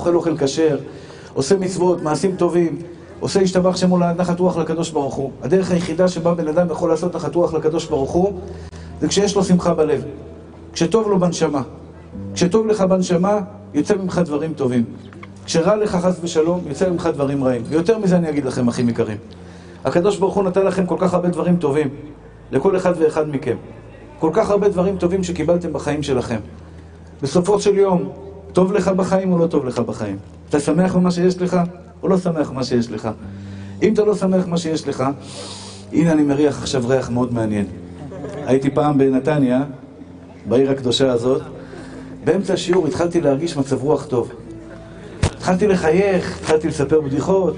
אוכל 0.00 0.14
אוכל 0.14 0.36
כשר, 0.38 0.78
עושה 1.34 1.58
מצוות, 1.58 2.02
מעשים 2.02 2.36
טובים, 2.36 2.78
עושה 3.20 3.40
השתבח 3.40 3.76
שמו 3.76 3.98
נחת 3.98 4.40
רוח 4.40 4.56
לקדוש 4.56 4.90
ברוך 4.90 5.14
הוא. 5.14 5.30
הדרך 5.42 5.70
היחידה 5.70 6.08
שבה 6.08 6.34
בן 6.34 6.48
אדם 6.48 6.70
יכול 6.70 6.90
לעשות 6.90 7.16
נחת 7.16 7.34
רוח 7.34 7.54
לקדוש 7.54 7.86
ברוך 7.86 8.10
הוא, 8.10 8.32
זה 9.00 9.08
כשיש 9.08 9.36
לו 9.36 9.44
שמחה 9.44 9.74
בלב. 9.74 10.04
כשטוב 10.72 11.08
לו 11.08 11.18
בנשמה. 11.18 11.62
כשטוב 12.34 12.66
לך 12.66 12.80
בנשמה, 12.80 13.40
יוצא 13.74 13.94
ממך 13.94 14.20
דברים 14.24 14.52
טובים. 14.52 14.84
כשרע 15.44 15.76
לך 15.76 15.96
חס 15.96 16.18
ושלום, 16.22 16.60
יוצא 16.66 16.90
ממך 16.90 17.08
דברים 17.14 17.44
רעים. 17.44 17.62
ויותר 17.68 17.98
מזה 17.98 18.16
אני 18.16 18.28
אגיד 18.28 18.44
לכם, 18.44 18.68
אחים 18.68 18.88
יקרים. 18.88 19.18
הקדוש 19.84 20.18
ברוך 20.18 20.34
הוא 20.34 20.44
נתן 20.44 20.66
לכם 20.66 20.86
כל 20.86 20.96
כך 20.98 21.14
הרבה 21.14 21.28
דברים 21.28 21.56
טובים, 21.56 21.88
לכל 22.52 22.76
אחד 22.76 22.92
ואחד 22.98 23.28
מכם. 23.28 23.56
כל 24.18 24.30
כך 24.32 24.50
הרבה 24.50 24.68
דברים 24.68 24.96
טובים 24.96 25.24
שקיבלתם 25.24 25.72
בחיים 25.72 26.02
שלכם. 26.02 26.38
בסופו 27.22 27.60
של 27.60 27.74
יום, 27.74 28.12
טוב 28.52 28.72
לך 28.72 28.88
בחיים 28.88 29.32
או 29.32 29.38
לא 29.38 29.46
טוב 29.46 29.64
לך 29.64 29.78
בחיים? 29.78 30.16
אתה 30.48 30.60
שמח 30.60 30.96
במה 30.96 31.10
שיש 31.10 31.42
לך 31.42 31.60
או 32.02 32.08
לא 32.08 32.18
שמח 32.18 32.50
במה 32.50 32.64
שיש 32.64 32.90
לך? 32.90 33.08
אם 33.82 33.92
אתה 33.94 34.04
לא 34.04 34.14
שמח 34.14 34.46
במה 34.46 34.58
שיש 34.58 34.88
לך, 34.88 35.04
הנה 35.92 36.12
אני 36.12 36.22
מריח 36.22 36.62
עכשיו 36.62 36.88
ריח 36.88 37.10
מאוד 37.10 37.34
מעניין. 37.34 37.66
הייתי 38.46 38.70
פעם 38.70 38.98
בנתניה, 38.98 39.62
בעיר 40.48 40.70
הקדושה 40.70 41.12
הזאת, 41.12 41.42
באמצע 42.24 42.54
השיעור 42.54 42.86
התחלתי 42.86 43.20
להרגיש 43.20 43.56
מצב 43.56 43.82
רוח 43.82 44.06
טוב. 44.06 44.32
התחלתי 45.22 45.66
לחייך, 45.66 46.38
התחלתי 46.38 46.68
לספר 46.68 47.00
בדיחות, 47.00 47.56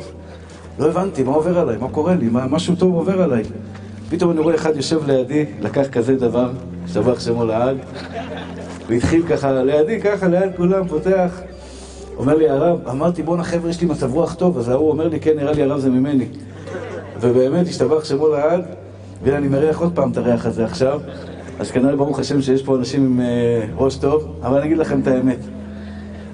לא 0.78 0.88
הבנתי 0.88 1.22
מה 1.22 1.33
עובר 1.33 1.59
עליי, 1.59 1.77
מה 1.77 1.88
קורה 1.88 2.14
לי, 2.14 2.28
מה, 2.28 2.47
משהו 2.47 2.77
טוב 2.77 2.95
עובר 2.95 3.22
עליי. 3.22 3.42
פתאום 4.11 4.30
אני 4.30 4.41
רואה 4.41 4.55
אחד 4.55 4.77
יושב 4.77 5.06
לידי, 5.06 5.47
לקח 5.61 5.88
כזה 5.92 6.16
דבר, 6.16 6.50
שבח 6.86 7.20
שמו 7.20 7.45
לעד, 7.45 7.77
והתחיל 8.88 9.27
ככה 9.27 9.62
לידי, 9.62 10.00
ככה 10.00 10.28
ליד 10.28 10.50
כולם, 10.56 10.88
פותח. 10.88 11.41
אומר 12.16 12.36
לי 12.36 12.48
הרב, 12.48 12.88
אמרתי 12.88 13.22
בואנה 13.22 13.45
חבר'ה 13.45 13.70
יש 13.70 13.80
לי 13.80 13.86
מצב 13.86 14.14
רוח 14.14 14.34
טוב, 14.34 14.58
אז 14.58 14.68
ההוא 14.68 14.91
אומר 14.91 15.08
לי 15.08 15.20
כן 15.20 15.36
נראה 15.36 15.52
לי 15.52 15.62
הרב 15.62 15.80
זה 15.80 15.91
ממני. 15.91 16.27
ובאמת 17.20 17.69
השתבח 17.69 18.05
שמו 18.05 18.28
לעד, 18.28 18.64
והנה 19.22 19.36
אני 19.36 19.48
מריח 19.48 19.80
עוד 19.80 19.92
פעם 19.94 20.10
את 20.12 20.16
הריח 20.16 20.47
הזה 20.47 20.64
עכשיו, 20.64 21.00
אז 21.58 21.70
כנראה 21.70 21.97
ברוך 21.97 22.19
השם 22.19 22.42
שיש 22.42 22.62
פה 22.62 22.77
אנשים 22.77 23.05
עם 23.05 23.20
uh, 23.20 23.83
ראש 23.83 23.97
טוב, 23.97 24.36
אבל 24.42 24.56
אני 24.56 24.66
אגיד 24.66 24.78
לכם 24.78 25.00
את 25.00 25.06
האמת. 25.06 25.38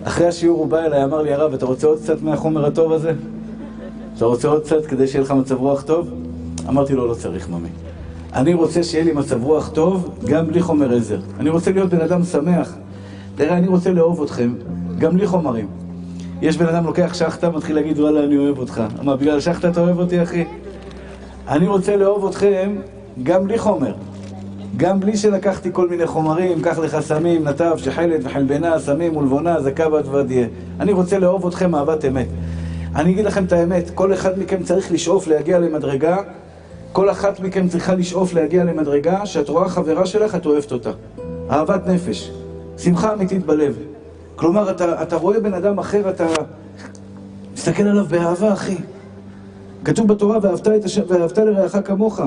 אחרי 0.03 0.27
השיעור 0.27 0.59
הוא 0.59 0.67
בא 0.67 0.85
אליי, 0.85 1.05
אמר 1.05 1.23
לי 1.23 1.33
הרב, 1.33 1.55
אתה 1.55 1.67
רוצה 1.67 1.87
עוד 1.87 1.99
קצת 1.99 2.23
מהחומר 2.23 2.67
הטוב 2.67 2.93
הזה? 2.93 3.13
אתה 4.17 4.25
רוצה 4.25 4.49
עוד 4.49 4.63
קצת 4.63 4.87
כדי 4.87 5.07
שיהיה 5.07 5.25
לך 5.25 5.31
מצב 5.31 5.55
רוח 5.55 5.83
טוב? 5.83 6.11
אמרתי 6.69 6.95
לו, 6.95 7.07
לא 7.07 7.15
צריך 7.15 7.49
ממי. 7.49 7.69
אני 8.35 8.55
רוצה 8.55 8.83
שיהיה 8.83 9.05
לי 9.05 9.13
מצב 9.13 9.45
רוח 9.45 9.69
טוב, 9.69 10.19
גם 10.27 10.47
בלי 10.47 10.61
חומר 10.61 10.97
עזר. 10.97 11.19
אני 11.41 11.51
רוצה 11.51 11.73
להיות 11.73 11.91
בן 11.91 12.01
אדם 12.01 12.23
שמח. 12.25 12.77
תראה, 13.37 13.57
אני 13.57 13.67
רוצה 13.67 13.93
לאהוב 13.93 14.23
אתכם, 14.23 14.55
גם 14.99 15.15
בלי 15.15 15.27
חומרים. 15.27 15.67
יש 16.43 16.57
בן 16.57 16.67
אדם 16.67 16.85
לוקח 16.85 17.15
שחטה, 17.15 17.51
מתחיל 17.51 17.77
להגיד, 17.77 17.99
וואלה, 17.99 18.25
אני 18.25 18.39
אוהב 18.39 18.59
אותך. 18.59 18.83
מה, 19.03 19.17
בגלל 19.17 19.41
שחטה 19.41 19.69
אתה 19.69 19.81
אוהב 19.81 19.99
אותי, 19.99 20.23
אחי? 20.23 20.45
אני 21.49 21.67
רוצה 21.67 21.97
לאהוב 21.97 22.27
אתכם 22.27 22.77
גם 23.23 23.45
בלי 23.45 23.59
חומר. 23.59 23.95
גם 24.77 25.01
בלי 25.01 25.17
שלקחתי 25.17 25.69
כל 25.73 25.89
מיני 25.89 26.07
חומרים, 26.07 26.63
קח 26.63 26.79
לך 26.79 27.01
סמים, 27.01 27.45
נתב, 27.45 27.75
שחלת 27.77 28.21
וחלבנה, 28.25 28.79
סמים 28.79 29.17
ולבונה, 29.17 29.61
זכה 29.61 29.89
בת 29.89 30.07
ודיה. 30.07 30.47
אני 30.81 30.93
רוצה 30.93 31.19
לאהוב 31.19 31.47
אתכם 31.47 31.75
אהבת 31.75 32.05
אמת. 32.05 32.27
אני 32.97 33.13
אגיד 33.13 33.25
לכם 33.25 33.45
את 33.45 33.53
האמת, 33.53 33.91
כל 33.95 34.13
אחד 34.13 34.39
מכם 34.39 34.63
צריך 34.63 34.93
לשאוף 34.93 35.27
להגיע 35.27 35.59
למדרגה, 35.59 36.17
כל 36.93 37.11
אחת 37.11 37.41
מכם 37.41 37.69
צריכה 37.69 37.95
לשאוף 37.95 38.35
להגיע 38.35 38.65
למדרגה 38.65 39.27
שאת 39.27 39.49
רואה 39.49 39.69
חברה 39.69 40.07
שלך, 40.07 40.35
את 40.35 40.47
אוהבת 40.47 40.73
אותה. 40.73 40.91
אהבת 41.51 41.87
נפש, 41.87 42.31
שמחה 42.79 43.13
אמיתית 43.13 43.47
בלב. 43.47 43.79
כלומר, 44.37 44.71
אתה, 44.71 45.03
אתה 45.03 45.17
רואה 45.17 45.41
בן 45.41 45.55
אדם 45.55 45.79
אחר, 45.79 46.11
אתה 46.11 46.27
מסתכל 47.55 47.83
עליו 47.83 48.05
באהבה, 48.05 48.53
אחי. 48.53 48.77
כתוב 49.85 50.09
בתורה, 50.09 50.39
ואהבת, 50.43 50.85
הש... 50.85 50.99
ואהבת 51.09 51.39
לרעך 51.39 51.77
כמוך. 51.85 52.21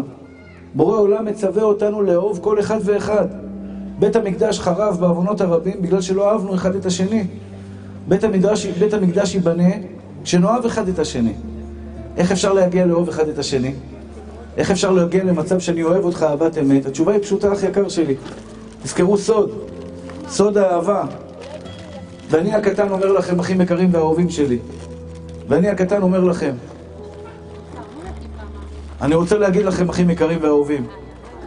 בורא 0.76 0.98
עולם 0.98 1.26
מצווה 1.26 1.64
אותנו 1.64 2.02
לאהוב 2.02 2.40
כל 2.42 2.60
אחד 2.60 2.80
ואחד. 2.84 3.28
בית 4.00 4.16
המקדש 4.16 4.60
חרב 4.60 4.98
בעוונות 5.00 5.42
הרבים 5.42 5.82
בגלל 5.82 6.02
שלא 6.02 6.32
אהבנו 6.32 6.56
אחד 6.56 6.76
את 6.76 6.86
השני. 6.86 7.24
בית 8.08 8.24
המקדש, 8.24 8.66
בית 8.66 8.94
המקדש 8.94 9.36
ייבנה 9.36 9.74
שנאהב 10.24 10.66
אחד 10.66 10.88
את 10.88 11.00
השני. 11.00 11.34
איך 12.18 12.32
אפשר 12.32 12.54
להגיע 12.54 12.86
לאהוב 12.86 13.10
אחד 13.10 13.28
את 13.28 13.40
השני? 13.40 13.74
איך 14.58 14.72
אפשר 14.72 14.92
להגיע 14.92 15.24
למצב 15.24 15.60
שאני 15.60 15.84
אוהב 15.84 16.06
אותך 16.06 16.24
אהבת 16.24 16.58
אמת? 16.58 16.86
התשובה 16.86 17.14
היא 17.14 17.22
פשוטה, 17.22 17.54
אח 17.54 17.64
יקר 17.64 17.90
שלי. 17.90 18.16
תזכרו 18.84 19.18
סוד, 19.18 19.52
סוד 20.30 20.58
האהבה. 20.58 21.04
ואני 22.30 22.56
הקטן 22.56 22.90
אומר 22.90 23.12
לכם, 23.12 23.40
אחים 23.40 23.62
יקרים 23.62 23.90
ואהובים 23.94 24.30
שלי. 24.30 24.60
ואני 25.48 25.70
הקטן 25.70 26.02
אומר 26.02 26.20
לכם, 26.24 26.54
אני 29.02 29.16
רוצה 29.16 29.38
להגיד 29.38 29.66
לכם, 29.66 29.90
אחים 29.90 30.10
יקרים 30.10 30.40
ואהובים. 30.42 30.88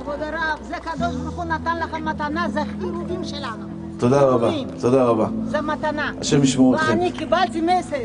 כבוד 0.02 0.22
הרב, 0.22 0.58
זה 0.68 0.74
קדוש 0.80 1.16
ברוך 1.16 1.36
הוא 1.36 1.44
נתן 1.44 1.76
לך 1.78 1.94
מתנה, 1.94 2.46
זה 2.52 2.60
חירובים 2.80 3.24
שלנו. 3.24 3.66
תודה 3.98 4.20
רבה, 4.20 4.50
תודה 4.80 5.04
רבה. 5.04 5.26
זה 5.46 5.60
מתנה. 5.60 6.12
השם 6.20 6.42
ישמור 6.42 6.74
אתכם. 6.74 6.86
ואני 6.88 7.12
קיבלתי 7.12 7.60
מסר. 7.60 7.96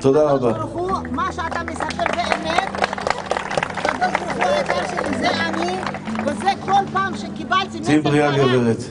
תודה 0.00 0.30
רבה. 0.30 0.52
ברוך 0.52 0.70
הוא, 0.70 0.90
מה 1.10 1.32
שאתה 1.32 1.62
מספר 1.66 2.04
זה 2.14 2.22
אמת. 2.22 2.77
שלי, 4.38 5.18
זה 5.18 5.30
אני, 5.46 5.76
וזה 6.26 6.50
כל 6.64 6.82
פעם 6.92 7.16
שקיבלתי 7.16 7.80
מסר 7.80 7.92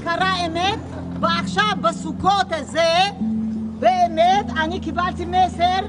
קרה- 0.04 0.46
אמת, 0.46 0.80
ועכשיו 1.20 1.64
בסוכות 1.82 2.46
הזה, 2.52 2.94
באמת, 3.80 4.46
אני 4.62 4.80
קיבלתי 4.80 5.26
מסר. 5.26 5.86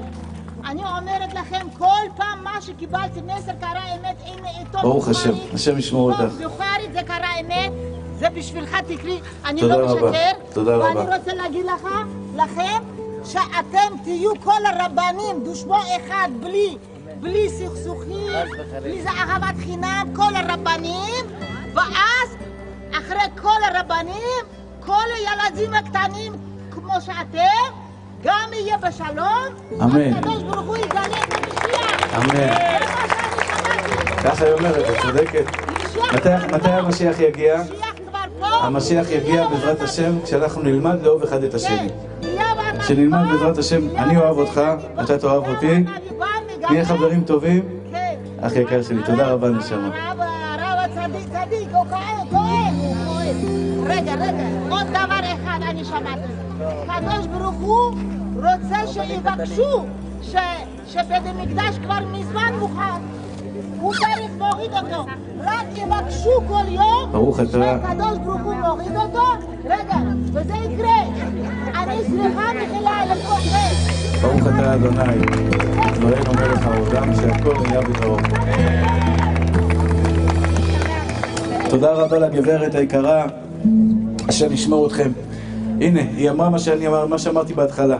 אני 0.65 0.81
אומרת 0.97 1.33
לכם, 1.33 1.67
כל 1.77 1.85
פעם 2.15 2.43
מה 2.43 2.61
שקיבלתי 2.61 3.19
מסר 3.21 3.51
קרה 3.59 3.81
אמת, 3.95 4.15
הנה 4.25 4.47
עיתון 4.59 4.81
ברוך 4.81 5.07
השם. 5.07 5.33
השם 5.53 5.77
ישמור 5.77 6.11
אותך. 6.11 6.33
בוכרית 6.43 6.93
זה 6.93 6.99
קרה 7.07 7.39
אמת, 7.39 7.71
זה 8.19 8.29
בשבילך 8.29 8.75
תקריא, 8.87 9.19
אני 9.45 9.61
לא 9.61 9.85
משקר. 9.85 10.31
תודה 10.53 10.79
ואני 10.79 10.99
רבה. 10.99 11.15
רוצה 11.17 11.33
להגיד 11.33 11.65
לך, 11.65 11.87
לכם, 12.35 12.83
שאתם 13.25 13.97
תהיו 14.03 14.31
כל 14.43 14.61
הרבנים, 14.65 15.43
דושבו 15.43 15.75
אחד, 15.75 16.29
בלי, 16.39 16.77
בלי 17.19 17.49
סכסוכים, 17.49 18.31
בלי 18.81 19.01
זה 19.01 19.09
אהבת 19.09 19.55
חינם, 19.63 20.07
כל 20.15 20.35
הרבנים, 20.35 21.25
ואז, 21.73 22.35
אחרי 22.91 23.41
כל 23.41 23.57
הרבנים, 23.71 24.45
כל 24.79 25.03
הילדים 25.15 25.73
הקטנים, 25.73 26.33
כמו 26.71 27.01
שאתם, 27.01 27.73
גם 28.23 28.49
יהיה 28.53 28.77
בשלום, 28.77 29.45
אמן. 29.83 30.13
הקדוש 30.13 30.43
ברוך 30.43 30.65
הוא 30.67 30.77
יגלה 30.77 31.01
את 31.05 31.33
המשיח. 31.33 32.15
אמן. 32.15 32.53
ככה 34.23 34.45
היא 34.45 34.53
אומרת, 34.53 34.89
את 34.89 35.01
צודקת. 35.01 35.45
מתי-. 36.53 36.69
המשיח 36.69 37.19
יגיע? 37.19 37.61
המשיח 38.41 39.09
יגיע 39.09 39.47
בעזרת 39.47 39.81
השם 39.81 40.11
כשאנחנו 40.23 40.61
נלמד 40.61 41.03
לאהוב 41.03 41.23
אחד 41.23 41.43
את 41.43 41.53
השני. 41.53 41.89
כשנלמד 42.79 43.31
בעזרת 43.31 43.57
השם, 43.57 43.97
אני 43.97 44.17
אוהב 44.17 44.37
אותך, 44.37 44.61
אתה 45.03 45.17
תאהב 45.17 45.47
אותי, 45.47 45.83
נהיה 46.71 46.85
חברים 46.85 47.23
טובים. 47.23 47.63
כן. 47.91 48.15
אח 48.41 48.55
יקר 48.55 48.81
שלי, 48.83 49.03
תודה 49.05 49.27
רבה, 49.27 49.49
נשמה. 49.49 49.89
רגע, 53.87 54.13
רגע, 54.13 54.43
עוד 54.69 54.87
דבר 54.87 55.19
אחד 55.33 55.59
אני 55.69 55.85
שמעתי. 55.85 56.31
הקדוש 56.87 57.27
ברוך 57.27 57.55
הוא 57.55 57.91
רוצה 58.35 58.87
שיבקשו 58.87 59.85
ש- 60.21 60.35
שבית 60.87 61.23
המקדש 61.25 61.77
כבר 61.85 61.97
מזמן 62.11 62.53
מוכן. 62.59 63.01
הוא 63.81 63.93
צריך 63.93 64.31
להוריד 64.39 64.71
אותו. 64.73 65.05
רק 65.43 65.65
יבקשו 65.75 66.29
כל 66.47 66.63
יום. 66.67 67.11
שהקדוש 67.81 68.17
ברוך 68.25 68.41
הוא 68.41 68.53
מוריד 68.53 68.95
אותו. 68.95 69.23
רגע, 69.65 69.95
וזה 70.33 70.53
יקרה. 70.55 71.01
ברוך 74.21 74.41
אתה 74.41 74.73
אדוני, 74.73 75.19
דברינו 75.93 76.33
מלך 76.33 76.65
העולם, 76.65 77.15
שהכל 77.15 77.53
נהיה 77.67 77.81
בדברו. 77.81 78.17
תודה 81.69 81.93
רבה 81.93 82.19
לגברת 82.19 82.75
היקרה, 82.75 83.25
השם 84.27 84.53
ישמור 84.53 84.87
אתכם. 84.87 85.11
הנה, 85.81 86.01
היא 86.01 86.29
אמרה 86.29 86.49
מה 86.49 86.59
שאני 86.59 86.87
אמר, 86.87 87.07
מה 87.07 87.17
שאמרתי 87.17 87.53
בהתחלה. 87.53 87.97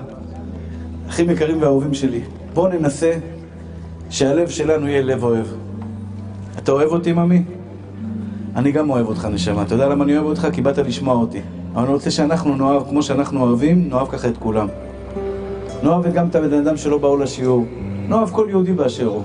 אחים 1.10 1.30
יקרים 1.30 1.62
ואהובים 1.62 1.94
שלי, 1.94 2.22
בואו 2.54 2.68
ננסה 2.68 3.14
שהלב 4.10 4.50
שלנו 4.50 4.88
יהיה 4.88 5.02
לב 5.02 5.24
אוהב. 5.24 5.46
אתה 6.58 6.72
אוהב 6.72 6.90
אותי, 6.90 7.12
ממי? 7.12 7.44
אני 8.56 8.72
גם 8.72 8.90
אוהב 8.90 9.08
אותך, 9.08 9.28
נשמה. 9.32 9.62
אתה 9.62 9.74
יודע 9.74 9.88
למה 9.90 10.04
אני 10.04 10.18
אוהב 10.18 10.26
אותך? 10.26 10.48
כי 10.54 10.62
באת 10.62 10.78
לשמוע 10.78 11.16
אותי. 11.16 11.42
אבל 11.74 11.84
אני 11.84 11.94
רוצה 11.94 12.12
שאנחנו 12.12 12.56
נאהב, 12.56 12.84
כמו 12.90 13.04
שאנחנו 13.04 13.42
אוהבים, 13.42 13.90
נאהב 13.90 14.08
ככה 14.08 14.28
את 14.28 14.38
כולם. 14.38 14.68
נאהב 15.84 16.14
גם 16.14 16.28
את 16.28 16.36
הבן 16.36 16.54
אדם 16.54 16.78
שלא 16.78 16.98
באו 16.98 17.18
לשיעור. 17.18 17.66
נאהב 18.08 18.30
כל 18.30 18.48
יהודי 18.50 18.74
באשר 18.74 19.06
הוא. 19.06 19.24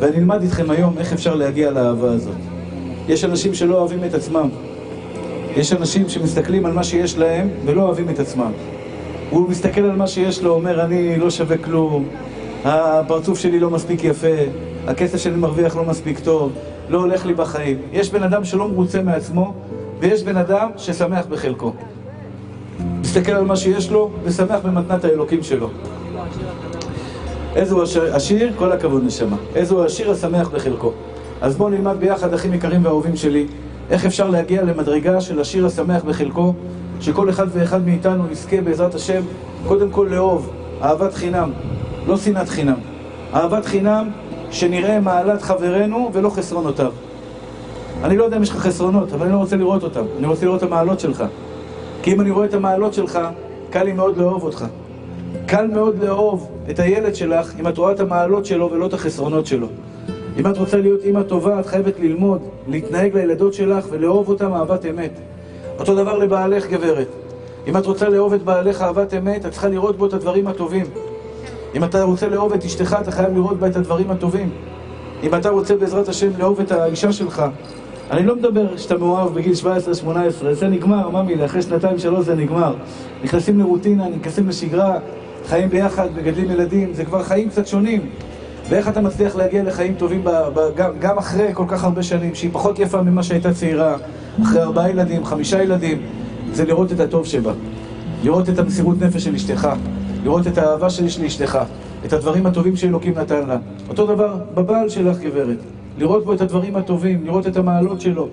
ואני 0.00 0.16
אלמד 0.16 0.42
איתכם 0.42 0.70
היום 0.70 0.98
איך 0.98 1.12
אפשר 1.12 1.34
להגיע 1.34 1.70
לאהבה 1.70 2.12
הזאת. 2.12 2.36
יש 3.08 3.24
אנשים 3.24 3.54
שלא 3.54 3.78
אוהבים 3.78 4.04
את 4.04 4.14
עצמם. 4.14 4.48
יש 5.56 5.72
אנשים 5.72 6.08
שמסתכלים 6.08 6.66
על 6.66 6.72
מה 6.72 6.84
שיש 6.84 7.18
להם 7.18 7.48
ולא 7.64 7.82
אוהבים 7.82 8.08
את 8.10 8.18
עצמם. 8.18 8.52
הוא 9.30 9.48
מסתכל 9.48 9.80
על 9.80 9.96
מה 9.96 10.06
שיש 10.06 10.42
לו, 10.42 10.54
אומר, 10.54 10.84
אני 10.84 11.16
לא 11.16 11.30
שווה 11.30 11.56
כלום, 11.56 12.04
הפרצוף 12.64 13.38
שלי 13.38 13.60
לא 13.60 13.70
מספיק 13.70 14.04
יפה, 14.04 14.36
הכסף 14.86 15.18
שאני 15.18 15.36
מרוויח 15.36 15.76
לא 15.76 15.84
מספיק 15.84 16.18
טוב, 16.18 16.52
לא 16.88 16.98
הולך 16.98 17.26
לי 17.26 17.34
בחיים. 17.34 17.78
יש 17.92 18.10
בן 18.10 18.22
אדם 18.22 18.44
שלא 18.44 18.68
מרוצה 18.68 19.02
מעצמו, 19.02 19.54
ויש 20.00 20.22
בן 20.22 20.36
אדם 20.36 20.70
ששמח 20.76 21.26
בחלקו. 21.26 21.72
מסתכל 23.08 23.32
על 23.32 23.44
מה 23.44 23.56
שיש 23.56 23.90
לו, 23.90 24.10
ושמח 24.24 24.60
במתנת 24.64 25.04
האלוקים 25.04 25.42
שלו. 25.42 25.70
איזה 27.56 27.74
הוא 27.74 27.82
עשיר? 28.12 28.52
כל 28.56 28.72
הכבוד 28.72 29.04
נשמה. 29.04 29.36
איזה 29.54 29.74
הוא 29.74 29.84
עשיר 29.84 30.10
השמח 30.10 30.48
בחלקו. 30.48 30.92
אז 31.40 31.56
בואו 31.56 31.68
נלמד 31.68 31.96
ביחד, 31.98 32.34
אחים 32.34 32.54
יקרים 32.54 32.84
ואהובים 32.84 33.16
שלי, 33.16 33.46
איך 33.90 34.04
אפשר 34.04 34.30
להגיע 34.30 34.62
למדרגה 34.62 35.20
של 35.20 35.40
השיר 35.40 35.66
השמח 35.66 36.04
בחלקו, 36.04 36.54
שכל 37.00 37.30
אחד 37.30 37.46
ואחד 37.52 37.86
מאיתנו 37.86 38.24
יזכה 38.30 38.60
בעזרת 38.60 38.94
השם, 38.94 39.22
קודם 39.66 39.90
כל 39.90 40.08
לאהוב, 40.10 40.50
אהבת 40.82 41.14
חינם, 41.14 41.50
לא 42.06 42.16
שנאת 42.16 42.48
חינם. 42.48 42.78
אהבת 43.34 43.66
חינם, 43.66 44.10
שנראה 44.50 45.00
מעלת 45.00 45.42
חברנו 45.42 46.10
ולא 46.12 46.30
חסרונותיו. 46.30 46.92
אני 48.04 48.16
לא 48.16 48.24
יודע 48.24 48.36
אם 48.36 48.42
יש 48.42 48.50
לך 48.50 48.56
חסרונות, 48.56 49.12
אבל 49.12 49.22
אני 49.22 49.32
לא 49.32 49.38
רוצה 49.38 49.56
לראות 49.56 49.82
אותם. 49.82 50.04
אני 50.18 50.26
רוצה 50.26 50.46
לראות 50.46 50.62
את 50.62 50.68
המעלות 50.68 51.00
שלך. 51.00 51.24
כי 52.08 52.14
אם 52.14 52.20
אני 52.20 52.30
רואה 52.30 52.46
את 52.46 52.54
המעלות 52.54 52.94
שלך, 52.94 53.18
קל 53.70 53.82
לי 53.82 53.92
מאוד 53.92 54.16
לאהוב 54.16 54.42
אותך. 54.42 54.64
קל 55.46 55.66
מאוד 55.66 56.02
לאהוב 56.02 56.50
את 56.70 56.78
הילד 56.78 57.14
שלך 57.14 57.52
אם 57.60 57.68
את 57.68 57.78
רואה 57.78 57.92
את 57.92 58.00
המעלות 58.00 58.46
שלו 58.46 58.70
ולא 58.72 58.86
את 58.86 58.94
החסרונות 58.94 59.46
שלו. 59.46 59.66
אם 60.38 60.46
את 60.46 60.58
רוצה 60.58 60.76
להיות 60.76 61.04
אימא 61.04 61.22
טובה, 61.22 61.60
את 61.60 61.66
חייבת 61.66 62.00
ללמוד, 62.00 62.42
להתנהג 62.68 63.14
לילדות 63.14 63.54
שלך 63.54 63.86
ולאהוב 63.90 64.28
אותם 64.28 64.52
אהבת 64.52 64.86
אמת. 64.86 65.10
אותו 65.78 65.94
דבר 65.94 66.18
לבעלך, 66.18 66.66
גברת. 66.66 67.08
אם 67.66 67.76
את 67.76 67.86
רוצה 67.86 68.08
לאהוב 68.08 68.32
את 68.32 68.42
בעלך 68.42 68.82
אהבת 68.82 69.14
אמת, 69.14 69.46
את 69.46 69.50
צריכה 69.50 69.68
לראות 69.68 69.98
בו 69.98 70.06
את 70.06 70.12
הדברים 70.12 70.46
הטובים. 70.46 70.86
אם 71.74 71.84
אתה 71.84 72.02
רוצה 72.02 72.28
לאהוב 72.28 72.52
את 72.52 72.64
אשתך, 72.64 72.96
אתה 73.00 73.10
חייב 73.10 73.34
לראות 73.34 73.58
בה 73.58 73.66
את 73.66 73.76
הדברים 73.76 74.10
הטובים. 74.10 74.50
אם 75.22 75.34
אתה 75.34 75.50
רוצה 75.50 75.76
בעזרת 75.76 76.08
השם 76.08 76.30
לאהוב 76.38 76.60
את 76.60 76.72
האישה 76.72 77.12
שלך, 77.12 77.42
אני 78.10 78.26
לא 78.26 78.36
מדבר 78.36 78.76
שאתה 78.76 78.98
מאוהב 78.98 79.34
בגיל 79.34 79.52
17-18, 79.62 79.66
זה 80.52 80.68
נגמר, 80.68 81.08
מה 81.08 81.22
מילה, 81.22 81.44
אחרי 81.44 81.62
שנתיים 81.62 81.98
שלוש 81.98 82.26
זה 82.26 82.34
נגמר. 82.34 82.74
נכנסים 83.24 83.58
לרוטינה, 83.58 84.08
נכנסים 84.08 84.48
לשגרה, 84.48 84.98
חיים 85.46 85.68
ביחד, 85.68 86.08
מגדלים 86.16 86.50
ילדים, 86.50 86.94
זה 86.94 87.04
כבר 87.04 87.22
חיים 87.22 87.48
קצת 87.48 87.66
שונים. 87.66 88.00
ואיך 88.68 88.88
אתה 88.88 89.00
מצליח 89.00 89.36
להגיע 89.36 89.62
לחיים 89.62 89.94
טובים 89.94 90.24
ב, 90.24 90.30
ב, 90.30 90.60
גם, 90.76 90.90
גם 91.00 91.18
אחרי 91.18 91.50
כל 91.54 91.64
כך 91.68 91.84
הרבה 91.84 92.02
שנים, 92.02 92.34
שהיא 92.34 92.50
פחות 92.52 92.78
יפה 92.78 93.02
ממה 93.02 93.22
שהייתה 93.22 93.54
צעירה, 93.54 93.96
אחרי 94.42 94.62
ארבעה 94.62 94.90
ילדים, 94.90 95.24
חמישה 95.24 95.62
ילדים, 95.62 96.02
זה 96.52 96.64
לראות 96.64 96.92
את 96.92 97.00
הטוב 97.00 97.26
שבה. 97.26 97.52
לראות 98.24 98.48
את 98.48 98.58
המסירות 98.58 99.02
נפש 99.02 99.24
של 99.24 99.34
אשתך, 99.34 99.68
לראות 100.24 100.46
את 100.46 100.58
האהבה 100.58 100.90
שיש 100.90 101.20
לאשתך, 101.20 101.58
את 102.04 102.12
הדברים 102.12 102.46
הטובים 102.46 102.76
שאלוקים 102.76 103.18
נתן 103.18 103.48
לה. 103.48 103.56
אותו 103.88 104.06
דבר 104.06 104.36
בבעל 104.54 104.88
שלך, 104.88 105.18
גברת. 105.18 105.77
לראות 105.98 106.24
בו 106.24 106.32
את 106.32 106.40
הדברים 106.40 106.76
הטובים, 106.76 107.24
לראות 107.24 107.46
את 107.46 107.56
המעלות 107.56 108.00
שלו. 108.00 108.28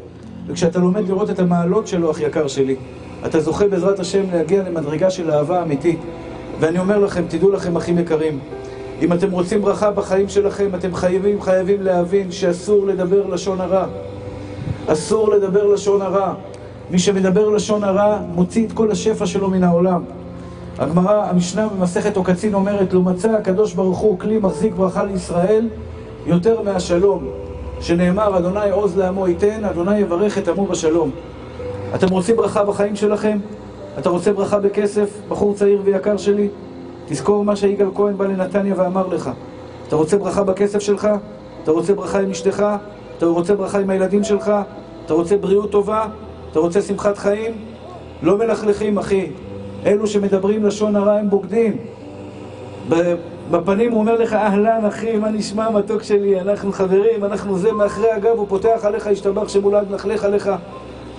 וכשאתה 0.48 0.80
לומד 0.80 1.08
לראות 1.08 1.30
את 1.30 1.40
המעלות 1.40 1.88
שלו, 1.88 2.12
אח 2.12 2.20
יקר 2.20 2.48
שלי, 2.48 2.76
אתה 3.26 3.40
זוכה 3.40 3.68
בעזרת 3.68 4.00
השם 4.00 4.24
להגיע 4.34 4.64
למדרגה 4.64 5.10
של 5.10 5.32
אהבה 5.32 5.64
אמיתית. 5.64 6.00
ואני 6.60 6.80
אומר 6.80 7.00
לכם, 7.00 7.24
תדעו 7.28 7.52
לכם, 7.52 7.76
אחים 7.76 8.00
יקרים, 8.00 8.40
אם 9.02 9.14
אתם 9.14 9.32
רוצים 9.32 9.62
ברכה 9.62 9.92
בחיים 9.92 10.30
שלכם, 10.30 10.68
אתם 10.76 10.96
חייבים, 10.96 11.42
חייבים 11.42 11.82
להבין 11.82 12.32
שאסור 12.32 12.88
לדבר 12.88 13.28
לשון 13.28 13.62
הרע. 13.62 13.86
אסור 14.88 15.32
לדבר 15.34 15.66
לשון 15.66 16.02
הרע. 16.02 16.34
מי 16.92 17.00
שמדבר 17.00 17.50
לשון 17.50 17.84
הרע, 17.84 18.20
מוציא 18.36 18.68
את 18.68 18.72
כל 18.72 18.92
השפע 18.92 19.26
שלו 19.26 19.50
מן 19.50 19.64
העולם. 19.64 20.04
הגמרא, 20.78 21.30
המשנה 21.30 21.68
במסכת 21.68 22.18
עוקצין 22.18 22.54
אומרת, 22.54 22.94
לא 22.94 23.02
מצא 23.02 23.32
הקדוש 23.32 23.74
ברוך 23.74 23.98
הוא 23.98 24.20
כלי 24.20 24.38
מחזיק 24.38 24.74
ברכה 24.74 25.04
לישראל 25.04 25.68
יותר 26.26 26.62
מהשלום. 26.62 27.45
שנאמר, 27.86 28.38
אדוני 28.38 28.72
עוז 28.72 28.98
לעמו 28.98 29.28
ייתן, 29.28 29.66
אדוני 29.66 30.00
יברך 30.00 30.38
את 30.38 30.48
עמו 30.48 30.66
בשלום. 30.66 31.12
אתם 31.96 32.10
רוצים 32.10 32.36
ברכה 32.36 32.64
בחיים 32.64 32.96
שלכם? 32.96 33.38
אתה 34.00 34.10
רוצה 34.10 34.34
ברכה 34.34 34.60
בכסף, 34.60 35.10
בחור 35.30 35.54
צעיר 35.54 35.82
ויקר 35.84 36.18
שלי? 36.18 36.48
תזכור 37.08 37.46
מה 37.46 37.56
שיגאל 37.56 37.88
כהן 37.96 38.18
בא 38.18 38.26
לנתניה 38.26 38.74
ואמר 38.78 39.08
לך. 39.08 39.30
אתה 39.88 39.96
רוצה 39.96 40.18
ברכה 40.18 40.44
בכסף 40.44 40.80
שלך? 40.80 41.08
אתה 41.64 41.72
רוצה 41.72 41.94
ברכה 41.94 42.20
עם 42.20 42.30
אשתך? 42.30 42.66
אתה 43.18 43.26
רוצה 43.26 43.56
ברכה 43.56 43.80
עם 43.80 43.90
הילדים 43.90 44.24
שלך? 44.24 44.52
אתה 45.06 45.14
רוצה 45.14 45.38
בריאות 45.38 45.72
טובה? 45.72 46.06
אתה 46.52 46.60
רוצה 46.60 46.82
שמחת 46.82 47.18
חיים? 47.18 47.54
לא 48.22 48.38
מלכלכים, 48.38 48.98
אחי. 48.98 49.30
אלו 49.86 50.08
שמדברים 50.08 50.66
לשון 50.66 50.96
הרע 50.96 51.14
הם 51.14 51.30
בוגדים. 51.30 51.78
בפנים 53.52 53.92
הוא 53.92 54.00
אומר 54.00 54.16
לך, 54.16 54.34
אהלן 54.34 54.86
אחי, 54.86 55.18
מה 55.18 55.30
נשמע 55.30 55.70
מתוק 55.70 56.04
שלי, 56.04 56.42
אנחנו 56.42 56.72
חברים, 56.72 57.26
אנחנו 57.26 57.58
זה, 57.58 57.72
מאחרי 57.72 58.12
הגב 58.12 58.38
הוא 58.38 58.48
פותח 58.50 58.80
עליך, 58.84 59.08
השתבח 59.08 59.50
שמולד, 59.50 59.92
מלכלך 59.92 60.24
עליך. 60.24 60.52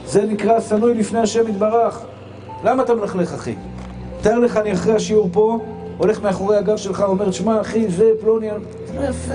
זה 0.06 0.24
נקרא 0.24 0.60
שנוי 0.60 0.94
לפני 0.94 1.18
השם 1.18 1.48
יתברך. 1.48 2.00
למה 2.64 2.82
אתה 2.82 2.94
מלכלך, 2.94 3.34
אחי? 3.34 3.54
תאר 4.22 4.38
לך, 4.38 4.56
אני 4.56 4.72
אחרי 4.72 4.94
השיעור 4.94 5.28
פה, 5.32 5.58
הולך 5.98 6.22
מאחורי 6.22 6.56
הגב 6.56 6.76
שלך, 6.76 7.00
אומר, 7.00 7.30
שמע, 7.30 7.60
אחי, 7.60 7.88
זה 7.88 8.10
פלוני... 8.20 8.48
זה 8.86 9.04
יפה, 9.04 9.34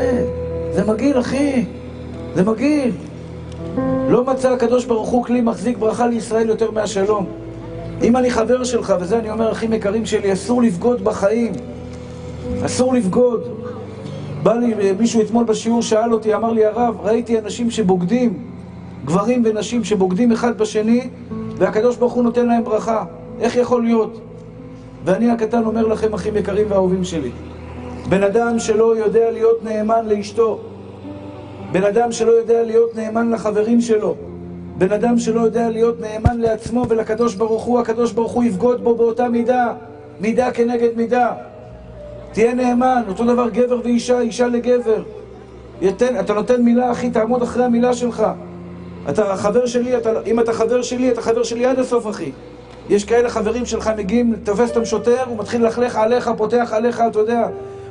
זה 0.72 0.92
מגעיל, 0.92 1.20
אחי, 1.20 1.66
זה 2.36 2.44
מגעיל. 2.44 2.92
לא 4.10 4.24
מצא 4.24 4.54
הקדוש 4.54 4.86
ברוך 4.86 5.10
הוא 5.10 5.24
כלי 5.24 5.42
מחזיק 5.42 5.78
ברכה 5.78 6.08
לישראל 6.08 6.50
יותר 6.50 6.72
מהשלום. 6.72 7.26
אם 8.04 8.18
אני 8.18 8.32
חבר 8.32 8.64
שלך, 8.64 8.94
וזה 9.00 9.20
אני 9.20 9.32
אומר, 9.32 9.52
אחים 9.52 9.74
יקרים 9.74 10.06
שלי, 10.06 10.34
אסור 10.34 10.62
לבגוד 10.62 11.04
בחיים. 11.04 11.54
אסור 12.65 12.94
לבגוד. 12.94 13.44
בא 14.44 14.53
לי 14.53 14.74
מישהו 15.00 15.21
אתמול 15.21 15.44
בשיעור, 15.44 15.81
שאל 15.81 16.13
אותי, 16.13 16.36
אמר 16.36 16.51
לי, 16.51 16.65
הרב, 16.65 16.95
ראיתי 17.03 17.39
אנשים 17.39 17.71
שבוגדים, 17.71 18.33
גברים 19.06 19.44
ונשים 19.45 19.83
שבוגדים 19.83 20.31
אחד 20.31 20.57
בשני, 20.57 21.09
והקדוש 21.57 21.98
ברוך 21.98 22.13
הוא 22.13 22.24
נותן 22.24 22.48
להם 22.48 22.63
ברכה. 22.63 23.03
איך 23.39 23.56
יכול 23.56 23.83
להיות? 23.83 24.21
ואני 25.06 25.31
הקטן 25.31 25.65
אומר 25.65 25.88
לכם, 25.88 26.13
אחים 26.13 26.38
יקרים 26.38 26.68
ואהובים 26.69 27.03
שלי, 27.03 27.31
בן 28.09 28.24
אדם 28.24 28.59
שלא 28.59 28.98
יודע 28.98 29.31
להיות 29.31 29.63
נאמן 29.63 30.06
לאשתו, 30.06 30.59
בן 31.71 31.83
אדם 31.83 32.12
שלא 32.12 32.31
יודע 32.31 32.63
להיות 32.63 32.95
נאמן 32.95 33.31
לחברים 33.31 33.81
שלו, 33.81 34.15
בן 34.77 34.92
אדם 34.92 35.18
שלא 35.18 35.42
יודע 35.42 35.69
להיות 35.69 36.01
נאמן 36.01 36.39
לעצמו 36.39 36.86
ולקדוש 36.89 37.36
ברוך 37.36 37.63
הוא, 37.63 37.80
הקדוש 37.80 38.12
ברוך 38.12 38.31
הוא 38.31 38.44
יבגוד 38.44 38.83
בו 38.83 38.95
באותה 38.95 39.30
מידה, 39.30 39.74
מידה 40.21 40.51
כנגד 40.51 40.89
מידה. 40.95 41.33
תהיה 42.31 42.54
נאמן, 42.54 43.01
אותו 43.07 43.24
דבר 43.25 43.50
גבר 43.50 43.80
ואישה, 43.83 44.20
אישה 44.20 44.48
לגבר. 44.48 45.03
יתן, 45.82 46.20
אתה 46.20 46.34
נותן 46.34 46.62
מילה, 46.62 46.91
אחי, 46.91 47.10
תעמוד 47.10 47.41
אחרי 47.41 47.63
המילה 47.63 47.94
שלך. 47.94 48.24
אתה 49.10 49.36
חבר 49.36 49.65
שלי, 49.65 49.98
אתה, 49.98 50.10
אם 50.25 50.39
אתה 50.39 50.53
חבר 50.53 50.82
שלי, 50.82 51.12
אתה 51.12 51.22
חבר 51.22 51.44
שלי 51.44 51.65
עד 51.65 51.79
הסוף, 51.79 52.08
אחי. 52.08 52.32
יש 52.89 53.06
כאלה 53.06 53.29
חברים 53.29 53.65
שלך 53.65 53.91
מגיעים, 53.98 54.36
תופס 54.44 54.70
אותם 54.70 54.86
שוטר, 54.86 55.24
הוא 55.27 55.38
מתחיל 55.38 55.63
ללכלך 55.63 55.96
עליך, 55.96 56.32
פותח 56.38 56.70
עליך, 56.74 57.01
אתה 57.08 57.20
יודע. 57.20 57.48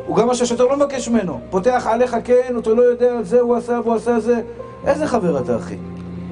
הוא 0.07 0.17
גם 0.17 0.26
מה 0.26 0.35
שהשוטר 0.35 0.65
לא 0.65 0.76
מבקש 0.76 1.09
ממנו. 1.09 1.41
פותח 1.50 1.87
עליך 1.91 2.17
כן, 2.25 2.55
אתה 2.59 2.71
לא 2.71 2.83
יודע, 2.83 3.23
זה 3.23 3.41
הוא 3.41 3.57
עשה 3.57 3.81
והוא 3.85 3.95
עשה 3.95 4.21
זה. 4.21 4.41
איזה 4.87 5.07
חבר 5.07 5.38
אתה, 5.38 5.57
אחי? 5.57 5.76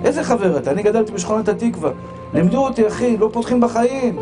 איזה 0.05 0.25
חבר 0.25 0.59
אתה? 0.59 0.71
אני 0.71 0.83
גדלתי 0.83 1.13
בשכונת 1.13 1.49
התקווה. 1.49 1.91
לימדו 2.35 2.59
אותי, 2.59 2.87
אחי, 2.87 3.17
לא 3.17 3.29
פותחים 3.33 3.61
בחיים. 3.61 4.19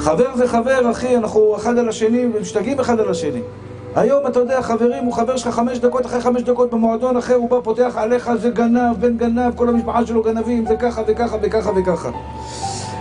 חבר 0.00 0.36
זה 0.36 0.48
חבר, 0.48 0.90
אחי, 0.90 1.16
אנחנו 1.16 1.56
אחד 1.56 1.78
על 1.78 1.88
השני, 1.88 2.26
משתגעים 2.40 2.80
אחד 2.80 3.00
על 3.00 3.10
השני. 3.10 3.40
היום, 3.94 4.26
אתה 4.26 4.40
יודע, 4.40 4.62
חברים, 4.62 5.04
הוא 5.04 5.12
חבר 5.12 5.36
שלך 5.36 5.54
חמש 5.54 5.78
דקות, 5.78 6.06
אחרי 6.06 6.20
חמש 6.20 6.42
דקות 6.42 6.70
במועדון 6.70 7.16
אחר, 7.16 7.34
הוא 7.34 7.50
בא, 7.50 7.56
פותח 7.62 7.92
עליך, 7.96 8.30
זה 8.34 8.50
גנב, 8.50 8.96
בן 9.00 9.16
גנב, 9.16 9.54
כל 9.56 9.68
המשפחה 9.68 10.06
שלו 10.06 10.22
גנבים, 10.22 10.66
זה 10.66 10.76
ככה 10.76 11.02
וככה 11.06 11.36
וככה 11.42 11.70
וככה. 11.76 12.10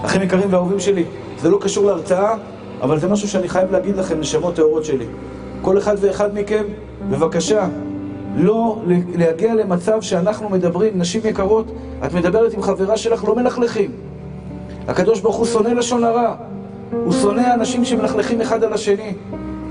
אחים 0.05 0.21
יקרים 0.21 0.53
ואהובים 0.53 0.79
שלי, 0.79 1.05
זה 1.41 1.49
לא 1.49 1.57
קשור 1.61 1.85
להרצאה, 1.85 2.35
אבל 2.81 2.99
זה 2.99 3.07
משהו 3.07 3.27
שאני 3.27 3.49
חייב 3.49 3.71
להגיד 3.71 3.97
לכם, 3.97 4.19
נשמות 4.19 4.55
טהורות 4.55 4.85
שלי. 4.85 5.05
כל 5.61 5.77
אחד 5.77 5.95
ואחד 5.99 6.33
מכם, 6.33 6.63
בבקשה, 7.09 7.67
לא 8.35 8.81
להגיע 9.15 9.55
למצב 9.55 10.01
שאנחנו 10.01 10.49
מדברים, 10.49 10.93
נשים 10.95 11.21
יקרות, 11.25 11.65
את 12.05 12.13
מדברת 12.13 12.53
עם 12.53 12.61
חברה 12.61 12.97
שלך, 12.97 13.23
לא 13.23 13.35
מלכלכים. 13.35 13.91
הקדוש 14.87 15.19
ברוך 15.19 15.35
הוא 15.35 15.45
שונא 15.45 15.69
לשון 15.69 16.03
הרע. 16.03 16.48
הוא 16.91 17.13
שונא 17.13 17.53
אנשים 17.53 17.85
שמלכלכים 17.85 18.41
אחד 18.41 18.63
על 18.63 18.73
השני. 18.73 19.13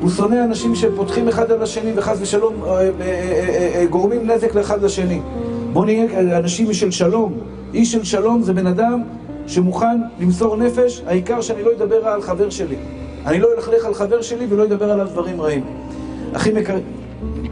הוא 0.00 0.10
שונא 0.10 0.44
אנשים 0.44 0.75
שפותחים 0.75 1.28
אחד 1.28 1.50
על 1.50 1.62
השני 1.62 1.92
וחס 1.96 2.18
ושלום 2.20 2.54
אה, 2.64 2.70
אה, 2.70 2.88
אה, 3.75 3.87
גורמים 3.90 4.30
נזק 4.30 4.54
לאחד 4.54 4.82
לשני. 4.82 5.20
בואו 5.72 5.84
נהיה 5.84 6.38
אנשים 6.38 6.72
של 6.72 6.90
שלום. 6.90 7.32
איש 7.75 7.92
של 7.92 8.04
שלום 8.04 8.42
זה 8.42 8.52
בן 8.52 8.66
אדם 8.66 9.02
שמוכן 9.46 10.00
למסור 10.20 10.56
נפש, 10.56 11.02
העיקר 11.06 11.40
שאני 11.40 11.62
לא 11.62 11.70
אדבר 11.72 12.08
על 12.08 12.22
חבר 12.22 12.50
שלי. 12.50 12.76
אני 13.26 13.40
לא 13.40 13.48
אלכלך 13.56 13.84
על 13.84 13.94
חבר 13.94 14.22
שלי 14.22 14.46
ולא 14.48 14.64
אדבר 14.64 14.90
עליו 14.90 15.06
דברים 15.06 15.40
רעים. 15.40 15.64
אחים 16.32 16.56
יקרים, 16.56 16.82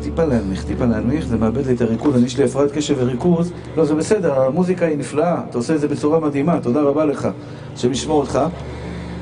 טיפה 0.03 0.25
להנמיך, 0.25 0.65
טיפה 0.65 0.85
להנמיך, 0.85 1.27
זה 1.27 1.37
מאבד 1.37 1.67
לי 1.67 1.75
את 1.75 1.81
הריכוז, 1.81 2.17
אני 2.17 2.27
יש 2.27 2.39
לי 2.39 2.45
הפרעת 2.45 2.73
קשב 2.73 2.95
וריכוז. 2.99 3.53
לא, 3.77 3.85
זה 3.85 3.95
בסדר, 3.95 4.41
המוזיקה 4.41 4.87
היא 4.87 4.99
נפלאה, 4.99 5.41
אתה 5.51 5.59
עושה 5.59 5.75
את 5.75 5.81
זה 5.81 5.89
בצורה 5.89 6.21
מדהימה, 6.21 6.61
תודה 6.61 6.81
רבה 6.81 7.05
לך, 7.05 7.29
השם 7.75 7.93
ישמור 7.93 8.21
אותך. 8.21 8.41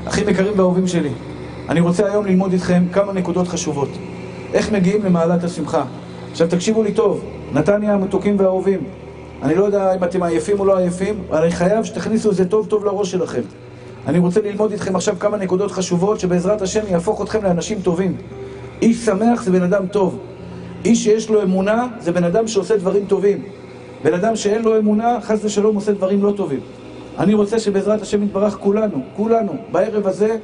אחים 0.05 0.29
יקרים 0.29 0.53
ואהובים 0.55 0.87
שלי, 0.87 1.09
אני 1.69 1.79
רוצה 1.79 2.05
היום 2.05 2.25
ללמוד 2.25 2.51
איתכם 2.51 2.83
כמה 2.91 3.13
נקודות 3.13 3.47
חשובות. 3.47 3.89
איך 4.53 4.71
מגיעים 4.71 5.05
למעלת 5.05 5.43
השמחה. 5.43 5.83
עכשיו 6.31 6.47
תקשיבו 6.47 6.83
לי 6.83 6.93
טוב, 6.93 7.23
נתניה 7.53 7.93
המתוקים 7.93 8.39
והאהובים. 8.39 8.79
אני 9.43 9.55
לא 9.55 9.65
יודע 9.65 9.95
אם 9.95 10.03
אתם 10.03 10.23
עייפים 10.23 10.59
או 10.59 10.65
לא 10.65 10.77
עייפים, 10.77 11.15
אבל 11.29 11.41
אני 11.41 11.51
חייב 11.51 11.83
שתכניסו 11.83 12.31
את 12.31 12.35
זה 12.35 12.49
טוב 12.49 12.67
טוב 12.67 12.85
לראש 12.85 13.11
שלכם. 13.11 13.41
אני 14.07 14.19
רוצה 14.19 14.41
ללמוד 14.41 14.71
איתכם 14.71 14.95
עכשיו 14.95 15.15
כמה 15.19 15.37
נקודות 15.37 15.71
חשובות 15.71 16.19
שבעזרת 16.19 16.61
השם 16.61 16.81
יהפוך 16.89 17.21
אתכם 17.21 17.43
לאנשים 17.43 17.81
טובים. 17.81 18.15
איש 18.81 19.05
שמח 19.05 19.43
זה 19.43 19.51
בן 19.51 19.61
אדם 19.61 19.87
טוב. 19.87 20.19
איש 20.85 21.03
שיש 21.03 21.29
לו 21.29 21.43
אמונה 21.43 21.87
זה 21.99 22.11
בן 22.11 22.23
אדם 22.23 22.47
שעושה 22.47 22.77
דברים 22.77 23.05
טובים. 23.05 23.41
בן 24.03 24.13
אדם 24.13 24.35
שאין 24.35 24.63
לו 24.63 24.79
אמונה, 24.79 25.17
חס 25.21 25.39
ושלום 25.45 25.75
עושה 25.75 25.91
דברים 25.91 26.23
לא 26.23 26.33
טובים. 26.37 26.59
אני 27.19 27.33
רוצה 27.33 27.59
שבעזרת 27.59 28.01
השם 28.01 28.23
יתברך 28.23 28.57
כולנו, 28.57 29.01
כולנו, 29.15 29.53
בערב 29.71 30.07
הזה, 30.07 30.37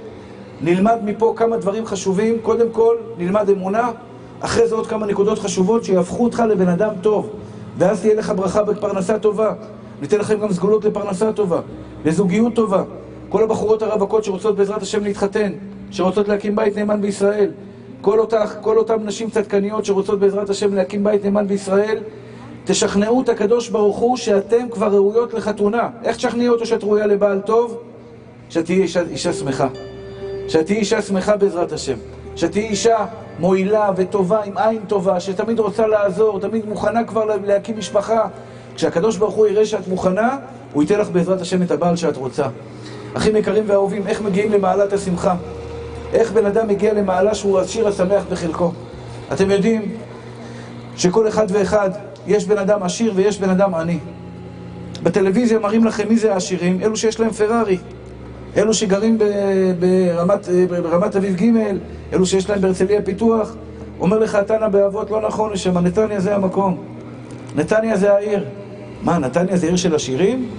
נלמד 0.62 0.98
מפה 1.06 1.34
כמה 1.38 1.58
דברים 1.58 1.86
חשובים. 1.86 2.40
קודם 2.42 2.70
כל, 2.72 2.96
נלמד 3.18 3.50
אמונה, 3.50 3.92
אחרי 4.40 4.68
זה 4.68 4.76
עוד 4.76 4.88
כמה 4.88 5.06
נקודות 5.06 5.40
חשובות 5.40 5.84
שיהפכו 5.84 6.24
אותך 6.24 6.44
לבן 6.50 6.68
אדם 6.68 6.94
טוב. 7.02 7.30
ואז 7.78 8.02
תהיה 8.02 8.16
לך 8.16 8.34
ברכה 8.36 8.64
בפרנסה 8.64 9.20
טובה. 9.20 9.54
ניתן 10.02 10.20
לכם 10.20 10.40
גם 10.40 10.52
סגולות 10.52 10.86
לפרנסה 10.86 11.34
טובה, 11.34 11.60
לזוגיות 12.06 12.56
טובה. 12.56 12.84
כל 13.30 13.44
הבחורות 13.44 13.82
הרווקות 13.82 14.24
שרוצות 14.24 14.56
בעזרת 14.56 14.82
השם 14.82 15.04
להתחתן, 15.04 15.52
שרוצות 15.92 16.28
להקים 16.28 16.56
בית 16.56 16.78
נאמן 16.78 17.02
בישראל, 17.02 17.52
כל, 18.02 18.20
אותך, 18.20 18.56
כל 18.62 18.78
אותן 18.78 18.96
נשים 19.06 19.30
צדקניות 19.30 19.86
שרוצות 19.86 20.20
בעזרת 20.20 20.50
השם 20.50 20.74
להקים 20.74 21.04
בית 21.04 21.26
נאמן 21.26 21.48
בישראל, 21.48 21.98
תשכנעו 22.66 23.22
את 23.22 23.30
הקדוש 23.30 23.70
ברוך 23.70 23.98
הוא 23.98 24.18
שאתם 24.18 24.70
כבר 24.72 24.88
ראויות 24.88 25.34
לחתונה. 25.34 25.90
איך 26.04 26.18
תשכנעי 26.18 26.48
אותו 26.48 26.66
שאת 26.66 26.84
ראויה 26.84 27.08
לבעל 27.08 27.40
טוב? 27.40 27.78
שאת 28.50 28.66
תהיי 28.66 28.82
אישה, 28.82 29.02
אישה 29.12 29.34
שמחה. 29.34 29.68
שאת 30.48 30.66
תהיי 30.66 30.78
אישה 30.78 31.02
שמחה 31.02 31.38
בעזרת 31.38 31.72
השם. 31.72 31.98
שאת 32.36 32.52
תהיי 32.52 32.68
אישה 32.68 33.06
מועילה 33.40 33.92
וטובה, 33.96 34.44
עם 34.44 34.58
עין 34.58 34.82
טובה, 34.88 35.20
שתמיד 35.20 35.60
רוצה 35.60 35.88
לעזור, 35.88 36.40
תמיד 36.40 36.66
מוכנה 36.66 37.04
כבר 37.04 37.26
להקים 37.46 37.78
משפחה. 37.78 38.28
כשהקדוש 38.76 39.18
ברוך 39.18 39.36
הוא 39.36 39.48
יראה 39.48 39.66
שאת 39.66 39.88
מוכנה, 39.88 40.38
הוא 40.74 40.84
ייתן 40.84 41.00
לך 41.00 41.10
בעזרת 41.10 41.42
השם 41.42 41.62
את 41.62 41.72
הבעל 41.72 41.96
שאת 41.96 42.18
רוצה. 42.18 42.48
אחים 43.14 43.36
יקרים 43.36 43.64
ואהובים, 43.68 44.08
איך 44.08 44.22
מגיעים 44.22 44.52
למעלת 44.52 44.94
השמחה? 44.94 45.36
איך 46.14 46.32
בן 46.32 46.46
אדם 46.46 46.68
מגיע 46.68 46.94
למעלה 46.94 47.36
שהוא 47.36 47.60
השיר 47.60 47.88
השמח 47.88 48.24
בחלקו? 48.32 48.72
אתם 49.34 49.52
יודעים 49.52 49.98
שכל 50.98 51.28
אחד 51.28 51.46
ואחד, 51.50 51.90
יש 52.28 52.46
בן 52.46 52.58
אדם 52.58 52.84
עשיר 52.84 53.14
ויש 53.16 53.40
בן 53.40 53.50
אדם 53.50 53.76
עני. 53.76 54.00
בטלוויזיה 55.04 55.60
מראים 55.60 55.86
לכם 55.86 56.10
מי 56.10 56.18
זה 56.18 56.34
העשירים, 56.34 56.80
אלו 56.82 56.96
שיש 56.96 57.20
להם 57.20 57.32
פרארי. 57.32 57.78
אלו 58.58 58.74
שגרים 58.74 59.18
ברמת, 59.80 60.48
ברמת 60.70 61.16
אביב 61.16 61.36
ג', 61.36 61.52
אלו 62.14 62.26
שיש 62.26 62.50
להם 62.50 62.62
בהרצליה 62.62 63.02
פיתוח. 63.02 63.56
אומר 64.00 64.20
לך 64.20 64.36
תנא 64.36 64.68
באבות, 64.68 65.12
לא 65.12 65.22
נכון, 65.22 65.54
נשמה, 65.54 65.82
נתניה 65.82 66.20
זה 66.20 66.36
המקום. 66.36 66.78
נתניה 67.56 67.98
זה 67.98 68.14
העיר. 68.14 68.46
מה, 69.04 69.18
נתניה 69.18 69.58
זה 69.58 69.68
עיר 69.68 69.76
של 69.76 69.96
עשירים? 69.96 70.50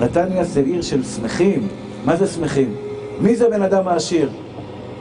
נתניה 0.00 0.44
זה 0.44 0.60
עיר 0.60 0.82
של 0.82 1.04
שמחים. 1.04 1.68
מה 2.04 2.16
זה 2.16 2.26
שמחים? 2.26 2.74
מי 3.20 3.36
זה 3.36 3.48
בן 3.50 3.62
אדם 3.62 3.88
העשיר? 3.88 4.30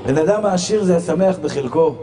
בן 0.06 0.18
אדם 0.18 0.46
העשיר 0.46 0.84
זה 0.84 0.98
השמח 0.98 1.38
בחלקו. 1.42 1.96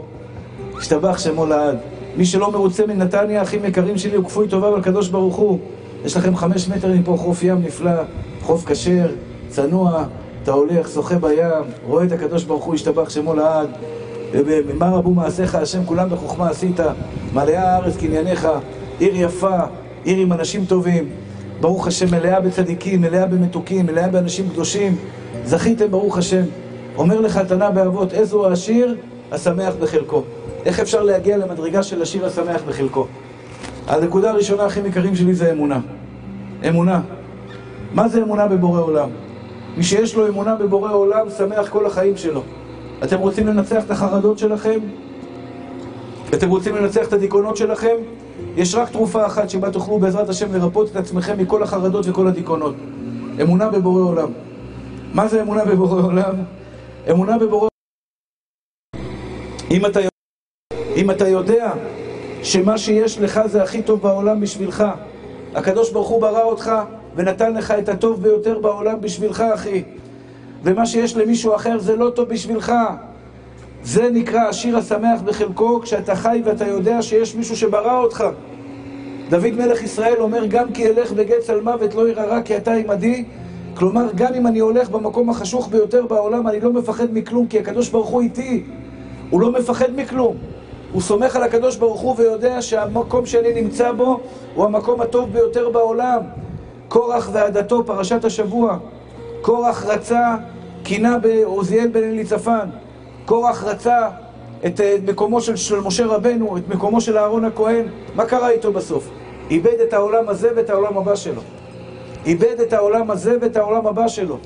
השתבח 0.77 1.17
שמו 1.17 1.45
לעד. 1.45 1.77
מי 2.17 2.25
שלא 2.25 2.51
מרוצה 2.51 2.85
מנתניה, 2.87 3.41
אחים 3.41 3.65
יקרים 3.65 3.97
שלי, 3.97 4.15
הוא 4.15 4.25
כפוי 4.25 4.47
טובה 4.47 4.77
לקדוש 4.77 5.09
ברוך 5.09 5.35
הוא. 5.35 5.59
יש 6.05 6.17
לכם 6.17 6.35
חמש 6.35 6.69
מטר 6.69 6.93
מפה 6.93 7.17
חוף 7.17 7.43
ים 7.43 7.61
נפלא, 7.61 8.01
חוף 8.41 8.65
כשר, 8.65 9.07
צנוע, 9.49 10.03
אתה 10.43 10.51
הולך, 10.51 10.89
שוחה 10.89 11.15
בים, 11.15 11.63
רואה 11.87 12.03
את 12.03 12.11
הקדוש 12.11 12.43
ברוך 12.43 12.63
הוא, 12.63 12.75
השתבח 12.75 13.09
שמו 13.09 13.33
לעד. 13.33 13.69
ומה 14.31 14.89
רבו 14.89 15.09
מעשיך 15.09 15.55
השם, 15.55 15.85
כולם 15.85 16.09
בחוכמה 16.09 16.49
עשית. 16.49 16.79
מלאה 17.33 17.73
הארץ 17.73 17.97
קנייניך, 17.97 18.47
עיר 18.99 19.13
יפה, 19.15 19.57
עיר 20.03 20.17
עם 20.17 20.33
אנשים 20.33 20.65
טובים. 20.65 21.09
ברוך 21.61 21.87
השם, 21.87 22.05
מלאה 22.11 22.39
בצדיקים, 22.39 23.01
מלאה 23.01 23.25
במתוקים, 23.25 23.85
מלאה 23.85 24.07
באנשים 24.07 24.49
קדושים. 24.49 24.95
זכיתם, 25.45 25.91
ברוך 25.91 26.17
השם. 26.17 26.43
אומר 26.97 27.19
לך 27.19 27.37
תנא 27.37 27.69
באבות, 27.69 28.13
איזו 28.13 28.47
העשיר? 28.47 28.95
השמח 29.31 29.73
בחלקו. 29.79 30.23
איך 30.65 30.79
אפשר 30.79 31.03
להגיע 31.03 31.37
למדרגה 31.37 31.83
של 31.83 32.01
השיר 32.01 32.25
השמח 32.25 32.61
בחלקו? 32.67 33.07
הנקודה 33.87 34.29
הראשונה, 34.29 34.67
אחים 34.67 34.85
יקרים 34.85 35.15
שלי, 35.15 35.33
זה 35.33 35.51
אמונה. 35.51 35.79
אמונה. 36.67 37.01
מה 37.93 38.07
זה 38.07 38.23
אמונה 38.23 38.47
בבורא 38.47 38.81
עולם? 38.81 39.09
מי 39.77 39.83
שיש 39.83 40.15
לו 40.15 40.27
אמונה 40.27 40.55
בבורא 40.55 40.91
עולם, 40.91 41.29
שמח 41.37 41.69
כל 41.69 41.85
החיים 41.85 42.17
שלו. 42.17 42.41
אתם 43.03 43.19
רוצים 43.19 43.47
לנצח 43.47 43.85
את 43.85 43.91
החרדות 43.91 44.39
שלכם? 44.39 44.79
אתם 46.33 46.49
רוצים 46.49 46.75
לנצח 46.75 47.07
את 47.07 47.13
הדיכאונות 47.13 47.57
שלכם? 47.57 47.95
יש 48.55 48.75
רק 48.75 48.89
תרופה 48.89 49.25
אחת 49.25 49.49
שבה 49.49 49.71
תוכלו 49.71 49.99
בעזרת 49.99 50.29
השם 50.29 50.53
לרפות 50.53 50.91
את 50.91 50.95
עצמכם 50.95 51.37
מכל 51.37 51.63
החרדות 51.63 52.05
וכל 52.07 52.27
הדיכאונות. 52.27 52.75
אמונה 53.41 53.69
בבורא 53.69 54.01
עולם. 54.01 54.29
מה 55.13 55.27
זה 55.27 55.41
אמונה 55.41 55.65
בבורא 55.65 56.01
עולם? 56.01 56.33
אמונה 57.11 57.37
בבורא 57.37 57.67
אם 59.71 59.85
אתה, 59.85 59.99
אם 60.95 61.11
אתה 61.11 61.27
יודע 61.27 61.71
שמה 62.43 62.77
שיש 62.77 63.19
לך 63.19 63.41
זה 63.45 63.63
הכי 63.63 63.81
טוב 63.81 64.01
בעולם 64.01 64.41
בשבילך, 64.41 64.83
הקדוש 65.55 65.91
ברוך 65.91 66.07
הוא 66.07 66.21
ברא 66.21 66.43
אותך 66.43 66.71
ונתן 67.15 67.53
לך 67.53 67.71
את 67.71 67.89
הטוב 67.89 68.21
ביותר 68.21 68.59
בעולם 68.59 69.01
בשבילך, 69.01 69.43
אחי. 69.53 69.83
ומה 70.63 70.85
שיש 70.85 71.17
למישהו 71.17 71.55
אחר 71.55 71.79
זה 71.79 71.95
לא 71.95 72.09
טוב 72.09 72.29
בשבילך. 72.29 72.73
זה 73.83 74.09
נקרא 74.11 74.39
השיר 74.39 74.77
השמח 74.77 75.21
בחלקו, 75.21 75.81
כשאתה 75.81 76.15
חי 76.15 76.41
ואתה 76.45 76.67
יודע 76.67 77.01
שיש 77.01 77.35
מישהו 77.35 77.57
שברא 77.57 77.99
אותך. 77.99 78.23
דוד 79.29 79.51
מלך 79.57 79.83
ישראל 79.83 80.17
אומר, 80.19 80.45
גם 80.45 80.71
כי 80.73 80.87
אלך 80.87 81.11
בגט 81.11 81.39
צלמוות 81.39 81.95
לא 81.95 82.09
ירא 82.09 82.23
רע 82.23 82.41
כי 82.41 82.57
אתה 82.57 82.73
עמדי. 82.73 83.23
כלומר, 83.73 84.05
גם 84.15 84.33
אם 84.33 84.47
אני 84.47 84.59
הולך 84.59 84.89
במקום 84.89 85.29
החשוך 85.29 85.67
ביותר 85.67 86.05
בעולם, 86.05 86.47
אני 86.47 86.59
לא 86.59 86.73
מפחד 86.73 87.07
מכלום, 87.13 87.47
כי 87.47 87.59
הקדוש 87.59 87.89
ברוך 87.89 88.09
הוא 88.09 88.21
איתי. 88.21 88.63
הוא 89.29 89.41
לא 89.41 89.51
מפחד 89.51 89.95
מכלום. 89.95 90.35
הוא 90.95 91.01
סומך 91.01 91.35
על 91.35 91.43
הקדוש 91.43 91.75
ברוך 91.75 92.01
הוא 92.01 92.15
ויודע 92.17 92.61
שהמקום 92.61 93.25
שאני 93.25 93.61
נמצא 93.61 93.91
בו 93.91 94.19
הוא 94.55 94.65
המקום 94.65 95.01
הטוב 95.01 95.33
ביותר 95.33 95.69
בעולם. 95.69 96.19
קורח 96.87 97.29
ועדתו, 97.33 97.85
פרשת 97.85 98.25
השבוע. 98.25 98.77
קורח 99.41 99.85
רצה, 99.85 100.35
קינה 100.83 101.17
בעוזיאל 101.17 101.87
בן 101.87 102.03
אליצפן. 102.03 102.69
קורח 103.25 103.63
רצה 103.63 104.09
את 104.65 104.81
מקומו 105.07 105.41
של, 105.41 105.55
של 105.55 105.79
משה 105.79 106.05
רבנו, 106.05 106.57
את 106.57 106.67
מקומו 106.67 107.01
של 107.01 107.17
אהרון 107.17 107.45
הכהן. 107.45 107.85
מה 108.15 108.25
קרה 108.25 108.49
איתו 108.49 108.73
בסוף? 108.73 109.09
איבד 109.49 109.79
את 109.87 109.93
העולם 109.93 110.29
הזה 110.29 110.49
ואת 110.55 110.69
העולם 110.69 110.97
הבא 110.97 111.15
שלו. 111.15 111.41
איבד 112.25 112.59
את 112.61 112.73
העולם 112.73 113.11
הזה 113.11 113.37
ואת 113.41 113.57
העולם 113.57 113.87
הבא 113.87 114.07
שלו. 114.07 114.37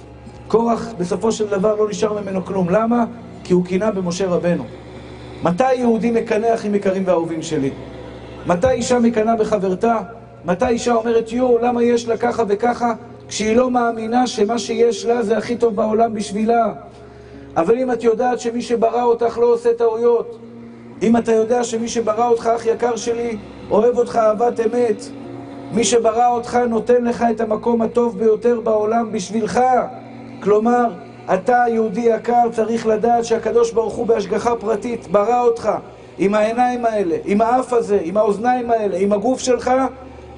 קורח 0.47 0.87
בסופו 0.97 1.31
של 1.31 1.47
דבר 1.47 1.75
לא 1.75 1.89
נשאר 1.89 2.21
ממנו 2.21 2.45
כלום. 2.45 2.69
למה? 2.69 3.05
כי 3.43 3.53
הוא 3.53 3.65
קינה 3.65 3.91
במשה 3.91 4.27
רבנו. 4.27 4.63
מתי 5.43 5.73
יהודי 5.73 6.11
מקנא 6.11 6.53
אחים 6.53 6.75
יקרים 6.75 7.03
ואהובים 7.05 7.41
שלי? 7.41 7.71
מתי 8.47 8.71
אישה 8.71 8.99
מקנאה 8.99 9.35
בחברתה? 9.35 9.97
מתי 10.45 10.67
אישה 10.67 10.93
אומרת, 10.93 11.31
יואו, 11.31 11.57
למה 11.57 11.83
יש 11.83 12.07
לה 12.07 12.17
ככה 12.17 12.43
וככה? 12.47 12.93
כשהיא 13.27 13.55
לא 13.55 13.71
מאמינה 13.71 14.27
שמה 14.27 14.59
שיש 14.59 15.05
לה 15.05 15.23
זה 15.23 15.37
הכי 15.37 15.55
טוב 15.55 15.75
בעולם 15.75 16.13
בשבילה. 16.13 16.73
אבל 17.57 17.79
אם 17.79 17.91
את 17.91 18.03
יודעת 18.03 18.39
שמי 18.39 18.61
שברא 18.61 19.03
אותך 19.03 19.37
לא 19.37 19.45
עושה 19.45 19.73
טעויות, 19.73 20.39
אם 21.01 21.17
אתה 21.17 21.31
יודע 21.31 21.63
שמי 21.63 21.87
שברא 21.87 22.27
אותך, 22.27 22.49
אח 22.55 22.65
יקר 22.65 22.95
שלי, 22.95 23.37
אוהב 23.71 23.97
אותך 23.97 24.15
אהבת 24.15 24.59
אמת, 24.59 25.03
מי 25.71 25.83
שברא 25.83 26.27
אותך 26.27 26.59
נותן 26.69 27.03
לך 27.03 27.25
את 27.31 27.41
המקום 27.41 27.81
הטוב 27.81 28.19
ביותר 28.19 28.59
בעולם 28.59 29.11
בשבילך. 29.11 29.59
כלומר, 30.39 30.85
אתה, 31.33 31.63
יהודי 31.67 32.01
יקר, 32.01 32.49
צריך 32.51 32.87
לדעת 32.87 33.25
שהקדוש 33.25 33.71
ברוך 33.71 33.93
הוא 33.93 34.07
בהשגחה 34.07 34.55
פרטית 34.55 35.07
ברא 35.07 35.41
אותך 35.41 35.69
עם 36.17 36.33
העיניים 36.33 36.85
האלה, 36.85 37.15
עם 37.25 37.41
האף 37.41 37.73
הזה, 37.73 37.99
עם 38.03 38.17
האוזניים 38.17 38.71
האלה, 38.71 38.97
עם 38.97 39.13
הגוף 39.13 39.39
שלך, 39.39 39.71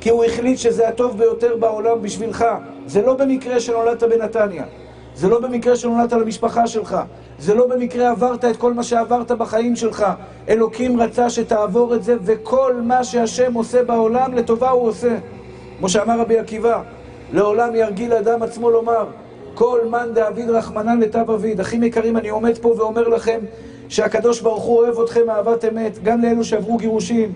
כי 0.01 0.09
הוא 0.09 0.23
החליט 0.23 0.57
שזה 0.57 0.87
הטוב 0.87 1.17
ביותר 1.17 1.55
בעולם 1.59 2.01
בשבילך. 2.01 2.45
זה 2.85 3.01
לא 3.01 3.13
במקרה 3.13 3.59
שנולדת 3.59 4.03
בנתניה. 4.03 4.63
זה 5.15 5.29
לא 5.29 5.39
במקרה 5.39 5.75
שנולדת 5.75 6.13
למשפחה 6.13 6.67
שלך. 6.67 6.97
זה 7.39 7.53
לא 7.53 7.67
במקרה 7.67 8.09
עברת 8.11 8.45
את 8.45 8.57
כל 8.57 8.73
מה 8.73 8.83
שעברת 8.83 9.31
בחיים 9.31 9.75
שלך. 9.75 10.05
אלוקים 10.49 11.01
רצה 11.01 11.29
שתעבור 11.29 11.95
את 11.95 12.03
זה, 12.03 12.15
וכל 12.23 12.75
מה 12.83 13.03
שהשם 13.03 13.53
עושה 13.53 13.83
בעולם, 13.83 14.33
לטובה 14.33 14.69
הוא 14.69 14.87
עושה. 14.87 15.17
כמו 15.77 15.89
שאמר 15.89 16.19
רבי 16.19 16.39
עקיבא, 16.39 16.81
לעולם 17.33 17.75
ירגיל 17.75 18.13
אדם 18.13 18.43
עצמו 18.43 18.69
לומר, 18.69 19.05
כל 19.61 19.79
מאן 19.89 20.13
דאביד 20.13 20.49
רחמנן 20.49 20.99
לטב 20.99 21.31
אביד. 21.31 21.59
אחים 21.59 21.83
יקרים, 21.83 22.17
אני 22.17 22.29
עומד 22.29 22.57
פה 22.57 22.73
ואומר 22.77 23.07
לכם 23.07 23.39
שהקדוש 23.89 24.41
ברוך 24.41 24.63
הוא 24.63 24.77
אוהב 24.77 24.99
אתכם 24.99 25.29
אהבת 25.29 25.65
אמת, 25.65 26.03
גם 26.03 26.21
לאלו 26.21 26.43
שעברו 26.43 26.77
גירושים, 26.77 27.33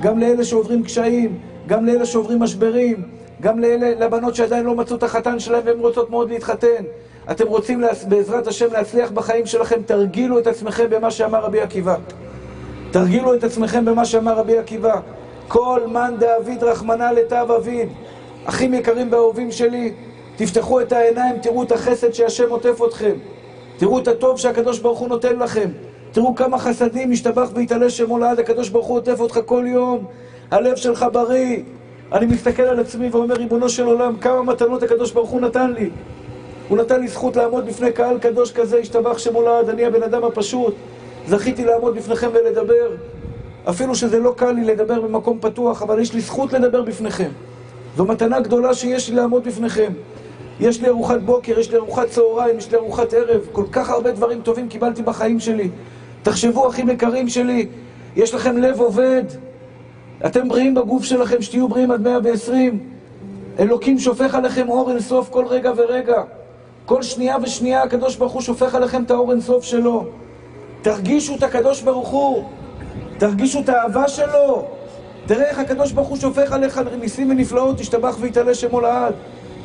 גם 0.00 0.18
לאלה 0.18 0.44
שעוברים 0.44 0.82
קשיים, 0.82 1.38
גם 1.66 1.86
לאלה 1.86 2.06
שעוברים 2.06 2.38
משברים, 2.38 3.02
גם 3.40 3.58
לאלה, 3.58 4.06
לבנות 4.06 4.34
שעדיין 4.34 4.64
לא 4.64 4.74
מצאו 4.74 4.96
את 4.96 5.02
החתן 5.02 5.38
שלהם 5.38 5.62
והן 5.64 5.78
רוצות 5.78 6.10
מאוד 6.10 6.30
להתחתן. 6.30 6.84
אתם 7.30 7.46
רוצים 7.46 7.80
להס... 7.80 8.04
בעזרת 8.04 8.46
השם 8.46 8.72
להצליח 8.72 9.10
בחיים 9.10 9.46
שלכם, 9.46 9.82
תרגילו 9.86 10.38
את 10.38 10.46
עצמכם 10.46 10.86
במה 10.90 11.10
שאמר 11.10 11.40
רבי 11.40 11.60
עקיבא. 11.60 11.96
תרגילו 12.90 13.34
את 13.34 13.44
עצמכם 13.44 13.84
במה 13.84 14.04
שאמר 14.04 14.34
רבי 14.34 14.58
עקיבא. 14.58 15.00
כל 15.48 15.80
מן 15.86 16.14
דאביד 16.18 16.64
רחמנא 16.64 17.10
לטב 17.16 17.46
אביד. 17.56 17.88
אחים 18.44 18.74
יקרים 18.74 19.12
ואהובים 19.12 19.52
שלי, 19.52 19.92
תפתחו 20.38 20.80
את 20.80 20.92
העיניים, 20.92 21.38
תראו 21.38 21.62
את 21.62 21.72
החסד 21.72 22.12
שהשם 22.12 22.50
עוטף 22.50 22.82
אתכם. 22.86 23.14
תראו 23.76 23.98
את 23.98 24.08
הטוב 24.08 24.38
שהקדוש 24.38 24.78
ברוך 24.78 24.98
הוא 24.98 25.08
נותן 25.08 25.38
לכם. 25.38 25.68
תראו 26.12 26.34
כמה 26.34 26.58
חסדים 26.58 27.10
משתבח 27.10 27.48
ויתעלה 27.54 27.90
שמו 27.90 28.18
לעד, 28.18 28.38
הקדוש 28.38 28.68
ברוך 28.68 28.86
הוא 28.86 28.96
עוטף 28.96 29.20
אותך 29.20 29.40
כל 29.46 29.64
יום. 29.66 30.04
הלב 30.50 30.76
שלך 30.76 31.06
בריא. 31.12 31.62
אני 32.12 32.26
מסתכל 32.26 32.62
על 32.62 32.80
עצמי 32.80 33.08
ואומר, 33.08 33.34
ריבונו 33.34 33.68
של 33.68 33.84
עולם, 33.86 34.16
כמה 34.16 34.42
מתנות 34.42 34.82
הקדוש 34.82 35.12
ברוך 35.12 35.30
הוא 35.30 35.40
נתן 35.40 35.72
לי. 35.72 35.90
הוא 36.68 36.78
נתן 36.78 37.00
לי 37.00 37.08
זכות 37.08 37.36
לעמוד 37.36 37.66
בפני 37.66 37.92
קהל 37.92 38.18
קדוש 38.18 38.52
כזה, 38.52 38.78
השתבח 38.78 39.18
שמו 39.18 39.42
לעד, 39.42 39.68
אני 39.68 39.84
הבן 39.84 40.02
אדם 40.02 40.24
הפשוט. 40.24 40.74
זכיתי 41.26 41.64
לעמוד 41.64 41.96
בפניכם 41.96 42.28
ולדבר. 42.32 42.90
אפילו 43.70 43.94
שזה 43.94 44.18
לא 44.18 44.34
קל 44.36 44.52
לי 44.52 44.64
לדבר 44.64 45.00
במקום 45.00 45.38
פתוח, 45.40 45.82
אבל 45.82 46.00
יש 46.00 46.14
לי 46.14 46.20
זכות 46.20 46.52
לדבר 46.52 46.82
בפניכם. 46.82 47.30
זו 47.96 48.04
מתנה 48.04 48.40
גדולה 48.40 48.74
שיש 48.74 49.10
לי 49.10 49.16
לעמוד 49.16 49.44
בפניכם. 49.44 49.92
יש 50.60 50.80
לי 50.80 50.88
ארוחת 50.88 51.20
בוקר, 51.20 51.58
יש 51.58 51.70
לי 51.70 51.76
ארוחת 51.76 52.08
צהריים, 52.08 52.58
יש 52.58 52.72
לי 52.72 52.78
ארוחת 52.78 53.14
ערב. 53.14 53.40
כל 53.52 53.64
כך 53.72 53.90
הרבה 53.90 54.12
דברים 54.12 54.40
טובים 54.40 54.68
קיבלתי 54.68 55.02
בחיים 55.02 55.40
שלי. 55.40 55.68
תחשבו, 56.22 56.68
אחים 56.68 56.90
יקרים 56.90 57.28
שלי, 57.28 57.66
יש 58.16 58.34
לכם 58.34 58.56
לב 58.56 58.80
עובד. 58.80 59.24
אתם 60.26 60.48
בריאים 60.48 60.74
בגוף 60.74 61.04
שלכם, 61.04 61.42
שתהיו 61.42 61.68
בריאים 61.68 61.90
עד 61.90 62.00
120. 62.00 62.78
אלוקים 63.58 63.98
שופך 63.98 64.34
עליכם 64.34 64.68
אור 64.68 64.90
אינסוף 64.90 65.28
כל 65.28 65.46
רגע 65.46 65.72
ורגע. 65.76 66.22
כל 66.86 67.02
שנייה 67.02 67.36
ושנייה 67.42 67.82
הקדוש 67.82 68.16
ברוך 68.16 68.32
הוא 68.32 68.42
שופך 68.42 68.74
עליכם 68.74 69.02
את 69.02 69.10
האור 69.10 69.32
אינסוף 69.32 69.64
שלו. 69.64 70.04
תרגישו 70.82 71.34
את 71.34 71.42
הקדוש 71.42 71.82
ברוך 71.82 72.08
הוא. 72.08 72.44
תרגישו 73.18 73.60
את 73.60 73.68
האהבה 73.68 74.08
שלו. 74.08 74.64
תראה 75.26 75.44
איך 75.48 75.58
הקדוש 75.58 75.92
ברוך 75.92 76.08
הוא 76.08 76.16
שופך 76.16 76.52
עליך 76.52 76.80
ניסים 77.00 77.30
ונפלאות, 77.30 77.78
תשתבח 77.78 78.16
ויתעלה 78.20 78.54
שמו 78.54 78.80
לעד. 78.80 79.14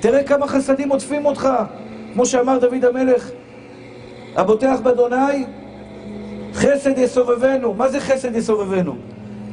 תראה 0.04 0.24
כמה 0.24 0.48
חסדים 0.48 0.90
עוטפים 0.90 1.26
אותך. 1.26 1.50
כמו 2.14 2.26
שאמר 2.26 2.58
דוד 2.58 2.86
המלך, 2.86 3.32
הבוטח 4.36 4.80
באדוני, 4.84 5.46
חסד 6.54 6.98
יסובבנו. 6.98 7.74
מה 7.74 7.90
זה 7.90 8.00
חסד 8.00 8.36
יסובבנו? 8.36 8.96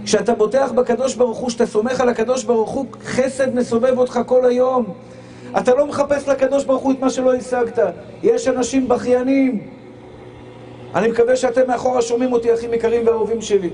כשאתה 0.04 0.34
בוטח 0.34 0.72
בקדוש 0.72 1.14
ברוך 1.14 1.38
הוא, 1.38 1.48
כשאתה 1.48 1.66
סומך 1.66 2.00
על 2.00 2.08
הקדוש 2.08 2.44
ברוך 2.44 2.70
הוא, 2.70 2.86
חסד 3.04 3.54
מסובב 3.54 3.98
אותך 3.98 4.20
כל 4.26 4.44
היום. 4.44 4.84
אתה 5.58 5.74
לא 5.74 5.86
מחפש 5.86 6.28
לקדוש 6.28 6.64
ברוך 6.64 6.82
הוא 6.82 6.92
את 6.92 7.00
מה 7.00 7.10
שלא 7.10 7.34
השגת. 7.34 7.78
יש 8.22 8.48
אנשים 8.48 8.88
בכיינים. 8.88 9.68
אני 10.94 11.08
מקווה 11.08 11.36
שאתם 11.36 11.66
מאחורה 11.68 12.02
שומעים 12.02 12.32
אותי, 12.32 12.54
אחים 12.54 12.74
יקרים 12.74 13.06
ואהובים 13.06 13.40
שלי. 13.40 13.70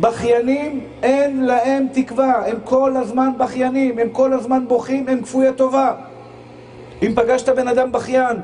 בכיינים, 0.00 0.80
אין 1.02 1.44
להם 1.44 1.86
תקווה, 1.92 2.46
הם 2.46 2.56
כל 2.64 2.96
הזמן 2.96 3.30
בכיינים, 3.38 3.98
הם 3.98 4.08
כל 4.12 4.32
הזמן 4.32 4.64
בוכים, 4.68 5.08
הם 5.08 5.22
כפויי 5.22 5.52
טובה. 5.52 5.94
אם 7.02 7.12
פגשת 7.14 7.48
בן 7.48 7.68
אדם 7.68 7.92
בכיין, 7.92 8.36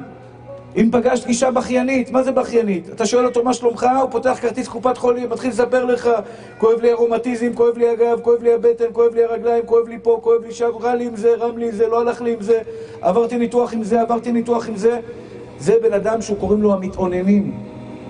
אם 0.76 0.88
פגשת 0.92 1.26
אישה 1.26 1.50
בכיינית, 1.50 2.10
מה 2.10 2.22
זה 2.22 2.32
בכיינית? 2.32 2.90
אתה 2.90 3.06
שואל 3.06 3.26
אותו 3.26 3.44
מה 3.44 3.54
שלומך, 3.54 3.86
הוא 4.00 4.10
פותח 4.10 4.38
כרטיס 4.40 4.68
קופת 4.68 4.98
חולים, 4.98 5.30
מתחיל 5.30 5.50
לספר 5.50 5.84
לך, 5.84 6.10
כואב 6.58 6.80
לי 6.82 6.90
הרומטיזם, 6.90 7.54
כואב 7.54 7.78
לי 7.78 7.88
הגב, 7.88 8.20
כואב 8.22 8.42
לי 8.42 8.54
הבטן, 8.54 8.84
כואב 8.92 9.14
לי 9.14 9.24
הרגליים, 9.24 9.66
כואב 9.66 9.88
לי 9.88 9.98
פה, 10.02 10.18
כואב 10.22 10.42
לי 10.46 10.52
שם, 10.52 10.70
רע 10.80 10.94
לי 10.94 11.06
עם 11.06 11.16
זה, 11.16 11.34
רם 11.34 11.58
לי 11.58 11.66
עם 11.66 11.72
זה, 11.72 11.86
לא 11.88 12.00
הלך 12.00 12.20
לי 12.20 12.32
עם 12.32 12.40
זה, 12.40 12.58
עברתי 13.00 13.38
ניתוח 13.38 13.74
עם 13.74 13.82
זה, 13.82 14.00
עברתי 14.00 14.32
ניתוח 14.32 14.68
עם 14.68 14.76
זה. 14.76 15.00
זה 15.58 15.74
בן 15.82 15.92
אדם 15.92 16.22
שהוא 16.22 16.38
קוראים 16.38 16.62
לו 16.62 16.72
המתאוננים. 16.72 17.52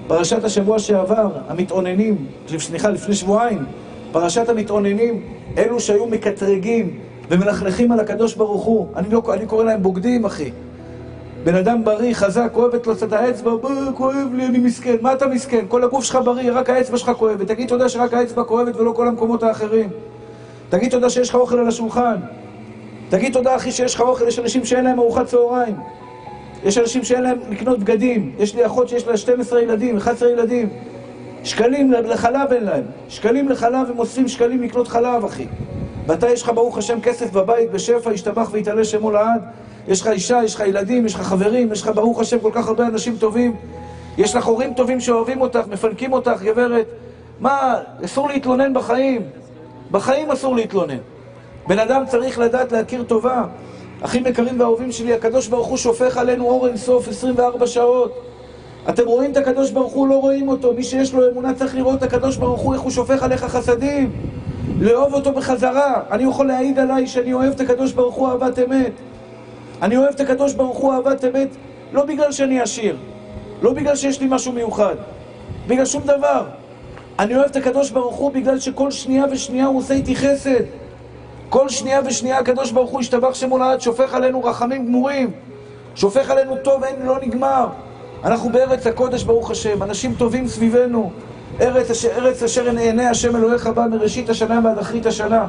פרשת 0.08 0.44
השבוע 0.44 0.78
שעבר, 0.78 1.28
המתאוננים, 1.48 2.26
סליחה, 2.58 2.88
לפני 2.90 3.14
שבועיים, 3.14 3.64
פרשת 4.12 4.48
המתאוננים, 4.48 5.22
אלו 5.58 5.80
שהיו 5.80 6.06
מקטרגים 6.06 6.98
ומלכלכים 7.30 7.92
על 7.92 8.00
הקדוש 8.00 8.34
ברוך 8.34 8.64
הוא. 8.64 8.86
אני, 8.96 9.08
לא, 9.10 9.22
אני 9.32 9.46
קורא 9.46 9.64
להם 9.64 9.82
בוגדים, 9.82 10.24
אחי. 10.24 10.50
בן 11.44 11.54
אדם 11.54 11.84
בריא, 11.84 12.14
חזק, 12.14 12.50
כואבת 12.52 12.86
לו 12.86 12.94
קצת 12.94 13.12
האצבע, 13.12 13.50
כואב 13.94 14.28
לי, 14.34 14.46
אני 14.46 14.58
מסכן. 14.58 14.96
מה 15.00 15.12
אתה 15.12 15.26
מסכן? 15.26 15.64
כל 15.68 15.84
הגוף 15.84 16.04
שלך 16.04 16.18
בריא, 16.24 16.52
רק 16.52 16.70
האצבע 16.70 16.98
שלך 16.98 17.10
כואבת. 17.10 17.48
תגיד 17.48 17.68
תודה 17.68 17.88
שרק 17.88 18.14
האצבע 18.14 18.44
כואבת 18.44 18.76
ולא 18.76 18.92
כל 18.92 19.08
המקומות 19.08 19.42
האחרים. 19.42 19.88
תגיד 20.68 20.90
תודה 20.90 21.10
שיש 21.10 21.28
לך 21.28 21.34
אוכל 21.34 21.58
על 21.58 21.68
השולחן. 21.68 22.16
תגיד 23.08 23.32
תודה, 23.32 23.56
אחי, 23.56 23.72
שיש 23.72 23.94
לך 23.94 24.00
אוכל. 24.00 24.28
יש 24.28 24.38
אנשים 24.38 24.64
שאין 24.64 24.84
להם 24.84 24.98
ארוחת 24.98 25.26
צהריים. 25.26 25.74
יש 26.64 26.78
אנשים 26.78 27.04
שאין 27.04 27.22
להם 27.22 27.38
לקנות 27.50 27.78
בגדים. 27.78 28.34
יש 28.38 28.54
לי 28.54 28.66
אחות 28.66 28.88
שיש 28.88 29.06
לה 29.06 29.16
12 29.16 29.62
ילדים, 29.62 29.96
11 29.96 30.30
ילדים. 30.30 30.68
שקלים 31.44 31.92
לחלב 31.92 32.52
אין 32.52 32.64
להם. 32.64 32.82
שקלים 33.08 33.48
לחלב, 33.48 33.90
הם 33.90 33.98
אוספים 33.98 34.28
שקלים 34.28 34.62
לקנות 34.62 34.88
חלב, 34.88 35.24
אחי. 35.24 35.46
ואתה, 36.06 36.30
יש 36.30 36.42
לך 36.42 36.52
ברוך 36.54 36.78
השם 36.78 37.00
כסף 37.00 37.32
בבית, 37.32 37.70
בשפע, 37.70 38.12
ישתבח 38.12 38.48
ויתעלה 38.52 38.84
שמו 38.84 39.10
לעד. 39.10 39.42
יש 39.88 40.00
לך 40.00 40.06
אישה, 40.06 40.40
יש 40.44 40.54
לך 40.54 40.60
ילדים, 40.60 41.06
יש 41.06 41.14
לך 41.14 41.20
חברים, 41.20 41.72
יש 41.72 41.82
לך 41.82 41.90
ברוך 41.94 42.20
השם 42.20 42.38
כל 42.38 42.50
כך 42.54 42.68
הרבה 42.68 42.86
אנשים 42.86 43.16
טובים. 43.16 43.56
יש 44.18 44.36
לך 44.36 44.46
הורים 44.46 44.74
טובים 44.74 45.00
שאוהבים 45.00 45.40
אותך, 45.40 45.60
מפנקים 45.70 46.12
אותך, 46.12 46.42
גברת. 46.42 46.86
מה, 47.40 47.74
אסור 48.04 48.28
להתלונן 48.28 48.74
בחיים. 48.74 49.22
בחיים 49.90 50.30
אסור 50.30 50.56
להתלונן. 50.56 50.98
בן 51.66 51.78
אדם 51.78 52.04
צריך 52.06 52.38
לדעת 52.38 52.72
להכיר 52.72 53.02
טובה. 53.02 53.44
אחים 54.02 54.26
יקרים 54.26 54.60
ואהובים 54.60 54.92
שלי, 54.92 55.14
הקדוש 55.14 55.48
ברוך 55.48 55.66
הוא 55.66 55.76
שופך 55.76 56.16
עלינו 56.16 56.44
אור 56.44 56.66
אינסוף 56.66 57.08
24 57.08 57.66
שעות. 57.66 58.24
אתם 58.88 59.06
רואים 59.06 59.32
את 59.32 59.36
הקדוש 59.36 59.70
ברוך 59.70 59.92
הוא, 59.92 60.08
לא 60.08 60.14
רואים 60.14 60.48
אותו. 60.48 60.74
מי 60.74 60.82
שיש 60.82 61.14
לו 61.14 61.30
אמונה 61.30 61.54
צריך 61.54 61.74
לראות 61.74 61.98
את 61.98 62.02
הקדוש 62.02 62.36
ברוך 62.36 62.60
הוא, 62.60 62.74
איך 62.74 62.82
הוא 62.82 62.90
שופך 62.90 63.22
עליך 63.22 63.44
חסדים. 63.44 64.12
לאהוב 64.80 65.14
אותו 65.14 65.32
בחזרה. 65.32 66.02
אני 66.10 66.22
יכול 66.22 66.46
להעיד 66.46 66.78
עליי 66.78 67.06
שאני 67.06 67.32
אוהב 67.32 67.52
את 67.52 67.60
הקדוש 67.60 67.92
ברוך 67.92 68.14
הוא 68.14 68.28
אהבת 68.28 68.58
אמת. 68.58 68.92
אני 69.82 69.96
אוהב 69.96 70.14
את 70.14 70.20
הקדוש 70.20 70.54
ברוך 70.54 70.78
הוא 70.78 70.92
אהבת 70.92 71.24
אמת 71.24 71.48
לא 71.92 72.04
בגלל 72.04 72.32
שאני 72.32 72.60
עשיר, 72.60 72.96
לא 73.62 73.72
בגלל 73.72 73.96
שיש 73.96 74.20
לי 74.20 74.26
משהו 74.30 74.52
מיוחד, 74.52 74.94
בגלל 75.66 75.86
שום 75.86 76.02
דבר. 76.02 76.44
אני 77.18 77.36
אוהב 77.36 77.50
את 77.50 77.56
הקדוש 77.56 77.90
ברוך 77.90 78.16
הוא 78.16 78.32
בגלל 78.32 78.60
שכל 78.60 78.90
שנייה 78.90 79.24
ושנייה 79.30 79.66
הוא 79.66 79.78
עושה 79.78 79.94
איתי 79.94 80.16
חסד. 80.16 80.62
כל 81.48 81.68
שנייה 81.68 82.00
ושנייה 82.06 82.38
הקדוש 82.38 82.70
ברוך 82.70 82.90
הוא 82.90 83.00
השתבח 83.00 83.34
שמו 83.34 83.58
לעד, 83.58 83.80
שופך 83.80 84.14
עלינו 84.14 84.44
רחמים 84.44 84.86
גמורים, 84.86 85.30
שופך 85.94 86.30
עלינו 86.30 86.56
טוב, 86.64 86.84
אין, 86.84 87.06
לא 87.06 87.18
נגמר. 87.22 87.66
אנחנו 88.24 88.50
בארץ 88.52 88.86
הקודש, 88.86 89.22
ברוך 89.22 89.50
השם, 89.50 89.82
אנשים 89.82 90.14
טובים 90.14 90.48
סביבנו. 90.48 91.10
ארץ 91.60 91.90
אשר, 91.90 92.08
ארץ 92.08 92.42
אשר 92.42 92.72
נהנה 92.72 93.10
השם 93.10 93.36
אלוהיך 93.36 93.66
בה 93.66 93.86
מראשית 93.86 94.28
השנה 94.28 94.60
ועד 94.64 94.78
אחרית 94.78 95.06
השנה. 95.06 95.46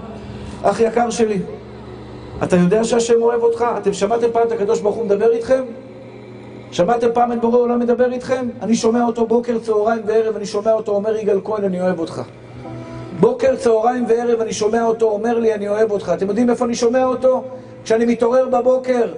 אח 0.63 0.79
יקר 0.79 1.09
שלי, 1.09 1.39
אתה 2.43 2.55
יודע 2.55 2.83
שהשם 2.83 3.21
אוהב 3.21 3.43
אותך? 3.43 3.65
אתם 3.77 3.93
שמעתם 3.93 4.27
פעם 4.33 4.47
את 4.47 4.51
הקדוש 4.51 4.81
ברוך 4.81 4.95
הוא 4.95 5.05
מדבר 5.05 5.31
איתכם? 5.31 5.63
שמעתם 6.71 7.07
פעם 7.13 7.31
את 7.31 7.41
בורא 7.41 7.57
עולם 7.57 7.79
מדבר 7.79 8.13
איתכם? 8.13 8.47
אני 8.61 8.75
שומע 8.75 9.03
אותו 9.03 9.25
בוקר, 9.27 9.59
צהריים 9.59 10.01
וערב, 10.05 10.35
אני 10.35 10.45
שומע 10.45 10.73
אותו 10.73 10.91
אומר 10.91 11.15
יגאל 11.15 11.39
כהן, 11.43 11.63
אני 11.63 11.81
אוהב 11.81 11.99
אותך. 11.99 12.21
בוקר, 13.19 13.55
צהריים 13.55 14.05
וערב 14.07 14.41
אני 14.41 14.53
שומע 14.53 14.83
אותו 14.83 15.05
אומר 15.05 15.39
לי, 15.39 15.53
אני 15.53 15.67
אוהב 15.67 15.91
אותך. 15.91 16.11
אתם 16.13 16.27
יודעים 16.27 16.49
איפה 16.49 16.65
אני 16.65 16.75
שומע 16.75 17.05
אותו? 17.05 17.43
כשאני 17.83 18.05
מתעורר 18.05 18.45
בבוקר 18.45 19.13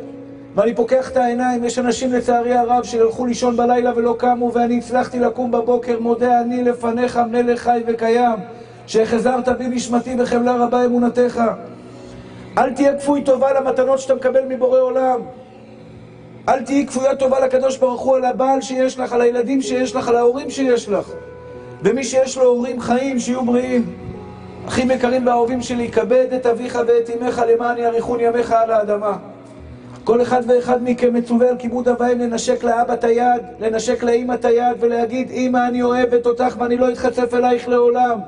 ואני 0.55 0.75
פוקח 0.75 1.11
את 1.11 1.17
העיניים, 1.17 1.63
יש 1.63 1.79
אנשים 1.79 2.13
לצערי 2.13 2.53
הרב 2.53 2.83
שהלכו 2.83 3.25
לישון 3.25 3.57
בלילה 3.57 3.91
ולא 3.95 4.15
קמו 4.19 4.51
ואני 4.53 4.77
הצלחתי 4.77 5.19
לקום 5.19 5.51
בבוקר, 5.51 5.99
מודה 5.99 6.41
אני 6.41 6.63
לפניך 6.63 7.19
מלך 7.31 7.59
חי 7.59 7.83
וקיים, 7.87 8.39
שהחזרת 8.87 9.49
בי 9.49 9.67
נשמתי 9.67 10.15
בחמלה 10.15 10.55
רבה 10.55 10.85
אמונתך. 10.85 11.41
אל 12.57 12.73
תהיה 12.73 12.97
כפוי 12.97 13.23
טובה 13.23 13.53
למתנות 13.53 13.99
שאתה 13.99 14.15
מקבל 14.15 14.45
מבורא 14.49 14.79
עולם. 14.79 15.19
אל 16.49 16.61
תהיי 16.61 16.87
כפויה 16.87 17.15
טובה 17.15 17.39
לקדוש 17.39 17.77
ברוך 17.77 18.01
הוא 18.01 18.15
על 18.15 18.25
הבעל 18.25 18.61
שיש 18.61 18.99
לך, 18.99 19.13
על 19.13 19.21
הילדים 19.21 19.61
שיש 19.61 19.95
לך, 19.95 20.07
על 20.07 20.15
ההורים 20.15 20.49
שיש 20.49 20.89
לך. 20.89 21.11
ומי 21.83 22.03
שיש 22.03 22.37
לו 22.37 22.43
הורים 22.43 22.81
חיים, 22.81 23.19
שיהיו 23.19 23.45
בריאים. 23.45 23.85
אחים 24.67 24.91
יקרים 24.91 25.27
ואהובים 25.27 25.61
שלי, 25.61 25.91
כבד 25.91 26.25
את 26.35 26.45
אביך 26.45 26.79
ואת 26.87 27.09
אמך 27.09 27.41
למען 27.53 27.77
יאריכון 27.77 28.19
ימיך 28.19 28.51
על 28.51 28.71
האדמה. 28.71 29.17
כל 30.03 30.21
אחד 30.21 30.41
ואחד 30.47 30.83
מכם 30.83 31.13
מצווה 31.13 31.49
על 31.49 31.57
כיבוד 31.57 31.87
אביים 31.87 32.19
לנשק 32.19 32.63
לאבא 32.63 32.93
את 32.93 33.03
היד, 33.03 33.41
לנשק 33.59 34.03
לאמא 34.03 34.33
את 34.33 34.45
היד 34.45 34.77
ולהגיד, 34.79 35.31
אמא 35.31 35.67
אני 35.67 35.83
אוהבת 35.83 36.25
אותך 36.25 36.55
ואני 36.59 36.77
לא 36.77 36.91
אתחצף 36.91 37.33
אלייך 37.33 37.67
לעולם. 37.67 38.19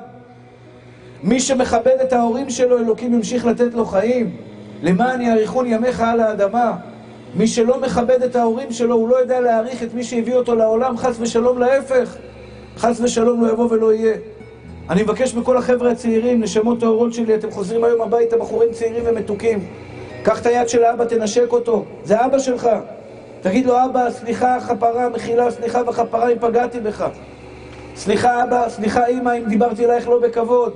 מי 1.22 1.40
שמכבד 1.40 1.96
את 2.02 2.12
ההורים 2.12 2.50
שלו, 2.50 2.78
אלוקים 2.78 3.14
ימשיך 3.14 3.46
לתת 3.46 3.74
לו 3.74 3.84
חיים. 3.84 4.36
למען 4.82 5.20
יאריכון 5.20 5.66
ימיך 5.66 6.00
על 6.00 6.20
האדמה. 6.20 6.72
מי 7.34 7.46
שלא 7.46 7.80
מכבד 7.80 8.22
את 8.22 8.36
ההורים 8.36 8.72
שלו, 8.72 8.94
הוא 8.94 9.08
לא 9.08 9.16
יודע 9.16 9.40
להעריך 9.40 9.82
את 9.82 9.94
מי 9.94 10.04
שהביא 10.04 10.34
אותו 10.34 10.54
לעולם, 10.54 10.96
חס 10.96 11.16
ושלום 11.20 11.58
להפך. 11.58 12.16
חס 12.78 13.00
ושלום 13.00 13.44
לא 13.44 13.52
יבוא 13.52 13.68
ולא 13.70 13.92
יהיה. 13.92 14.14
אני 14.90 15.02
מבקש 15.02 15.34
מכל 15.34 15.56
החבר'ה 15.56 15.90
הצעירים, 15.90 16.42
נשמות 16.42 16.80
טהורות 16.80 17.12
שלי, 17.12 17.34
אתם 17.34 17.50
חוזרים 17.50 17.84
היום 17.84 18.00
הביתה, 18.00 18.36
בחורים 18.36 18.72
צעירים 18.72 19.02
ומתוקים. 19.06 19.66
קח 20.22 20.40
את 20.40 20.46
היד 20.46 20.68
של 20.68 20.84
האבא, 20.84 21.04
תנשק 21.04 21.52
אותו. 21.52 21.84
זה 22.04 22.24
אבא 22.24 22.38
שלך. 22.38 22.68
תגיד 23.40 23.66
לו, 23.66 23.84
אבא, 23.84 24.10
סליחה, 24.10 24.60
כפרה, 24.60 25.08
מחילה, 25.08 25.50
סליחה 25.50 25.80
וכפרה 25.88 26.28
אם 26.28 26.36
פגעתי 26.40 26.80
בך. 26.80 27.08
סליחה, 27.96 28.44
אבא, 28.44 28.68
סליחה, 28.68 29.06
אמא, 29.06 29.30
אם 29.38 29.44
דיברתי 29.48 29.84
אלייך 29.84 30.08
לא 30.08 30.20
בכבוד. 30.20 30.72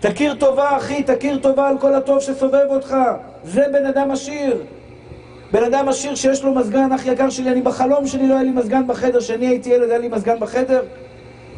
תכיר 0.00 0.34
טובה, 0.34 0.76
אחי, 0.76 1.02
תכיר 1.02 1.38
טובה 1.38 1.68
על 1.68 1.78
כל 1.78 1.94
הטוב 1.94 2.20
שסובב 2.20 2.66
אותך. 2.70 2.96
זה 3.44 3.64
בן 3.72 3.86
אדם 3.86 4.10
עשיר. 4.10 4.56
בן 5.54 5.64
אדם 5.64 5.88
עשיר 5.88 6.14
שיש 6.14 6.44
לו 6.44 6.54
מזגן, 6.54 6.92
אח 6.92 7.06
יקר 7.06 7.30
שלי, 7.30 7.50
אני 7.50 7.62
בחלום 7.62 8.06
שלי 8.06 8.28
לא 8.28 8.34
היה 8.34 8.42
לי 8.42 8.50
מזגן 8.50 8.86
בחדר, 8.86 9.20
כשאני 9.20 9.46
הייתי 9.46 9.70
ילד 9.70 9.90
היה 9.90 9.98
לי 9.98 10.08
מזגן 10.08 10.40
בחדר. 10.40 10.82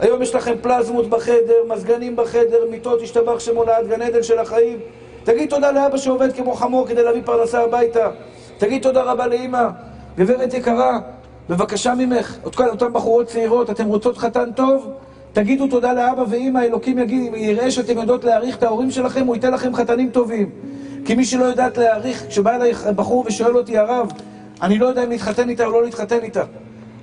היום 0.01 0.23
יש 0.23 0.35
לכם 0.35 0.53
פלזמות 0.61 1.11
בחדר, 1.11 1.55
מזגנים 1.69 2.17
בחדר, 2.17 2.59
מיטות 2.71 3.03
השתבח 3.03 3.39
שמונעת, 3.39 3.89
גן 3.89 4.03
עדן 4.03 4.23
של 4.23 4.39
החיים. 4.39 4.79
תגיד 5.25 5.51
תודה 5.51 5.73
לאבא 5.73 5.97
שעובד 5.97 6.33
כמו 6.33 6.55
חמור 6.55 6.87
כדי 6.87 7.03
להביא 7.03 7.23
פרנסה 7.25 7.63
הביתה. 7.63 8.11
תגיד 8.59 8.83
תודה 8.83 9.03
רבה 9.03 9.27
לאמא. 9.27 9.69
גברת 10.17 10.55
יקרה, 10.55 10.99
בבקשה 11.49 11.95
ממך, 11.95 12.37
אותן 12.45 12.93
בחורות 12.93 13.27
צעירות, 13.27 13.71
אתן 13.71 13.87
רוצות 13.87 14.19
חתן 14.19 14.53
טוב? 14.57 14.91
תגידו 15.33 15.67
תודה 15.67 15.93
לאבא 15.93 16.25
ואמא, 16.29 16.59
אלוקים 16.59 16.99
יגיד, 16.99 17.35
יראה 17.35 17.71
שאתם 17.71 17.99
יודעות 17.99 18.25
להעריך 18.25 18.57
את 18.57 18.63
ההורים 18.63 18.91
שלכם, 18.91 19.27
הוא 19.27 19.35
ייתן 19.35 19.53
לכם 19.53 19.75
חתנים 19.75 20.11
טובים. 20.11 20.51
כי 21.07 21.15
מי 21.15 21.25
שלא 21.25 21.45
יודעת 21.45 21.79
להעריך, 21.79 22.25
כשבא 22.29 22.55
אליי 22.55 22.73
בחור 22.97 23.25
ושואל 23.27 23.57
אותי, 23.57 23.79
הרב, 23.79 24.13
אני 24.63 24.79
לא 24.79 24.87
יודע 24.87 25.05
אם 25.05 25.11
להתחתן 25.11 25.49
איתה 25.49 25.65
או 25.65 25.71
לא 25.71 25.83
להתחתן 25.85 26.19
איתה. 26.23 26.43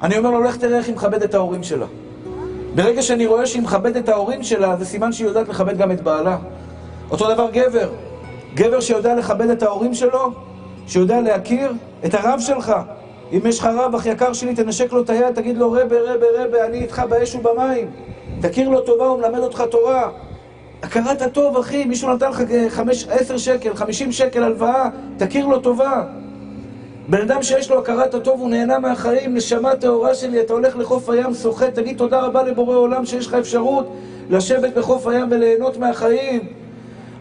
אני 0.01 0.17
אומר 0.17 0.31
לו, 0.31 0.43
לך 0.43 0.57
תראה 0.57 0.77
איך 0.77 0.87
היא 0.87 0.95
מכבדת 0.95 1.23
את 1.23 1.33
ההורים 1.33 1.63
שלה. 1.63 1.85
ברגע 2.75 3.01
שאני 3.01 3.25
רואה 3.25 3.45
שהיא 3.45 3.61
מכבדת 3.61 3.97
את 3.97 4.09
ההורים 4.09 4.43
שלה, 4.43 4.75
זה 4.75 4.85
סימן 4.85 5.11
שהיא 5.11 5.27
יודעת 5.27 5.49
לכבד 5.49 5.77
גם 5.77 5.91
את 5.91 6.01
בעלה. 6.01 6.37
אותו 7.11 7.33
דבר 7.33 7.49
גבר. 7.51 7.89
גבר 8.55 8.79
שיודע 8.79 9.15
לכבד 9.15 9.49
את 9.49 9.63
ההורים 9.63 9.93
שלו, 9.93 10.31
שיודע 10.87 11.21
להכיר 11.21 11.73
את 12.05 12.13
הרב 12.13 12.39
שלך. 12.39 12.73
אם 13.31 13.39
יש 13.45 13.59
לך 13.59 13.65
רב, 13.65 13.95
אח 13.95 14.05
יקר 14.05 14.33
שלי, 14.33 14.55
תנשק 14.55 14.93
לו 14.93 15.01
את 15.01 15.09
היד, 15.09 15.35
תגיד 15.35 15.57
לו, 15.57 15.71
רבה, 15.71 15.95
רבה, 16.01 16.25
רבה, 16.35 16.65
אני 16.65 16.77
איתך 16.77 17.01
באש 17.09 17.35
ובמים. 17.35 17.91
תכיר 18.41 18.69
לו 18.69 18.81
טובה, 18.81 19.05
הוא 19.05 19.19
מלמד 19.19 19.39
אותך 19.39 19.63
תורה. 19.71 20.09
הכרת 20.83 21.21
הטוב, 21.21 21.57
אחי, 21.57 21.85
מישהו 21.85 22.13
נתן 22.13 22.29
לך 22.29 22.41
חמש, 22.69 23.07
עשר 23.09 23.37
שקל, 23.37 23.75
חמישים 23.75 24.11
שקל 24.11 24.43
הלוואה, 24.43 24.89
תכיר 25.17 25.45
לו 25.45 25.59
טובה. 25.59 26.03
בן 27.07 27.21
אדם 27.21 27.43
שיש 27.43 27.71
לו 27.71 27.79
הכרת 27.79 28.13
הטוב, 28.13 28.39
הוא 28.39 28.49
נהנה 28.49 28.79
מהחיים, 28.79 29.35
נשמה 29.35 29.75
טהורה 29.75 30.15
שלי, 30.15 30.41
אתה 30.41 30.53
הולך 30.53 30.77
לחוף 30.77 31.09
הים, 31.09 31.33
שוחה, 31.33 31.71
תגיד 31.71 31.97
תודה 31.97 32.21
רבה 32.21 32.43
לבורא 32.43 32.75
עולם 32.75 33.05
שיש 33.05 33.27
לך 33.27 33.33
אפשרות 33.33 33.93
לשבת 34.29 34.73
בחוף 34.77 35.07
הים 35.07 35.27
וליהנות 35.31 35.77
מהחיים. 35.77 36.41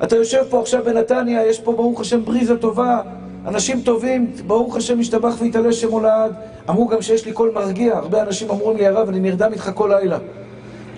אתה 0.03 0.17
יושב 0.17 0.43
פה 0.51 0.61
עכשיו 0.61 0.85
בנתניה, 0.85 1.47
יש 1.47 1.61
פה 1.61 1.73
ברוך 1.73 2.01
השם 2.01 2.25
בריזה 2.25 2.57
טובה, 2.57 3.01
אנשים 3.47 3.81
טובים, 3.81 4.33
ברוך 4.47 4.77
השם 4.77 4.99
משתבח 4.99 5.35
ויתעלה 5.41 5.73
שם 5.73 5.91
הולד. 5.91 6.33
אמרו 6.71 6.89
גם 6.89 7.03
שיש 7.03 7.27
לי 7.27 7.33
קול 7.33 7.51
מרגיע, 7.55 7.97
הרבה 7.97 8.23
אנשים 8.23 8.51
אמרו 8.51 8.73
לי, 8.73 8.87
הרב, 8.87 9.09
אני 9.09 9.21
נרדם 9.21 9.53
איתך 9.53 9.71
כל 9.75 9.91
לילה. 10.01 10.19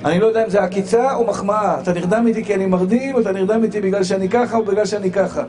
אני 0.05 0.21
לא 0.21 0.27
יודע 0.27 0.45
אם 0.45 0.51
זה 0.51 0.62
עקיצה 0.62 1.14
או 1.14 1.27
מחמאה. 1.27 1.81
אתה 1.81 1.93
נרדם 1.93 2.27
איתי 2.27 2.45
כי 2.45 2.55
אני 2.55 2.67
מרדים, 2.67 3.19
אתה 3.19 3.33
נרדם 3.33 3.62
איתי 3.62 3.81
בגלל 3.81 4.05
שאני 4.05 4.29
ככה 4.29 4.57
או 4.57 4.64
בגלל 4.64 4.87
שאני 4.87 5.11
ככה. 5.11 5.43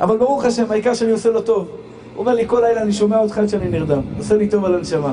אבל 0.00 0.16
ברוך 0.16 0.44
השם, 0.44 0.64
העיקר 0.70 0.94
שאני 0.94 1.10
עושה 1.10 1.30
לו 1.30 1.40
טוב. 1.40 1.68
הוא 2.14 2.20
אומר 2.20 2.34
לי, 2.34 2.48
כל 2.48 2.60
לילה 2.60 2.82
אני 2.82 2.92
שומע 2.92 3.18
אותך 3.18 3.38
עד 3.38 3.48
שאני 3.48 3.68
נרדם. 3.68 4.00
עושה 4.18 4.36
לי 4.36 4.48
טוב 4.48 4.64
על 4.64 4.74
הנשמה. 4.74 5.12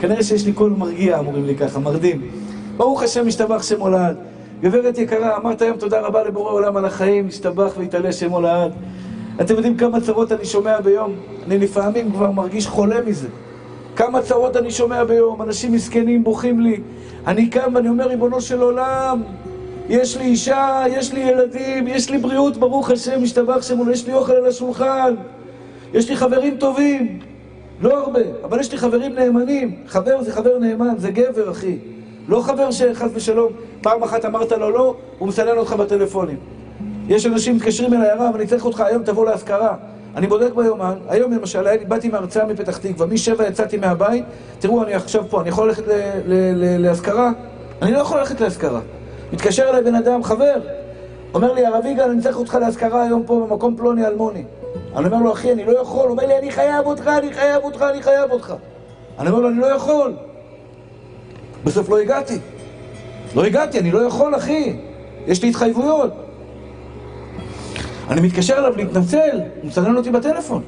כנראה 0.00 0.22
שיש 0.22 0.46
לי 0.46 0.52
קול 0.52 0.74
מרגיע, 0.78 1.18
אמורים 1.18 1.44
לי 1.44 1.56
ככה, 1.56 1.78
מרדים. 1.78 2.28
ברוך 2.76 3.02
השם, 3.02 3.26
משתבח 3.26 3.62
שם 3.62 3.80
הולד. 3.80 4.16
גברת 4.62 4.98
יקרה, 4.98 5.36
אמרת 5.36 5.62
היום 5.62 5.76
תודה 5.76 6.00
רבה 6.00 6.24
לבורא 6.24 6.52
עולם 6.52 6.76
על 6.76 6.84
החיים, 6.84 7.26
משתבח 7.26 7.72
ויתעלה 7.78 8.12
שם 8.12 8.30
הולד. 8.30 8.72
אתם 9.40 9.54
יודעים 9.54 9.76
כמה 9.76 10.00
צרות 10.00 10.32
אני 10.32 10.44
שומע 10.44 10.80
ביום? 10.80 11.12
אני 11.46 11.58
לפעמים 11.58 12.12
כבר 12.12 12.30
מרגיש 12.30 12.66
חולה 12.66 13.02
מזה. 13.06 13.28
כמה 13.96 14.22
צרות 14.22 14.56
אני 14.56 14.70
שומע 14.70 15.04
ביום, 15.04 15.42
אנשים 15.42 15.72
מסכנים 15.72 16.24
בוכים 16.24 16.60
לי. 16.60 16.80
אני 17.26 17.50
קם 17.50 17.74
ואני 17.74 17.88
אומר, 17.88 18.08
ריבונו 18.08 18.40
של 18.40 18.60
עולם, 18.60 19.22
יש 19.88 20.16
לי 20.16 20.24
אישה, 20.24 20.84
יש 20.90 21.12
לי 21.12 21.20
ילדים, 21.20 21.88
יש 21.88 22.10
לי 22.10 22.18
בריאות, 22.18 22.56
ברוך 22.56 22.90
השם, 22.90 23.22
משתבח 23.22 23.62
שם, 23.62 23.90
יש 23.90 24.06
לי 24.06 24.14
אוכל 24.14 24.32
על 24.32 24.46
השולחן, 24.46 25.14
יש 25.94 26.08
לי 26.08 26.16
חברים 26.16 26.56
טובים, 26.56 27.18
לא 27.80 27.98
הרבה, 27.98 28.20
אבל 28.44 28.60
יש 28.60 28.72
לי 28.72 28.78
חברים 28.78 29.14
נאמנים. 29.14 29.76
חבר 29.86 30.22
זה 30.22 30.32
חבר 30.32 30.58
נאמן, 30.58 30.94
זה 30.96 31.10
גבר, 31.10 31.50
אחי. 31.50 31.78
לא 32.28 32.40
חבר 32.40 32.70
שחס 32.70 33.10
ושלום, 33.14 33.52
פעם 33.82 34.02
אחת 34.02 34.24
אמרת 34.24 34.52
לו 34.52 34.70
לא, 34.70 34.94
הוא 35.18 35.28
מסנן 35.28 35.56
אותך 35.56 35.72
בטלפונים. 35.72 36.36
יש 37.08 37.26
אנשים 37.26 37.56
מתקשרים 37.56 37.94
אליי, 37.94 38.10
הרב, 38.10 38.34
אני 38.34 38.46
צריך 38.46 38.64
אותך 38.64 38.80
היום, 38.80 39.02
תבוא 39.02 39.26
להשכרה. 39.26 39.76
אני 40.18 40.26
בודק 40.26 40.54
ביומן, 40.54 40.94
היום 41.08 41.32
למשל, 41.32 41.66
באתי 41.88 42.08
מהרצאה 42.08 42.46
מפתח 42.46 42.76
תקווה, 42.76 43.06
משבע 43.06 43.46
יצאתי 43.46 43.76
מהבית, 43.76 44.24
תראו, 44.58 44.82
אני 44.82 44.94
עכשיו 44.94 45.24
פה, 45.30 45.40
אני 45.40 45.48
יכול 45.48 45.68
ללכת 45.68 45.82
להשכרה? 46.78 47.30
אני 47.82 47.92
לא 47.92 47.98
יכול 47.98 48.18
ללכת 48.18 48.40
להשכרה. 48.40 48.80
מתקשר 49.32 49.70
אליי 49.70 49.82
בן 49.82 49.94
אדם, 49.94 50.22
חבר, 50.22 50.54
אומר 51.34 51.52
לי, 51.52 51.66
הרב 51.66 51.86
יגאל, 51.86 52.10
אני 52.10 52.22
צריך 52.22 52.36
אותך 52.36 52.54
להשכרה 52.60 53.02
היום 53.02 53.22
פה 53.26 53.46
במקום 53.48 53.76
פלוני 53.76 54.06
אלמוני. 54.06 54.44
אני 54.96 55.06
אומר 55.06 55.18
לו, 55.18 55.32
אחי, 55.32 55.52
אני 55.52 55.64
לא 55.64 55.80
יכול. 55.80 56.02
הוא 56.02 56.10
אומר 56.10 56.26
לי, 56.26 56.38
אני 56.38 56.50
חייב 56.50 56.86
אותך, 56.86 57.06
אני 57.06 57.32
חייב 57.32 57.64
אותך, 57.64 57.82
אני 57.82 58.02
חייב 58.02 58.30
אותך. 58.30 58.54
אני 59.18 59.28
אומר 59.28 59.40
לו, 59.40 59.48
אני 59.48 59.58
לא 59.58 59.66
יכול. 59.66 60.12
בסוף 61.64 61.88
לא 61.88 61.98
הגעתי. 61.98 62.38
לא 63.34 63.44
הגעתי, 63.44 63.78
אני 63.78 63.90
לא 63.90 63.98
יכול, 63.98 64.36
אחי. 64.36 64.76
יש 65.26 65.42
לי 65.42 65.48
התחייבויות. 65.48 66.27
אני 68.10 68.20
מתקשר 68.20 68.58
אליו 68.58 68.76
להתנצל, 68.76 69.38
הוא 69.62 69.68
מסנן 69.68 69.96
אותי 69.96 70.10
בטלפון. 70.10 70.62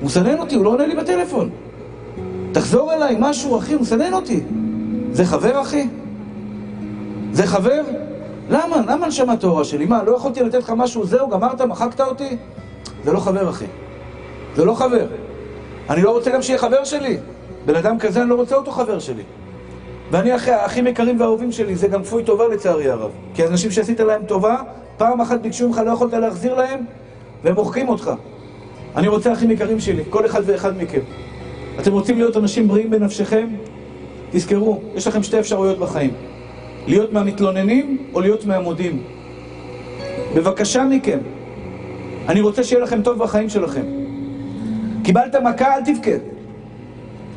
הוא 0.00 0.06
מסנן 0.06 0.38
אותי, 0.38 0.54
הוא 0.54 0.64
לא 0.64 0.70
עונה 0.70 0.86
לי 0.86 0.96
בטלפון. 0.96 1.50
תחזור 2.52 2.92
אליי, 2.92 3.16
משהו, 3.18 3.58
אחי, 3.58 3.72
הוא 3.72 3.82
מסנן 3.82 4.12
אותי. 4.12 4.40
זה 5.12 5.24
חבר, 5.24 5.60
אחי? 5.60 5.88
זה 7.32 7.46
חבר? 7.46 7.82
למה? 8.48 8.76
למה 8.86 9.06
נשמה 9.06 9.36
טהורה 9.36 9.64
שלי? 9.64 9.86
מה, 9.86 10.02
לא 10.02 10.16
יכולתי 10.16 10.42
לתת 10.42 10.58
לך 10.58 10.72
משהו, 10.76 11.06
זהו, 11.06 11.28
גמרת, 11.28 11.60
מחקת 11.60 12.00
אותי? 12.00 12.36
זה 13.04 13.12
לא 13.12 13.20
חבר, 13.20 13.50
אחי. 13.50 13.66
זה 14.56 14.64
לא 14.64 14.74
חבר. 14.74 15.06
אני 15.90 16.02
לא 16.02 16.10
רוצה 16.10 16.30
גם 16.30 16.42
שיהיה 16.42 16.58
חבר 16.58 16.84
שלי. 16.84 17.18
בן 17.66 17.74
אדם 17.74 17.98
כזה, 17.98 18.22
אני 18.22 18.30
לא 18.30 18.34
רוצה 18.34 18.56
אותו 18.56 18.70
חבר 18.70 18.98
שלי. 18.98 19.22
ואני 20.10 20.36
אחי, 20.36 20.50
האחים 20.50 20.86
יקרים 20.86 21.20
והאהובים 21.20 21.52
שלי, 21.52 21.76
זה 21.76 21.88
גם 21.88 22.02
כפוי 22.02 22.24
טובה 22.24 22.48
לצערי 22.48 22.90
הרב. 22.90 23.10
כי 23.34 23.46
אנשים 23.46 23.70
שעשית 23.70 24.00
להם 24.00 24.22
טובה, 24.26 24.56
פעם 25.02 25.20
אחת 25.20 25.40
ביקשו 25.40 25.68
ממך, 25.68 25.80
לא 25.86 25.90
יכולת 25.90 26.12
להחזיר 26.12 26.54
להם, 26.54 26.80
והם 27.44 27.54
מוחקים 27.54 27.88
אותך. 27.88 28.10
אני 28.96 29.08
רוצה, 29.08 29.32
אחים 29.32 29.50
יקרים 29.50 29.80
שלי, 29.80 30.02
כל 30.10 30.26
אחד 30.26 30.42
ואחד 30.46 30.82
מכם. 30.82 31.00
אתם 31.80 31.92
רוצים 31.92 32.18
להיות 32.18 32.36
אנשים 32.36 32.68
בריאים 32.68 32.90
בנפשכם? 32.90 33.48
תזכרו, 34.30 34.80
יש 34.94 35.06
לכם 35.06 35.22
שתי 35.22 35.38
אפשרויות 35.38 35.78
בחיים. 35.78 36.10
להיות 36.86 37.12
מהמתלוננים 37.12 37.98
או 38.14 38.20
להיות 38.20 38.44
מהמודים. 38.44 39.02
בבקשה 40.34 40.84
מכם, 40.84 41.18
אני 42.28 42.40
רוצה 42.40 42.64
שיהיה 42.64 42.82
לכם 42.82 43.02
טוב 43.02 43.18
בחיים 43.18 43.48
שלכם. 43.48 43.84
קיבלת 45.04 45.34
מכה, 45.34 45.76
אל 45.76 45.80
תבכה. 45.84 46.16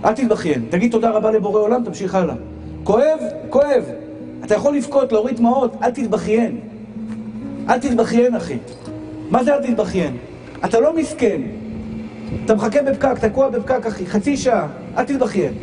אל 0.05 0.13
תתבכיין. 0.13 0.65
תגיד 0.69 0.91
תודה 0.91 1.09
רבה 1.09 1.31
לבורא 1.31 1.61
עולם, 1.61 1.83
תמשיך 1.83 2.15
הלאה. 2.15 2.35
כואב? 2.83 3.19
כואב. 3.49 3.83
אתה 4.43 4.55
יכול 4.55 4.75
לבכות, 4.75 5.11
להוריד 5.11 5.37
דמעות, 5.37 5.75
אל 5.83 5.91
תתבכיין. 5.91 6.74
אל 7.69 7.79
תתבכיין, 7.79 8.35
אחי. 8.35 8.57
מה 9.29 9.43
זה 9.43 9.55
אל 9.55 9.61
תתבכיין? 9.61 10.17
אתה 10.65 10.79
לא 10.79 10.95
מסכן. 10.95 11.41
אתה 12.45 12.55
מחכה 12.55 12.81
בפקק, 12.81 13.19
תקוע 13.19 13.49
בפקק, 13.49 13.85
אחי, 13.85 14.05
חצי 14.05 14.37
שעה, 14.37 14.67
אל 14.97 15.03
תתבכיין. 15.03 15.53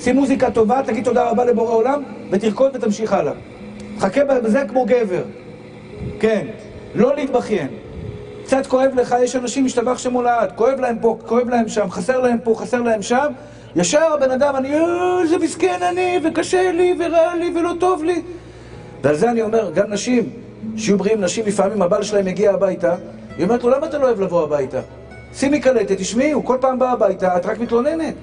שים 0.00 0.16
מוזיקה 0.16 0.50
טובה, 0.50 0.82
תגיד 0.86 1.04
תודה 1.04 1.30
רבה 1.30 1.44
לבורא 1.44 1.74
עולם, 1.74 2.02
ותרקוד 2.30 2.76
ותמשיך 2.76 3.12
הלאה. 3.12 3.32
חכה 3.98 4.24
בזה 4.24 4.64
כמו 4.68 4.84
גבר. 4.84 5.22
כן, 6.20 6.46
לא 6.94 7.14
להתבכיין. 7.16 7.68
קצת 8.44 8.66
כואב 8.66 8.90
לך, 8.94 9.14
יש 9.22 9.36
אנשים 9.36 9.64
משתבח 9.64 9.98
שמו 9.98 10.22
לעד, 10.22 10.52
כואב 10.52 10.80
להם 10.80 10.98
פה, 11.00 11.18
כואב 11.26 11.48
להם 11.48 11.68
שם, 11.68 11.90
חסר 11.90 12.20
להם 12.20 12.38
פה, 12.44 12.54
חסר 12.58 12.82
להם 12.82 13.02
שם, 13.02 13.26
ישר 13.76 14.12
הבן 14.14 14.30
אדם, 14.30 14.56
אני, 14.56 14.74
איזה 15.22 15.38
מסכן 15.38 15.78
אני, 15.82 16.18
וקשה 16.24 16.72
לי, 16.72 16.94
ורע 16.98 17.34
לי, 17.34 17.52
ולא 17.56 17.72
טוב 17.80 18.04
לי. 18.04 18.22
ועל 19.02 19.14
זה 19.14 19.30
אני 19.30 19.42
אומר, 19.42 19.70
גם 19.74 19.92
נשים, 19.92 20.30
שיהיו 20.76 20.98
בריאים, 20.98 21.20
נשים 21.20 21.46
לפעמים 21.46 21.82
הבעל 21.82 22.02
שלהם 22.02 22.24
מגיע 22.24 22.52
הביתה, 22.52 22.94
היא 23.36 23.44
אומרת 23.44 23.64
לו, 23.64 23.70
למה 23.70 23.86
אתה 23.86 23.98
לא 23.98 24.04
אוהב 24.04 24.20
לבוא 24.20 24.42
הביתה? 24.42 24.80
שימי 25.34 25.60
קלטת, 25.60 25.98
תשמעי, 25.98 26.32
הוא 26.32 26.44
כל 26.44 26.56
פעם 26.60 26.78
בא 26.78 26.92
הביתה, 26.92 27.36
את 27.36 27.46
רק 27.46 27.58
מתלוננת. 27.58 28.14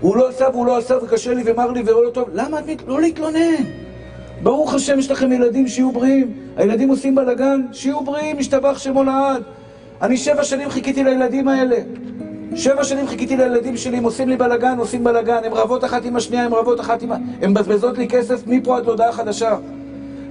הוא 0.00 0.16
לא 0.16 0.28
עשה 0.28 0.46
והוא 0.52 0.66
לא 0.66 0.76
עשה 0.76 0.94
וקשה 1.04 1.34
לי 1.34 1.42
ומר 1.46 1.70
לי 1.70 1.82
ולא 1.82 2.10
טוב. 2.10 2.28
למה 2.32 2.58
את 2.58 2.66
מת... 2.66 2.82
לא 2.86 3.00
להתלונן? 3.00 3.64
ברוך 4.42 4.74
השם, 4.74 4.98
יש 4.98 5.10
לכם 5.10 5.32
ילדים 5.32 5.68
שיהיו 5.68 5.92
בריאים. 5.92 6.32
הילדים 6.56 6.88
עושים 6.88 7.14
בלאגן, 7.14 7.60
שיהיו 7.72 8.04
בריאים, 8.04 8.38
משתבח 8.38 8.78
שמו 8.78 9.04
לעד. 9.04 9.42
אני 10.02 10.16
שבע 10.16 10.44
שנים 10.44 10.70
חיכיתי 10.70 11.04
לילדים 11.04 11.48
האלה. 11.48 11.76
שבע 12.54 12.84
שנים 12.84 13.06
חיכיתי 13.06 13.36
לילדים 13.36 13.76
שלי, 13.76 13.96
הם 13.96 14.04
עושים 14.04 14.28
לי 14.28 14.36
בלאגן, 14.36 14.78
עושים 14.78 15.04
בלאגן, 15.04 15.40
הם 15.44 15.54
רבות 15.54 15.84
אחת 15.84 16.04
עם 16.04 16.16
השנייה, 16.16 16.44
הם 16.44 16.54
רבות 16.54 16.80
אחת 16.80 17.02
עם 17.02 17.12
ה... 17.12 17.16
הם 17.42 17.50
מבזבזות 17.50 17.98
לי 17.98 18.08
כסף 18.08 18.46
מפה 18.46 18.76
עד 18.76 18.86
להודעה 18.86 19.12
חדשה. 19.12 19.56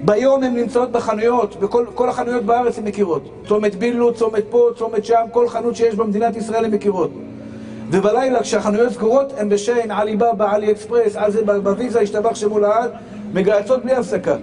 ביום 0.06 0.44
הן 0.44 0.56
נמצאות 0.56 0.92
בחנויות, 0.92 1.56
בכל 1.60 2.10
החנויות 2.10 2.44
בארץ 2.44 2.78
הן 2.78 2.88
מכירות. 2.88 3.30
צומת 3.48 3.76
בילו, 3.76 4.14
צומת 4.14 4.44
פה, 4.50 4.70
צומת 4.78 5.06
שם, 5.06 5.26
כל 5.32 5.48
חנות 5.48 5.76
שיש 5.76 5.96
במדינת 5.96 6.36
ישראל 6.36 6.66
הן 6.66 6.74
מכירות. 6.74 7.12
ובלילה 7.92 8.42
כשהחנויות 8.42 8.94
סגורות 8.94 9.34
הם 9.38 9.50
בשיין, 9.50 9.92
עלי 9.92 10.16
בבא, 10.16 10.56
עלי 10.56 10.72
אקספרס, 10.72 11.16
על 11.16 11.32
זה 11.32 11.42
בוויזה, 11.64 12.00
השתבח 12.00 12.36
שמו 12.36 12.60
לעד, 12.60 12.92
מגהצות 13.34 13.84
בלי 13.84 13.94
הפסקה. 13.94 14.36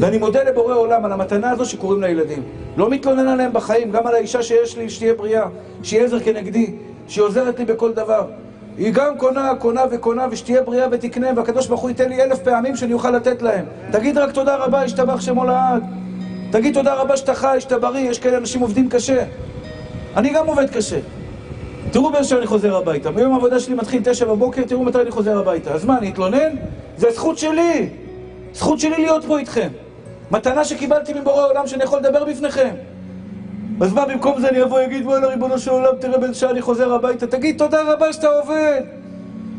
ואני 0.00 0.18
מודה 0.18 0.42
לבורא 0.42 0.74
עולם 0.74 1.04
על 1.04 1.12
המתנה 1.12 1.50
הזו 1.50 1.64
שקוראים 1.64 2.02
לילדים. 2.02 2.42
לא 2.76 2.90
מתלונן 2.90 3.28
עליהם 3.28 3.52
בחיים, 3.52 3.90
גם 3.90 4.06
על 4.06 4.14
האישה 4.14 4.42
שיש 4.42 4.76
לי, 4.76 4.90
שתהיה 4.90 5.14
בריאה, 5.14 5.46
שיהיה 5.82 6.04
עזר 6.04 6.20
כנגדי, 6.20 6.74
שהיא 7.08 7.24
עוזרת 7.24 7.58
לי 7.58 7.64
בכל 7.64 7.92
דבר. 7.92 8.24
היא 8.78 8.92
גם 8.92 9.18
קונה, 9.18 9.52
קונה 9.58 9.82
וקונה, 9.90 10.26
ושתהיה 10.30 10.62
בריאה 10.62 10.86
ותקנה, 10.90 11.28
והקדוש 11.36 11.66
ברוך 11.66 11.80
הוא 11.80 11.90
ייתן 11.90 12.08
לי 12.08 12.22
אלף 12.22 12.38
פעמים 12.38 12.76
שאני 12.76 12.92
אוכל 12.92 13.10
לתת 13.10 13.42
להם. 13.42 13.64
תגיד 13.92 14.18
רק 14.18 14.30
תודה 14.30 14.56
רבה, 14.56 14.82
השתבח 14.82 15.20
שמו 15.20 15.44
לעד. 15.44 15.82
תגיד 16.50 16.74
תודה 16.74 16.94
רבה 16.94 17.16
שאתה 17.16 17.34
חי, 17.34 17.56
שאתה 17.60 17.78
בריא, 17.78 18.10
יש 18.10 18.18
כאלה 18.18 18.36
אנשים 18.36 18.60
עובדים 18.60 18.88
קשה. 18.88 19.24
אני 20.16 20.32
גם 20.32 20.46
עובד 20.46 20.70
קשה. 20.70 20.98
תראו 21.90 22.10
באיזה 22.10 22.28
שעה 22.28 22.38
אני 22.38 22.46
חוזר 22.46 22.76
הביתה. 22.76 23.10
ביום 23.10 23.32
העבודה 23.32 23.60
שלי 23.60 23.74
מתחיל 23.74 24.02
תשע 24.04 24.24
בבוקר, 24.24 24.62
תראו 24.62 24.84
מתי 24.84 25.00
אני 25.00 25.10
חוזר 25.10 25.38
הביתה. 25.38 25.70
אז 25.70 25.84
מה, 25.84 25.98
אני 25.98 26.10
אתלונן? 26.10 26.56
זה 26.96 27.10
זכות 27.10 27.38
שלי! 27.38 27.88
זכות 28.54 28.80
שלי 28.80 28.96
להיות 28.96 29.24
פה 29.24 29.38
איתכם. 29.38 29.68
מתנה 30.30 30.64
שקיבלתי 30.64 31.12
מבורא 31.12 31.42
העולם 31.42 31.66
שאני 31.66 31.84
יכול 31.84 31.98
לדבר 31.98 32.24
בפניכם. 32.24 32.74
אז 33.80 33.92
מה, 33.92 34.06
במקום 34.06 34.40
זה 34.40 34.48
אני 34.48 34.62
אבוא 34.62 34.76
ואגיד, 34.76 35.06
וואלה, 35.06 35.26
ריבונו 35.26 35.58
של 35.58 35.70
עולם, 35.70 35.92
תראה 36.00 36.18
באיזה 36.18 36.34
שעה 36.34 36.50
אני 36.50 36.62
חוזר 36.62 36.94
הביתה. 36.94 37.26
תגיד 37.26 37.58
תודה 37.58 37.82
רבה 37.92 38.12
שאתה 38.12 38.28
עובד! 38.28 38.80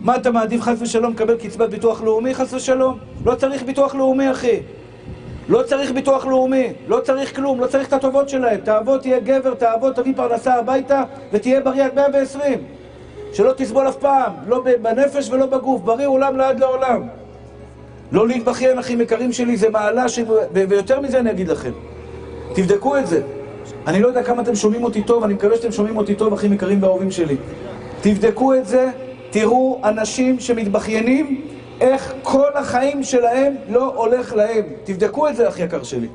מה, 0.02 0.16
אתה 0.16 0.32
מעדיף 0.32 0.62
חס 0.62 0.82
ושלום 0.82 1.14
לקבל 1.14 1.36
קצבת 1.38 1.70
ביטוח 1.70 2.02
לאומי, 2.02 2.36
חס 2.36 2.54
ושלום? 2.54 2.98
לא 3.26 3.36
צריך 3.36 3.64
ביטוח 3.64 3.96
לאומי, 3.96 4.32
אחי. 4.32 4.60
לא 5.50 5.64
צריך 5.64 5.92
ביטוח 5.92 6.26
לאומי, 6.26 6.74
לא 6.88 7.00
צריך 7.00 7.36
כלום, 7.36 7.60
לא 7.60 7.68
צריך 7.68 7.88
את 7.88 7.94
הטובות 7.94 8.30
שלהם. 8.30 8.60
תעבוד, 8.64 9.02
תהיה 9.02 9.20
גבר, 9.20 9.54
תעבוד, 9.54 9.94
תביא 9.94 10.14
פרנסה 10.16 10.56
הביתה 10.56 11.04
ותהיה 11.34 11.62
בריא 11.62 11.84
עד 11.84 11.96
120. 11.96 12.60
שלא 13.34 13.54
תסבול 13.58 13.90
אף 13.90 13.96
פעם, 13.96 14.32
לא 14.48 14.64
בנפש 14.82 15.30
ולא 15.30 15.46
בגוף, 15.46 15.82
בריא 15.82 16.08
עולם 16.08 16.38
לעד 16.38 16.60
לעולם. 16.60 17.08
לא 18.12 18.28
להתבכיין, 18.28 18.80
אחים 18.80 19.02
יקרים 19.02 19.32
שלי, 19.34 19.58
זה 19.58 19.70
מעלה 19.70 20.10
ש... 20.10 20.20
ויותר 20.54 21.00
מזה 21.00 21.20
אני 21.20 21.32
אגיד 21.32 21.48
לכם. 21.48 21.72
תבדקו 22.54 22.98
את 22.98 23.08
זה. 23.08 23.22
אני 23.88 24.02
לא 24.02 24.08
יודע 24.08 24.24
כמה 24.24 24.42
אתם 24.42 24.56
שומעים 24.56 24.84
אותי 24.84 25.04
טוב, 25.04 25.24
אני 25.24 25.34
מקווה 25.34 25.56
שאתם 25.56 25.72
שומעים 25.72 25.98
אותי 25.98 26.16
טוב, 26.16 26.34
אחים 26.34 26.54
יקרים 26.54 26.84
ואהובים 26.84 27.12
שלי. 27.12 27.36
תבדקו 28.02 28.54
את 28.54 28.66
זה, 28.66 28.90
תראו 29.30 29.82
אנשים 29.84 30.40
שמתבכיינים 30.40 31.42
איך 31.82 32.14
כל 32.24 32.50
החיים 32.56 33.04
שלהם 33.04 33.56
לא 33.70 33.94
הולך 33.96 34.34
להם. 34.34 34.64
תבדקו 34.84 35.28
את 35.28 35.36
זה, 35.36 35.50
אח 35.50 35.60
יקר 35.60 35.84
שלי. 35.84 36.08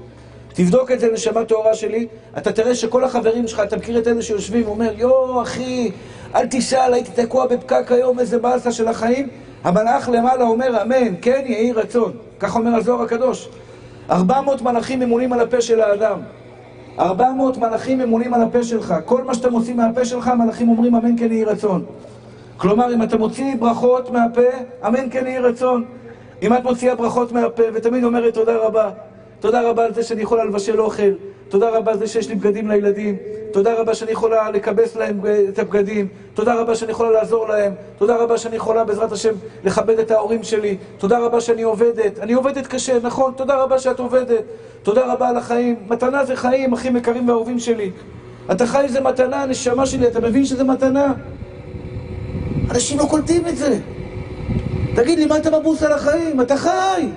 תבדוק 0.54 0.90
את 0.90 1.00
זה, 1.00 1.12
נשמה 1.12 1.44
טהורה 1.44 1.74
שלי, 1.74 2.06
אתה 2.38 2.52
תראה 2.52 2.74
שכל 2.74 3.04
החברים 3.04 3.48
שלך, 3.48 3.60
אתה 3.60 3.76
מכיר 3.76 3.98
את 3.98 4.08
אלה 4.08 4.22
שיושבים 4.22 4.66
ואומר, 4.66 4.92
יואו, 4.96 5.42
אחי, 5.42 5.90
אל 6.34 6.46
תשאל, 6.50 6.94
הייתי 6.94 7.22
תקוע 7.22 7.46
בפקק 7.46 7.92
היום, 7.92 8.20
איזה 8.20 8.38
באסה 8.38 8.72
של 8.72 8.88
החיים. 8.88 9.28
המלאך 9.64 10.08
למעלה 10.08 10.44
אומר, 10.44 10.82
אמן, 10.82 11.14
כן 11.22 11.42
יהי 11.46 11.72
רצון. 11.72 12.12
כך 12.40 12.56
אומר 12.56 12.74
הזוהר 12.74 13.02
הקדוש. 13.02 13.48
ארבע 14.10 14.40
מאות 14.40 14.62
מלאכים 14.62 15.00
ממונים 15.00 15.32
על 15.32 15.40
הפה 15.40 15.60
של 15.60 15.80
האדם. 15.80 16.20
ארבע 16.98 17.32
מאות 17.32 17.58
מלאכים 17.58 17.98
ממונים 17.98 18.34
על 18.34 18.42
הפה 18.42 18.62
שלך. 18.62 18.94
כל 19.04 19.24
מה 19.24 19.34
שאתה 19.34 19.50
מוציא 19.50 19.74
מהפה 19.74 20.04
שלך, 20.04 20.28
המלאכים 20.28 20.68
אומרים, 20.68 20.94
אמן, 20.94 21.18
כן 21.18 21.32
יהי 21.32 21.44
רצון. 21.44 21.84
כלומר, 22.56 22.94
אם 22.94 23.02
אתה 23.02 23.18
מוציא 23.18 23.54
ברכות 23.58 24.10
מהפה, 24.10 24.40
אמן 24.86 25.10
כן 25.10 25.26
יהי 25.26 25.38
רצון. 25.38 25.84
אם 26.42 26.54
את 26.54 26.64
מוציאה 26.64 26.94
ברכות 26.94 27.32
מהפה 27.32 27.62
ותמיד 27.74 28.04
אומרת 28.04 28.34
תודה 28.34 28.56
רבה, 28.56 28.90
תודה 29.40 29.70
רבה 29.70 29.84
על 29.84 29.94
זה 29.94 30.02
שאני 30.02 30.22
יכולה 30.22 30.44
לבשל 30.44 30.80
אוכל, 30.80 31.12
תודה 31.50 31.70
רבה 31.70 31.92
על 31.92 31.98
זה 31.98 32.06
שיש 32.06 32.28
לי 32.28 32.34
בגדים 32.34 32.68
לילדים, 32.68 33.16
תודה 33.52 33.74
רבה 33.74 33.94
שאני 33.94 34.10
יכולה 34.10 34.50
לקבס 34.50 34.96
להם 34.96 35.20
את 35.48 35.58
הבגדים, 35.58 36.08
תודה 36.34 36.54
רבה 36.54 36.74
שאני 36.74 36.90
יכולה 36.90 37.10
לעזור 37.10 37.48
להם, 37.48 37.72
תודה 37.98 38.16
רבה 38.16 38.38
שאני 38.38 38.56
יכולה 38.56 38.84
בעזרת 38.84 39.12
השם 39.12 39.32
לכבד 39.64 39.98
את 39.98 40.10
ההורים 40.10 40.42
שלי, 40.42 40.76
תודה 40.98 41.18
רבה 41.18 41.40
שאני 41.40 41.62
עובדת, 41.62 42.18
אני 42.18 42.32
עובדת 42.32 42.66
קשה, 42.66 42.98
נכון, 43.02 43.32
תודה 43.36 43.62
רבה 43.62 43.78
שאת 43.78 43.98
עובדת, 43.98 44.44
תודה 44.82 45.12
רבה 45.12 45.28
על 45.28 45.36
החיים, 45.36 45.76
מתנה 45.88 46.24
זה 46.24 46.36
חיים, 46.36 46.72
אחים 46.72 46.96
יקרים 46.96 47.28
ואהובים 47.28 47.58
שלי. 47.58 47.90
אתה 48.52 48.66
חי 48.66 48.86
זה 48.88 49.00
מתנה, 49.00 49.46
נשמה 49.46 49.86
שלי, 49.86 50.06
אתה 50.06 50.20
מבין 50.20 50.44
שזה 50.44 50.64
מתנה? 50.64 51.12
אנשים 52.70 52.98
לא 52.98 53.04
קולטים 53.04 53.46
את 53.48 53.56
זה. 53.56 53.78
תגיד 54.94 55.18
לי, 55.18 55.26
מה 55.26 55.36
אתה 55.36 55.58
מבוס 55.58 55.82
על 55.82 55.92
החיים? 55.92 56.40
אתה 56.40 56.56
חי! 56.56 57.08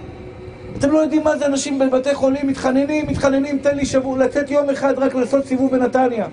אתם 0.83 0.91
לא 0.91 0.99
יודעים 0.99 1.23
מה 1.23 1.37
זה 1.37 1.45
אנשים 1.45 1.79
בבתי 1.79 2.15
חולים 2.15 2.47
מתחננים, 2.47 3.07
מתחננים, 3.07 3.57
תן 3.57 3.75
לי 3.75 3.85
שבוע, 3.85 4.17
לצאת 4.17 4.51
יום 4.51 4.69
אחד 4.69 4.93
רק 4.97 5.15
לעשות 5.15 5.45
סיבוב 5.45 5.71
בנתניה. 5.71 6.25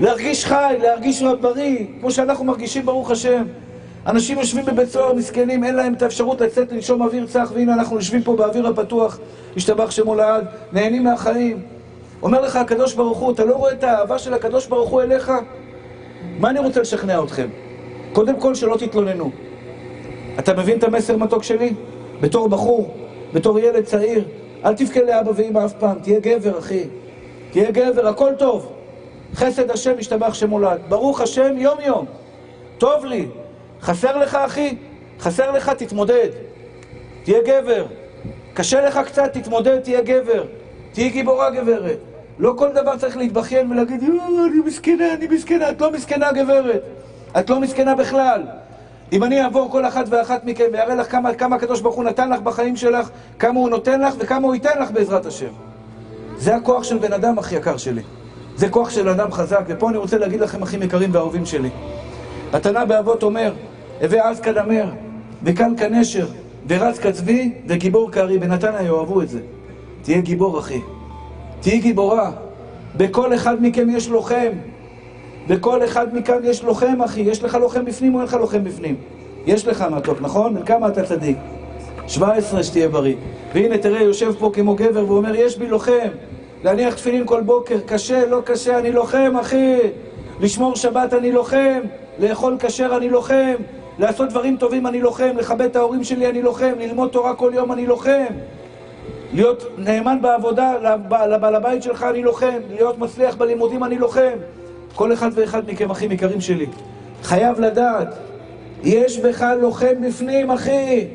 להרגיש 0.00 0.44
חי, 0.44 0.74
להרגיש 0.82 1.22
בריא, 1.40 1.86
כמו 2.00 2.10
שאנחנו 2.10 2.44
מרגישים, 2.44 2.86
ברוך 2.86 3.10
השם. 3.10 3.44
אנשים 4.06 4.38
יושבים 4.38 4.64
בבית 4.64 4.88
סוהר 4.88 5.14
מסכנים, 5.14 5.64
אין 5.64 5.74
להם 5.74 5.94
את 5.94 6.02
האפשרות 6.02 6.40
לצאת 6.40 6.72
לנשום 6.72 7.02
אוויר 7.02 7.26
צח, 7.26 7.52
והנה 7.54 7.74
אנחנו 7.74 7.96
יושבים 7.96 8.22
פה 8.22 8.36
באוויר 8.36 8.66
הפתוח, 8.66 9.18
השתבח 9.56 9.90
שמו 9.90 10.14
לעד, 10.14 10.44
נהנים 10.72 11.04
מהחיים. 11.04 11.62
אומר 12.22 12.40
לך 12.40 12.56
הקדוש 12.56 12.94
ברוך 12.94 13.18
הוא, 13.18 13.32
אתה 13.32 13.44
לא 13.44 13.54
רואה 13.54 13.72
את 13.72 13.84
האהבה 13.84 14.18
של 14.18 14.34
הקדוש 14.34 14.66
ברוך 14.66 14.90
הוא 14.90 15.02
אליך? 15.02 15.32
מה 16.38 16.50
אני 16.50 16.58
רוצה 16.58 16.80
לשכנע 16.80 17.22
אתכם? 17.24 17.46
קודם 18.12 18.40
כל 18.40 18.54
שלא 18.54 18.76
תתלוננו. 18.76 19.30
אתה 20.38 20.54
מבין 20.54 20.78
את 20.78 20.84
המסר 20.84 21.16
מתוק 21.16 21.42
שלי? 21.42 21.74
בתור 22.20 22.48
בחור, 22.48 22.99
בתור 23.34 23.58
ילד 23.58 23.84
צעיר, 23.84 24.24
אל 24.64 24.74
תבכה 24.74 25.02
לאבא 25.02 25.32
ואמא 25.34 25.64
אף 25.64 25.72
פעם, 25.72 25.98
תהיה 26.02 26.20
גבר, 26.20 26.58
אחי. 26.58 26.84
תהיה 27.50 27.70
גבר, 27.70 28.08
הכל 28.08 28.32
טוב. 28.38 28.72
חסד 29.34 29.70
השם 29.70 29.98
ישתבח 29.98 30.34
שמולד. 30.34 30.80
ברוך 30.88 31.20
השם 31.20 31.58
יום-יום. 31.58 32.06
טוב 32.78 33.04
לי. 33.04 33.26
חסר 33.80 34.16
לך, 34.16 34.34
אחי? 34.34 34.76
חסר 35.20 35.50
לך, 35.50 35.70
תתמודד. 35.70 36.28
תהיה 37.22 37.38
גבר. 37.42 37.86
קשה 38.54 38.86
לך 38.86 39.00
קצת, 39.06 39.32
תתמודד, 39.32 39.80
תהיה 39.80 40.00
גבר. 40.00 40.44
תהיי 40.92 41.08
גיבורה, 41.08 41.50
גברת. 41.50 41.98
לא 42.38 42.54
כל 42.56 42.68
דבר 42.72 42.96
צריך 42.96 43.16
להתבכיין 43.16 43.72
ולהגיד, 43.72 44.02
יואו, 44.02 44.46
אני 44.46 44.60
מסכנה, 44.66 45.14
אני 45.14 45.26
מסכנה. 45.26 45.70
את 45.70 45.80
לא 45.80 45.92
מסכנה, 45.92 46.32
גברת. 46.32 46.82
את 47.38 47.50
לא 47.50 47.60
מסכנה 47.60 47.94
בכלל. 47.94 48.42
אם 49.12 49.24
אני 49.24 49.42
אעבור 49.42 49.70
כל 49.70 49.86
אחת 49.86 50.04
ואחת 50.08 50.44
מכם 50.44 50.64
ואראה 50.72 50.94
לך 50.94 51.10
כמה, 51.10 51.34
כמה 51.34 51.56
הקדוש 51.56 51.80
ברוך 51.80 51.96
הוא 51.96 52.04
נתן 52.04 52.30
לך 52.30 52.40
בחיים 52.40 52.76
שלך, 52.76 53.10
כמה 53.38 53.60
הוא 53.60 53.70
נותן 53.70 54.00
לך 54.00 54.14
וכמה 54.18 54.46
הוא 54.46 54.54
ייתן 54.54 54.82
לך 54.82 54.90
בעזרת 54.90 55.26
השם. 55.26 55.50
זה 56.36 56.56
הכוח 56.56 56.84
של 56.84 56.98
בן 56.98 57.12
אדם, 57.12 57.38
הכי 57.38 57.56
יקר 57.56 57.76
שלי. 57.76 58.02
זה 58.56 58.68
כוח 58.68 58.90
של 58.90 59.08
אדם 59.08 59.32
חזק, 59.32 59.60
ופה 59.68 59.90
אני 59.90 59.96
רוצה 59.96 60.18
להגיד 60.18 60.40
לכם, 60.40 60.62
אחים 60.62 60.82
יקרים 60.82 61.10
ואהובים 61.12 61.46
שלי. 61.46 61.70
התנא 62.52 62.84
באבות 62.84 63.22
אומר, 63.22 63.52
הווה 64.00 64.30
עז 64.30 64.40
כנמר, 64.40 64.90
וקל 65.42 65.70
כנשר, 65.76 66.26
ורץ 66.68 66.98
כצבי, 66.98 67.52
וגיבור 67.66 68.10
כארי. 68.10 68.38
בנתניה 68.38 68.82
יאהבו 68.82 69.22
את 69.22 69.28
זה. 69.28 69.40
תהיה 70.02 70.20
גיבור, 70.20 70.58
אחי. 70.58 70.80
תהיי 71.60 71.78
גיבורה. 71.78 72.30
בכל 72.96 73.34
אחד 73.34 73.62
מכם 73.62 73.90
יש 73.90 74.08
לוחם. 74.08 74.52
בכל 75.50 75.84
אחד 75.84 76.14
מכאן 76.14 76.38
יש 76.44 76.62
לוחם, 76.64 77.02
אחי. 77.02 77.20
יש 77.20 77.42
לך 77.42 77.54
לוחם 77.54 77.84
בפנים 77.84 78.14
או 78.14 78.18
אין 78.20 78.26
לך 78.28 78.34
לוחם 78.34 78.64
בפנים? 78.64 78.96
יש 79.46 79.66
לך 79.66 79.84
מתוק, 79.90 80.20
נכון? 80.20 80.62
כמה 80.66 80.88
אתה 80.88 81.02
צדיק? 81.02 81.36
17 82.08 82.62
שתהיה 82.62 82.88
בריא. 82.88 83.14
והנה, 83.54 83.78
תראה, 83.78 84.02
יושב 84.02 84.32
פה 84.38 84.50
כמו 84.54 84.74
גבר 84.74 85.04
ואומר, 85.08 85.34
יש 85.34 85.58
בי 85.58 85.66
לוחם. 85.66 86.08
להניח 86.64 86.94
תפילין 86.94 87.26
כל 87.26 87.40
בוקר, 87.40 87.78
קשה, 87.86 88.26
לא 88.26 88.40
קשה, 88.44 88.78
אני 88.78 88.92
לוחם, 88.92 89.36
אחי. 89.40 89.78
לשמור 90.40 90.76
שבת 90.76 91.14
אני 91.14 91.32
לוחם. 91.32 91.80
לאכול 92.18 92.56
כשר 92.58 92.96
אני 92.96 93.08
לוחם. 93.08 93.54
לעשות 93.98 94.28
דברים 94.28 94.56
טובים 94.56 94.86
אני 94.86 95.00
לוחם. 95.00 95.30
לכבד 95.36 95.64
את 95.64 95.76
ההורים 95.76 96.04
שלי 96.04 96.28
אני 96.28 96.42
לוחם. 96.42 96.72
ללמוד 96.78 97.10
תורה 97.10 97.34
כל 97.34 97.50
יום 97.54 97.72
אני 97.72 97.86
לוחם. 97.86 98.32
להיות 99.32 99.64
נאמן 99.78 100.18
בעבודה, 100.22 100.72
לבעל 101.28 101.54
הבית 101.54 101.82
שלך 101.82 102.06
אני 102.10 102.22
לוחם. 102.22 102.58
להיות 102.70 102.98
מצליח 102.98 103.36
בלימודים 103.36 103.84
אני 103.84 103.98
לוחם. 103.98 104.36
כל 104.94 105.12
אחד 105.12 105.30
ואחד 105.34 105.62
מכם, 105.70 105.90
אחים 105.90 106.12
יקרים 106.12 106.40
שלי, 106.40 106.66
חייב 107.22 107.60
לדעת, 107.60 108.14
יש 108.82 109.18
בך 109.18 109.46
לוחם 109.60 110.00
בפנים, 110.08 110.50
אחי. 110.50 111.06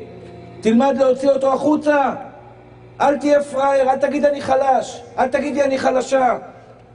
תלמד 0.60 0.96
להוציא 0.98 1.30
אותו 1.30 1.52
החוצה. 1.52 2.12
אל 3.00 3.16
תהיה 3.16 3.42
פראייר, 3.42 3.90
אל 3.90 3.96
תגיד 3.96 4.24
אני 4.24 4.40
חלש, 4.40 5.02
אל 5.18 5.28
תגידי 5.28 5.62
אני 5.62 5.78
חלשה, 5.78 6.38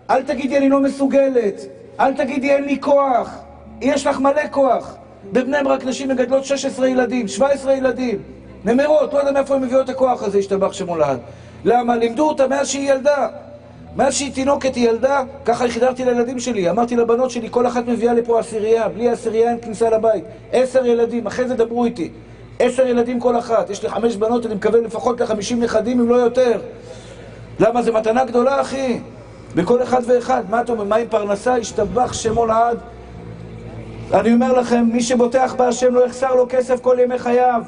אל 0.10 0.24
תגידי 0.24 0.58
אני 0.58 0.70
לא 0.70 0.80
מסוגלת, 0.80 1.62
אל 2.00 2.14
תגידי 2.14 2.52
אין 2.52 2.64
לי 2.64 2.82
כוח. 2.82 3.38
יש 3.82 4.08
לך 4.08 4.20
מלא 4.20 4.42
כוח. 4.52 4.96
בבני 5.32 5.58
ברק 5.64 5.86
נשים 5.86 6.10
מגדלות 6.10 6.46
16 6.46 6.88
ילדים, 6.88 7.28
17 7.28 7.74
ילדים. 7.74 8.22
נמרות, 8.66 9.14
לא 9.14 9.20
יודע 9.20 9.32
מאיפה 9.32 9.56
הם 9.56 9.62
מביאות 9.62 9.86
את 9.86 9.90
הכוח 9.90 10.24
הזה, 10.24 10.38
השתבח 10.38 10.74
שמולד. 10.74 11.20
למה? 11.66 11.96
לימדו 11.96 12.28
אותה 12.28 12.48
מאז 12.48 12.68
שהיא 12.68 12.92
ילדה. 12.92 13.28
מאז 13.96 14.14
שהיא 14.14 14.34
תינוקת, 14.34 14.76
היא 14.76 14.90
ילדה, 14.90 15.24
ככה 15.46 15.70
חידרתי 15.70 16.06
לילדים 16.06 16.40
שלי. 16.40 16.70
אמרתי 16.70 16.96
לבנות 16.96 17.32
שלי, 17.32 17.48
כל 17.52 17.68
אחת 17.68 17.88
מביאה 17.88 18.14
לפה 18.14 18.40
עשירייה, 18.40 18.90
בלי 18.90 19.10
עשירייה 19.10 19.50
אין 19.50 19.58
כניסה 19.62 19.90
לבית. 19.90 20.24
עשר 20.52 20.86
ילדים, 20.86 21.28
אחרי 21.28 21.48
זה 21.48 21.56
דברו 21.56 21.86
איתי. 21.86 22.10
עשר 22.60 22.88
ילדים 22.88 23.20
כל 23.20 23.40
אחת. 23.40 23.70
יש 23.70 23.84
לי 23.84 23.90
חמש 23.90 24.16
בנות, 24.16 24.46
אני 24.46 24.56
מקווה 24.56 24.82
לפחות 24.82 25.22
לחמישים 25.22 25.64
נכדים, 25.64 26.00
אם 26.00 26.10
לא 26.10 26.16
יותר. 26.16 26.62
למה? 27.60 27.82
זו 27.82 27.94
מתנה 27.94 28.26
גדולה, 28.26 28.62
אחי. 28.62 29.00
בכל 29.56 29.84
אחד 29.84 30.02
ואחד. 30.08 30.44
מה 30.50 30.62
אתה 30.62 30.72
אומר? 30.72 30.84
מה 30.84 30.96
עם 30.96 31.08
פרנסה? 31.08 31.56
השתבח 31.56 32.14
שמו 32.14 32.46
לעד. 32.46 32.78
אני 34.14 34.34
אומר 34.34 34.54
לכם, 34.54 34.90
מי 34.94 35.04
שבוטח 35.04 35.56
בהשם 35.58 35.94
לא 35.94 36.06
יחסר 36.06 36.36
לו 36.36 36.46
כסף 36.50 36.80
כל 36.80 36.98
ימי 37.04 37.20
חייו. 37.20 37.62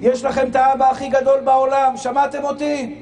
יש 0.00 0.24
לכם 0.24 0.48
את 0.50 0.56
האבא 0.56 0.90
הכי 0.90 1.08
גדול 1.08 1.40
בעולם, 1.44 1.96
שמעתם 1.96 2.44
אותי? 2.44 2.94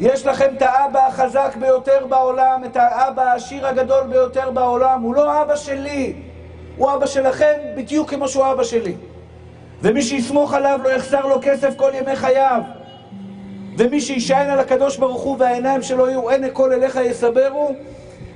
יש 0.00 0.26
לכם 0.26 0.46
את 0.56 0.62
האבא 0.62 1.06
החזק 1.06 1.56
ביותר 1.60 2.06
בעולם, 2.08 2.62
את 2.64 2.76
האבא 2.76 3.22
העשיר 3.22 3.66
הגדול 3.66 4.06
ביותר 4.06 4.50
בעולם. 4.50 5.02
הוא 5.02 5.14
לא 5.14 5.42
אבא 5.42 5.56
שלי, 5.56 6.14
הוא 6.76 6.94
אבא 6.94 7.06
שלכם 7.06 7.54
בדיוק 7.76 8.10
כמו 8.10 8.28
שהוא 8.28 8.52
אבא 8.52 8.64
שלי. 8.64 8.94
ומי 9.82 10.02
שיסמוך 10.02 10.54
עליו 10.54 10.80
לא 10.84 10.88
יחסר 10.88 11.26
לו 11.26 11.36
כסף 11.42 11.76
כל 11.76 11.90
ימי 11.94 12.16
חייו. 12.16 12.60
ומי 13.78 14.00
שישען 14.00 14.50
על 14.50 14.58
הקדוש 14.58 14.96
ברוך 14.96 15.22
הוא 15.22 15.36
והעיניים 15.38 15.82
שלו 15.82 16.08
יהיו 16.08 16.30
עיני 16.30 16.48
כל 16.52 16.72
אליך 16.72 16.98
יסברו, 17.04 17.70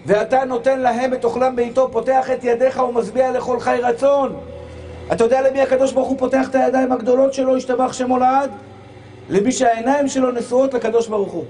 ואתה 0.07 0.44
נותן 0.44 0.81
להם 0.81 1.14
את 1.14 1.25
אוכלם 1.25 1.57
בעיתו, 1.57 1.88
פותח 1.92 2.31
את 2.31 2.44
ידיך 2.44 2.83
ומשביע 2.88 3.31
לכל 3.31 3.61
חי 3.61 3.79
רצון. 3.83 4.37
אתה 5.12 5.25
יודע 5.25 5.40
למי 5.40 5.61
הקדוש 5.61 5.92
ברוך 5.92 6.09
הוא 6.09 6.18
פותח 6.18 6.49
את 6.51 6.55
הידיים 6.55 6.92
הגדולות 6.92 7.35
שלו, 7.35 7.57
השתבח 7.57 7.92
שמו 7.92 8.18
לעד? 8.18 8.51
למי 9.30 9.52
שהעיניים 9.52 10.08
שלו 10.08 10.30
נשואות 10.30 10.74
לקדוש 10.74 11.08
ברוך 11.08 11.32
הוא. 11.32 11.44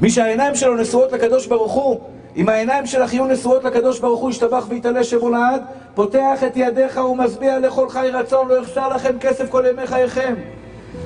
מי 0.00 0.10
שהעיניים 0.10 0.54
שלו 0.54 0.76
נשואות 0.76 1.12
לקדוש 1.12 1.46
ברוך 1.46 1.72
הוא, 1.72 2.00
אם 2.36 2.48
העיניים 2.48 2.86
שלך 2.86 3.14
יהיו 3.14 3.26
נשואות 3.26 3.64
לקדוש 3.64 4.00
ברוך 4.00 4.20
הוא, 4.20 4.30
ישתבח 4.30 4.66
ויתעלה 4.68 5.04
שמו 5.04 5.30
לעד, 5.30 5.62
פותח 5.94 6.44
את 6.46 6.56
ידיך 6.56 6.96
ומשביע 6.96 7.58
לכל 7.58 7.88
חי 7.88 8.08
רצון, 8.12 8.48
לא 8.48 8.54
יחסר 8.54 8.88
לכם 8.88 9.18
כסף 9.20 9.50
כל 9.50 9.64
ימי 9.70 9.86
חייכם. 9.86 10.34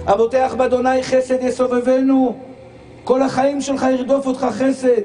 הבוטח 0.06 0.54
באדוני 0.56 1.02
חסד 1.02 1.42
יסובבנו. 1.42 2.36
כל 3.04 3.22
החיים 3.22 3.60
שלך 3.60 3.86
ירדוף 3.92 4.26
אותך 4.26 4.46
חסד. 4.50 5.02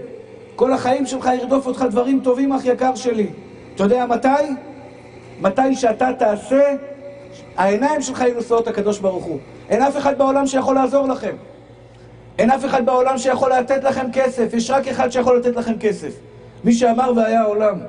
כל 0.55 0.73
החיים 0.73 1.05
שלך 1.05 1.29
ירדוף 1.39 1.67
אותך 1.67 1.85
דברים 1.89 2.19
טובים, 2.23 2.53
אח 2.53 2.65
יקר 2.65 2.95
שלי. 2.95 3.27
אתה 3.75 3.83
יודע 3.83 4.05
מתי? 4.05 4.27
מתי 5.41 5.75
שאתה 5.75 6.09
תעשה, 6.19 6.75
העיניים 7.57 8.01
שלך 8.01 8.21
יהיו 8.21 8.39
נשואות 8.39 8.67
לקדוש 8.67 8.99
ברוך 8.99 9.25
הוא. 9.25 9.39
אין 9.69 9.81
אף 9.81 9.97
אחד 9.97 10.17
בעולם 10.17 10.47
שיכול 10.47 10.75
לעזור 10.75 11.07
לכם. 11.07 11.35
אין 12.39 12.51
אף 12.51 12.65
אחד 12.65 12.85
בעולם 12.85 13.17
שיכול 13.17 13.53
לתת 13.53 13.83
לכם 13.83 14.05
כסף. 14.13 14.53
יש 14.53 14.69
רק 14.69 14.87
אחד 14.87 15.09
שיכול 15.09 15.37
לתת 15.37 15.55
לכם 15.55 15.73
כסף. 15.79 16.13
מי 16.63 16.73
שאמר 16.73 17.11
והיה 17.15 17.41
העולם. 17.41 17.79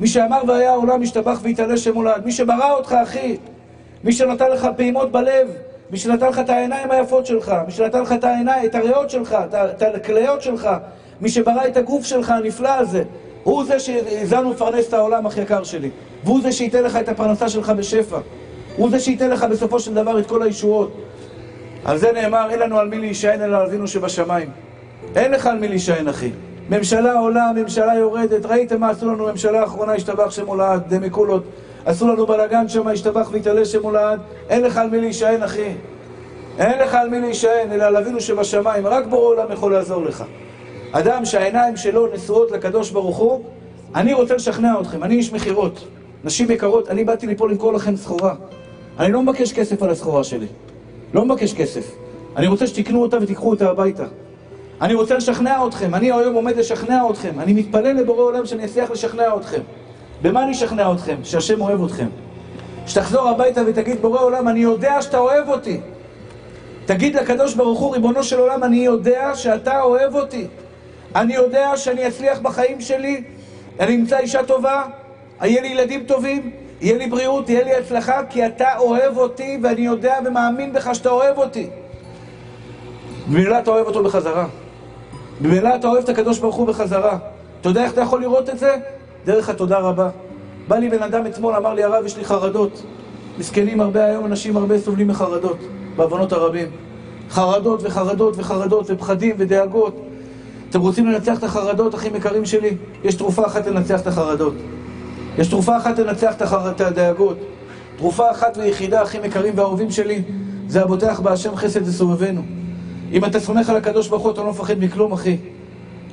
מי 0.00 0.06
שאמר 0.06 0.42
והיה 0.48 0.70
העולם, 0.70 1.02
ישתבח 1.02 1.38
ויתעלה 1.42 1.76
שם 1.76 1.94
הולד. 1.94 2.24
מי 2.24 2.32
שברא 2.32 2.72
אותך, 2.72 2.92
אחי. 3.02 3.36
מי 4.04 4.12
שנתן 4.12 4.50
לך 4.50 4.68
פעימות 4.76 5.12
בלב. 5.12 5.48
מי 5.90 5.98
שנתן 5.98 6.28
לך 6.28 6.38
את 6.38 6.50
העיניים 6.50 6.90
היפות 6.90 7.26
שלך. 7.26 7.54
מי 7.66 7.72
שנתן 7.72 8.02
לך 8.02 8.12
את 8.12 8.24
העיניים, 8.24 8.66
את 8.66 8.74
הריאות 8.74 9.10
שלך, 9.10 9.36
את 9.82 9.94
הכליות 9.94 10.42
שלך. 10.42 10.68
מי 11.20 11.28
שברא 11.28 11.66
את 11.66 11.76
הגוף 11.76 12.04
שלך 12.04 12.30
הנפלא 12.30 12.68
הזה. 12.68 13.02
הוא 13.42 13.64
זה 13.64 13.80
שהזנו 13.80 14.52
לפרנס 14.52 14.88
את 14.88 14.92
העולם, 14.92 15.26
אח 15.26 15.38
יקר 15.38 15.64
שלי. 15.64 15.90
והוא 16.24 16.42
זה 16.42 16.52
שייתן 16.52 16.82
לך 16.82 16.96
את 16.96 17.08
הפרנסה 17.08 17.48
שלך 17.48 17.70
בשפע. 17.70 18.18
הוא 18.76 18.90
זה 18.90 19.00
שייתן 19.00 19.30
לך 19.30 19.46
בסופו 19.50 19.80
של 19.80 19.94
דבר 19.94 20.18
את 20.18 20.26
כל 20.26 20.42
הישועות. 20.42 20.92
על 21.84 21.98
זה 21.98 22.12
נאמר, 22.12 22.50
אין 22.50 22.58
לנו 22.58 22.78
על 22.78 22.88
מי 22.88 22.98
להישען 22.98 23.42
אלא 23.42 23.56
על 23.56 23.66
אבינו 23.66 23.88
שבשמיים. 23.88 24.48
אין 25.16 25.32
לך 25.32 25.46
על 25.46 25.58
מי 25.58 25.68
להישען, 25.68 26.08
אחי. 26.08 26.30
ממשלה 26.70 27.12
עולה, 27.12 27.50
ממשלה 27.56 27.94
יורדת. 27.94 28.46
ראיתם 28.46 28.80
מה 28.80 28.90
עשו 28.90 29.06
לנו 29.06 29.26
ממשלה 29.26 29.60
האחרונה, 29.60 29.92
השתבח 29.92 30.30
שמו 30.30 30.56
לעד, 30.56 30.82
דמקולות. 30.88 31.44
עשו 31.84 32.08
לנו 32.08 32.26
בלאגן 32.26 32.68
שם, 32.68 32.88
השתבח 32.88 33.28
והתעלה 33.32 33.64
שמו 33.64 33.90
לעד. 33.90 34.20
אין 34.48 34.62
לך 34.62 34.76
על 34.76 34.90
מי 34.90 35.00
להישען, 35.00 35.42
אחי. 35.42 35.72
אין 36.58 36.78
לך 36.78 36.94
על 36.94 37.08
מי 37.08 37.20
להישען, 37.20 37.72
אלא 37.72 37.84
על 37.84 37.96
אבינו 37.96 38.20
שבשמיים. 38.20 38.86
רק 38.86 39.06
בורא 39.06 39.26
עולם 39.26 39.52
יכול 39.52 39.72
לעזור 39.72 40.04
לך. 40.04 40.24
אדם 40.92 41.24
שהעיניים 41.24 41.76
שלו 41.76 42.06
נשואות 42.14 42.50
לקדוש 42.50 42.90
ברוך 42.90 43.16
הוא, 43.16 43.44
אני 43.94 44.12
רוצה 44.12 44.34
לשכנע 44.34 44.80
אתכם, 44.80 45.04
אני 45.04 45.14
איש 45.14 45.32
מכירות. 45.32 45.84
נשים 46.24 46.50
יקרות, 46.50 46.88
אני 46.88 47.04
באתי 47.04 47.26
לפה 47.26 47.48
למכור 47.48 47.72
לכם 47.72 47.96
סחורה. 47.96 48.34
אני 48.98 49.12
לא 49.12 49.22
מבקש 49.22 49.52
כסף 49.52 49.82
על 49.82 49.90
הסחורה 49.90 50.24
שלי. 50.24 50.46
לא 51.14 51.24
מבקש 51.24 51.54
כסף. 51.54 51.94
אני 52.36 52.46
רוצה 52.46 52.66
שתקנו 52.66 53.02
אותה 53.02 53.18
ותיקחו 53.20 53.50
אותה 53.50 53.70
הביתה. 53.70 54.04
אני 54.80 54.94
רוצה 54.94 55.16
לשכנע 55.16 55.66
אתכם, 55.66 55.94
אני 55.94 56.12
היום 56.12 56.34
עומד 56.34 56.56
לשכנע 56.56 57.02
אתכם. 57.10 57.40
אני 57.40 57.52
מתפלל 57.52 57.96
לבורא 57.96 58.22
עולם 58.22 58.46
שאני 58.46 58.64
אצליח 58.64 58.90
לשכנע 58.90 59.36
אתכם. 59.36 59.60
במה 60.22 60.44
אני 60.44 60.52
אשכנע 60.52 60.92
אתכם? 60.92 61.16
שהשם 61.24 61.60
אוהב 61.60 61.84
אתכם. 61.84 62.06
שתחזור 62.86 63.28
הביתה 63.28 63.60
ותגיד, 63.66 64.02
בורא 64.02 64.20
עולם, 64.20 64.48
אני 64.48 64.60
יודע 64.60 65.02
שאתה 65.02 65.18
אוהב 65.18 65.48
אותי. 65.48 65.80
תגיד 66.86 67.14
לקדוש 67.14 67.54
ברוך 67.54 67.80
הוא, 67.80 67.92
ריבונו 67.92 68.22
של 68.22 68.38
עולם, 68.38 68.64
אני 68.64 68.76
יודע 68.76 69.30
שאתה 69.34 69.82
אוהב 69.82 70.14
אותי. 70.14 70.46
אני 71.14 71.34
יודע 71.34 71.76
שאני 71.76 72.08
אצליח 72.08 72.38
בחיים 72.38 72.80
שלי, 72.80 73.22
אני 73.80 73.96
אמצא 73.96 74.18
אישה 74.18 74.42
טובה, 74.42 74.82
יהיה 75.42 75.62
לי 75.62 75.68
ילדים 75.68 76.04
טובים, 76.04 76.50
יהיה 76.84 76.98
לי 76.98 77.06
בריאות, 77.06 77.48
יהיה 77.48 77.64
לי 77.64 77.74
הצלחה, 77.74 78.20
כי 78.30 78.46
אתה 78.46 78.78
אוהב 78.78 79.16
אותי 79.18 79.58
ואני 79.62 79.80
יודע 79.80 80.14
ומאמין 80.26 80.72
בך 80.72 80.94
שאתה 80.94 81.10
אוהב 81.10 81.38
אותי. 81.38 81.70
במילא 83.28 83.58
אתה 83.58 83.70
אוהב 83.70 83.86
אותו 83.86 84.04
בחזרה. 84.04 84.46
במילא 85.40 85.74
אתה 85.74 85.86
אוהב 85.86 86.02
את 86.02 86.08
הקדוש 86.08 86.38
ברוך 86.38 86.56
הוא 86.56 86.66
בחזרה. 86.66 87.18
אתה 87.60 87.68
יודע 87.68 87.84
איך 87.84 87.92
אתה 87.92 88.00
יכול 88.00 88.20
לראות 88.20 88.50
את 88.50 88.58
זה? 88.58 88.76
דרך 89.24 89.48
התודה 89.48 89.78
רבה. 89.78 90.08
בא 90.68 90.76
לי 90.76 90.88
בן 90.88 91.02
אדם 91.02 91.26
אתמול, 91.26 91.54
אמר 91.54 91.74
לי, 91.74 91.84
הרב, 91.84 92.04
יש 92.06 92.16
לי 92.16 92.24
חרדות. 92.24 92.82
מסכנים 93.38 93.80
הרבה 93.80 94.04
היום, 94.04 94.26
אנשים 94.26 94.56
הרבה 94.56 94.78
סובלים 94.78 95.08
מחרדות, 95.08 95.58
בעוונות 95.96 96.32
הרבים. 96.32 96.68
חרדות 97.30 97.80
וחרדות 97.82 98.34
וחרדות 98.36 98.86
ופחדים 98.88 99.34
ודאגות. 99.38 99.96
אתם 100.70 100.80
רוצים 100.80 101.06
לנצח 101.06 101.38
את 101.38 101.44
החרדות, 101.44 101.94
אחים 101.94 102.16
יקרים 102.16 102.44
שלי? 102.44 102.76
יש 103.04 103.14
תרופה 103.14 103.46
אחת 103.46 103.66
לנצח 103.66 104.00
את 104.00 104.06
החרדות. 104.06 104.54
יש 105.38 105.48
תרופה 105.48 105.76
אחת 105.76 105.98
לנצח 105.98 106.34
את, 106.34 106.80
הדאגות. 106.80 107.36
תרופה 107.96 108.30
אחת 108.30 108.56
ויחידה, 108.60 109.02
אחים 109.02 109.24
יקרים 109.24 109.52
ואהובים 109.56 109.90
שלי, 109.90 110.22
זה 110.68 110.82
הבוטח 110.82 111.20
בהשם 111.20 111.56
חסד 111.56 111.88
וסובבנו. 111.88 112.42
אם 113.12 113.24
אתה 113.24 113.40
סומך 113.40 113.70
על 113.70 113.76
הקדוש 113.76 114.08
ברוך 114.08 114.22
הוא, 114.22 114.32
אתה 114.32 114.42
לא 114.42 114.50
מפחד 114.50 114.74
מכלום, 114.78 115.12
אחי. 115.12 115.36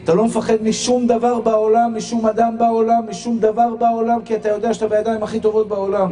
אתה 0.03 0.13
לא 0.13 0.25
מפחד 0.25 0.63
משום 0.63 1.07
דבר 1.07 1.39
בעולם, 1.39 1.93
משום 1.95 2.25
אדם 2.25 2.55
בעולם, 2.57 3.01
משום 3.09 3.39
דבר 3.39 3.75
בעולם, 3.79 4.19
כי 4.25 4.35
אתה 4.35 4.49
יודע 4.49 4.73
שאתה 4.73 4.87
בידיים 4.87 5.23
הכי 5.23 5.39
טובות 5.39 5.67
בעולם. 5.67 6.11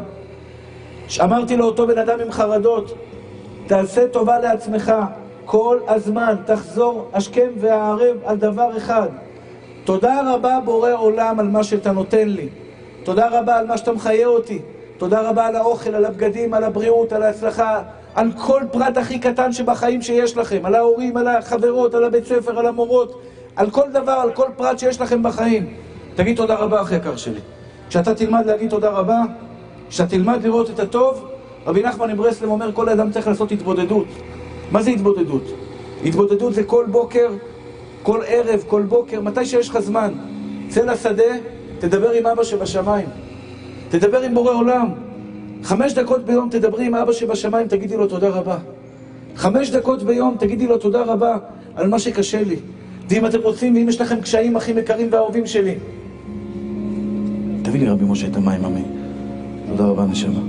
אמרתי 1.24 1.58
לאותו 1.58 1.88
בן 1.88 1.98
אדם 1.98 2.20
עם 2.20 2.32
חרדות, 2.32 2.94
תעשה 3.68 4.08
טובה 4.08 4.40
לעצמך, 4.40 4.94
כל 5.46 5.78
הזמן 5.88 6.36
תחזור 6.46 7.10
השכם 7.14 7.48
והערב 7.60 8.18
על 8.26 8.38
דבר 8.38 8.78
אחד. 8.78 9.10
תודה 9.84 10.34
רבה 10.34 10.60
בורא 10.66 10.92
עולם 10.92 11.40
על 11.40 11.48
מה 11.48 11.64
שאתה 11.64 11.92
נותן 11.92 12.28
לי. 12.30 12.50
תודה 13.10 13.40
רבה 13.40 13.58
על 13.58 13.68
מה 13.68 13.78
שאתה 13.78 13.92
מחיה 13.92 14.28
אותי. 14.28 14.60
תודה 14.98 15.30
רבה 15.30 15.48
על 15.48 15.56
האוכל, 15.56 15.96
על 15.96 16.06
הבגדים, 16.06 16.54
על 16.54 16.64
הבריאות, 16.64 17.14
על 17.14 17.24
ההצלחה, 17.24 17.82
על 18.16 18.32
כל 18.38 18.62
פרט 18.72 18.98
הכי 18.98 19.20
קטן 19.20 19.54
שבחיים 19.54 20.02
שיש 20.02 20.38
לכם, 20.38 20.66
על 20.66 20.76
ההורים, 20.76 21.18
על 21.18 21.28
החברות, 21.28 21.94
על 21.94 22.04
הבית 22.04 22.26
ספר, 22.26 22.60
על 22.60 22.66
המורות, 22.66 23.22
על 23.56 23.70
כל 23.70 23.92
דבר, 23.94 24.12
על 24.12 24.32
כל 24.32 24.48
פרט 24.58 24.80
שיש 24.80 25.02
לכם 25.02 25.24
בחיים. 25.24 25.74
תגיד 26.16 26.38
תודה 26.38 26.56
רבה, 26.56 26.82
אחי 26.82 26.96
יקר 26.96 27.16
שלי. 27.16 27.40
כשאתה 27.90 28.16
תלמד 28.16 28.46
להגיד 28.46 28.70
תודה 28.70 28.90
רבה, 28.90 29.22
כשאתה 29.90 30.10
תלמד 30.10 30.44
לראות 30.44 30.70
את 30.70 30.80
הטוב, 30.80 31.28
רבי 31.66 31.84
נחמן 31.84 32.12
מברסלב 32.12 32.50
אומר, 32.50 32.72
כל 32.74 32.90
אדם 32.90 33.12
צריך 33.12 33.28
לעשות 33.28 33.52
התבודדות. 33.52 34.08
מה 34.72 34.82
זה 34.82 34.90
התבודדות? 34.90 35.44
התבודדות 36.06 36.54
זה 36.54 36.64
כל 36.64 36.86
בוקר, 36.92 37.30
כל 38.04 38.20
ערב, 38.28 38.64
כל 38.68 38.82
בוקר, 38.82 39.22
מתי 39.22 39.46
שיש 39.46 39.70
לך 39.70 39.80
זמן. 39.80 40.14
צא 40.68 40.84
לשדה, 40.84 41.34
תדבר 41.80 42.12
עם 42.12 42.28
אבא 42.28 42.44
שבשמיים. 42.44 43.08
תדבר 43.90 44.22
עם 44.22 44.34
בורא 44.34 44.54
עולם. 44.54 44.88
חמש 45.64 45.94
דקות 45.94 46.26
ביום 46.26 46.50
תדברי 46.50 46.86
עם 46.86 46.96
אבא 46.96 47.12
שבשמיים, 47.12 47.68
תגידי 47.68 47.98
לו 47.98 48.08
תודה 48.08 48.30
רבה. 48.30 48.58
חמש 49.36 49.72
דקות 49.72 50.04
ביום 50.04 50.36
תגידי 50.40 50.68
לו 50.68 50.78
תודה 50.78 51.04
רבה 51.04 51.38
על 51.76 51.88
מה 51.88 52.00
שקשה 52.00 52.44
לי. 52.44 52.56
ואם 53.10 53.26
אתם 53.26 53.40
רוצים, 53.44 53.76
ואם 53.76 53.90
יש 53.90 54.02
לכם 54.02 54.22
קשיים 54.22 54.58
הכי 54.58 54.72
יקרים 54.72 55.08
ואהובים 55.12 55.46
שלי, 55.46 55.76
תביא 57.64 57.80
לי 57.80 57.88
רבי 57.88 58.06
משה 58.06 58.28
את 58.28 58.36
המים, 58.36 58.66
אמי. 58.66 58.84
תודה 59.68 59.86
רבה, 59.86 60.06
נשמה. 60.06 60.40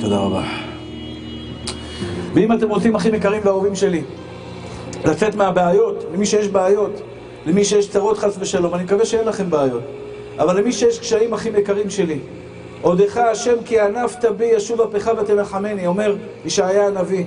תודה 0.00 0.18
רבה. 0.18 0.42
ואם 2.34 2.52
אתם 2.52 2.68
רוצים, 2.68 2.94
אחים 2.94 3.14
יקרים 3.14 3.42
ואהובים 3.44 3.74
שלי, 3.74 4.02
לצאת 5.04 5.34
מהבעיות, 5.34 6.04
למי 6.14 6.26
שיש 6.26 6.48
בעיות, 6.48 7.00
למי 7.46 7.64
שיש 7.64 7.90
צרות 7.90 8.18
חס 8.18 8.36
ושלום, 8.38 8.74
אני 8.74 8.84
מקווה 8.84 9.04
שאין 9.04 9.28
לכם 9.28 9.50
בעיות, 9.50 9.82
אבל 10.38 10.60
למי 10.60 10.72
שיש 10.72 10.98
קשיים, 10.98 11.32
אחים 11.32 11.56
יקרים 11.56 11.90
שלי, 11.90 12.18
עודך 12.82 13.16
השם 13.16 13.54
כי 13.64 13.80
ענפת 13.80 14.24
בי 14.24 14.44
ישוב 14.44 14.80
אפיך 14.80 15.10
ותנחמני, 15.18 15.86
אומר 15.86 16.16
ישעיה 16.44 16.86
הנביא. 16.86 17.24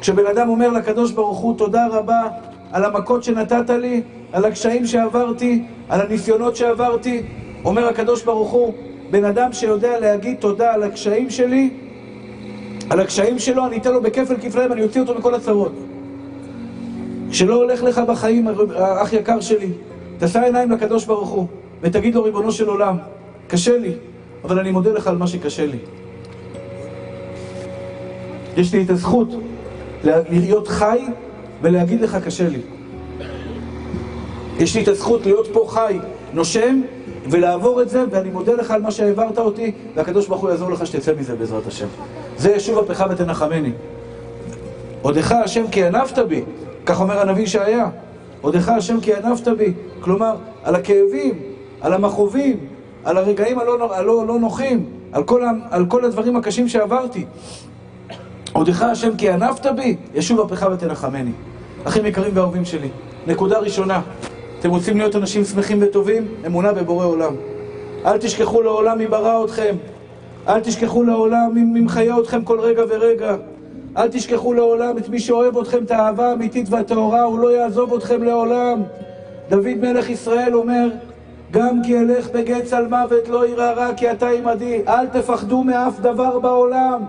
כשבן 0.00 0.26
אדם 0.26 0.48
אומר 0.48 0.68
לקדוש 0.68 1.12
ברוך 1.12 1.38
הוא 1.38 1.58
תודה 1.58 1.86
רבה 1.90 2.22
על 2.72 2.84
המכות 2.84 3.24
שנתת 3.24 3.70
לי, 3.70 4.02
על 4.32 4.44
הקשיים 4.44 4.86
שעברתי, 4.86 5.64
על 5.88 6.00
הניסיונות 6.00 6.56
שעברתי, 6.56 7.22
אומר 7.64 7.88
הקדוש 7.88 8.22
ברוך 8.22 8.50
הוא, 8.50 8.74
בן 9.10 9.24
אדם 9.24 9.52
שיודע 9.52 10.00
להגיד 10.00 10.36
תודה 10.40 10.74
על 10.74 10.82
הקשיים 10.82 11.30
שלי, 11.30 11.70
על 12.90 13.00
הקשיים 13.00 13.38
שלו, 13.38 13.66
אני 13.66 13.76
אתן 13.76 13.92
לו 13.92 14.02
בכפל 14.02 14.34
כפליים, 14.42 14.72
אני 14.72 14.82
אוציא 14.82 15.00
אותו 15.00 15.14
מכל 15.14 15.34
הצרות. 15.34 15.72
שלא 17.36 17.54
הולך 17.54 17.82
לך 17.82 18.00
בחיים, 18.08 18.48
אח 18.76 19.12
יקר 19.12 19.40
שלי, 19.40 19.70
תשא 20.18 20.40
עיניים 20.40 20.70
לקדוש 20.70 21.04
ברוך 21.04 21.28
הוא, 21.28 21.46
ותגיד 21.82 22.14
לו, 22.14 22.22
ריבונו 22.22 22.52
של 22.52 22.68
עולם, 22.68 22.96
קשה 23.48 23.78
לי, 23.78 23.92
אבל 24.44 24.58
אני 24.58 24.70
מודה 24.70 24.92
לך 24.92 25.06
על 25.06 25.16
מה 25.16 25.26
שקשה 25.26 25.66
לי. 25.66 25.78
יש 28.56 28.74
לי 28.74 28.82
את 28.82 28.90
הזכות 28.90 29.28
להיות 30.04 30.68
חי 30.68 30.98
ולהגיד 31.62 32.00
לך 32.00 32.16
קשה 32.24 32.48
לי. 32.48 32.60
יש 34.58 34.76
לי 34.76 34.82
את 34.82 34.88
הזכות 34.88 35.26
להיות 35.26 35.48
פה 35.52 35.66
חי, 35.68 35.98
נושם, 36.32 36.80
ולעבור 37.30 37.82
את 37.82 37.88
זה, 37.88 38.04
ואני 38.10 38.30
מודה 38.30 38.52
לך 38.52 38.70
על 38.70 38.82
מה 38.82 38.90
שהעברת 38.90 39.38
אותי, 39.38 39.72
והקדוש 39.94 40.26
ברוך 40.26 40.40
הוא 40.40 40.50
יעזור 40.50 40.70
לך 40.70 40.86
שתצא 40.86 41.12
מזה 41.18 41.36
בעזרת 41.36 41.66
השם. 41.66 41.86
זה 42.36 42.52
ישוב 42.52 42.78
אפך 42.78 43.04
ותנחמני. 43.10 43.72
עודך 45.02 45.32
השם 45.32 45.64
כי 45.70 45.84
ענבת 45.84 46.18
בי, 46.18 46.42
כך 46.86 47.00
אומר 47.00 47.20
הנביא 47.20 47.44
ישעיה. 47.44 47.88
עודך 48.40 48.68
השם 48.68 49.00
כי 49.00 49.14
ענבת 49.14 49.48
בי. 49.48 49.72
כלומר, 50.00 50.36
על 50.64 50.74
הכאבים, 50.74 51.34
על 51.80 51.92
המכאובים, 51.92 52.56
על 53.04 53.16
הרגעים 53.16 53.58
הלא, 53.58 53.94
הלא 53.94 54.26
לא 54.26 54.38
נוחים, 54.38 54.84
על 55.12 55.24
כל, 55.24 55.42
על 55.70 55.86
כל 55.86 56.04
הדברים 56.04 56.36
הקשים 56.36 56.68
שעברתי. 56.68 57.24
עודך 58.52 58.82
השם 58.82 59.16
כי 59.16 59.30
ענבת 59.30 59.66
בי, 59.66 59.96
ישוב 60.14 60.40
אפך 60.40 60.66
ותנחמני. 60.72 61.32
אחים 61.84 62.06
יקרים 62.06 62.30
ואהובים 62.34 62.64
שלי, 62.64 62.88
נקודה 63.26 63.58
ראשונה, 63.58 64.00
אתם 64.60 64.70
רוצים 64.70 64.96
להיות 64.96 65.16
אנשים 65.16 65.44
שמחים 65.44 65.78
וטובים? 65.82 66.26
אמונה 66.46 66.72
בבורא 66.72 67.06
עולם. 67.06 67.34
אל 68.06 68.18
תשכחו 68.18 68.62
לעולם 68.62 68.98
מי 68.98 69.06
ברא 69.06 69.44
אתכם. 69.44 69.76
אל 70.48 70.60
תשכחו 70.60 71.02
לעולם 71.02 71.50
מי 71.54 71.80
מחיה 71.80 72.18
אתכם 72.18 72.44
כל 72.44 72.60
רגע 72.60 72.82
ורגע. 72.88 73.36
אל 73.96 74.08
תשכחו 74.08 74.52
לעולם 74.52 74.98
את 74.98 75.08
מי 75.08 75.18
שאוהב 75.18 75.58
אתכם, 75.58 75.84
את 75.84 75.90
האהבה 75.90 76.30
האמיתית 76.30 76.66
והטהורה, 76.70 77.22
הוא 77.22 77.38
לא 77.38 77.56
יעזוב 77.56 77.94
אתכם 77.94 78.22
לעולם. 78.22 78.82
דוד 79.48 79.76
מלך 79.80 80.10
ישראל 80.10 80.54
אומר, 80.54 80.88
גם 81.50 81.82
כי 81.84 81.98
אלך 81.98 82.30
בגץ 82.30 82.72
על 82.72 82.88
מוות 82.88 83.28
לא 83.28 83.48
ירא 83.48 83.72
רע 83.72 83.94
כי 83.94 84.10
אתה 84.10 84.28
עמדי. 84.28 84.80
אל 84.88 85.06
תפחדו 85.06 85.64
מאף 85.64 86.00
דבר 86.00 86.38
בעולם. 86.38 87.04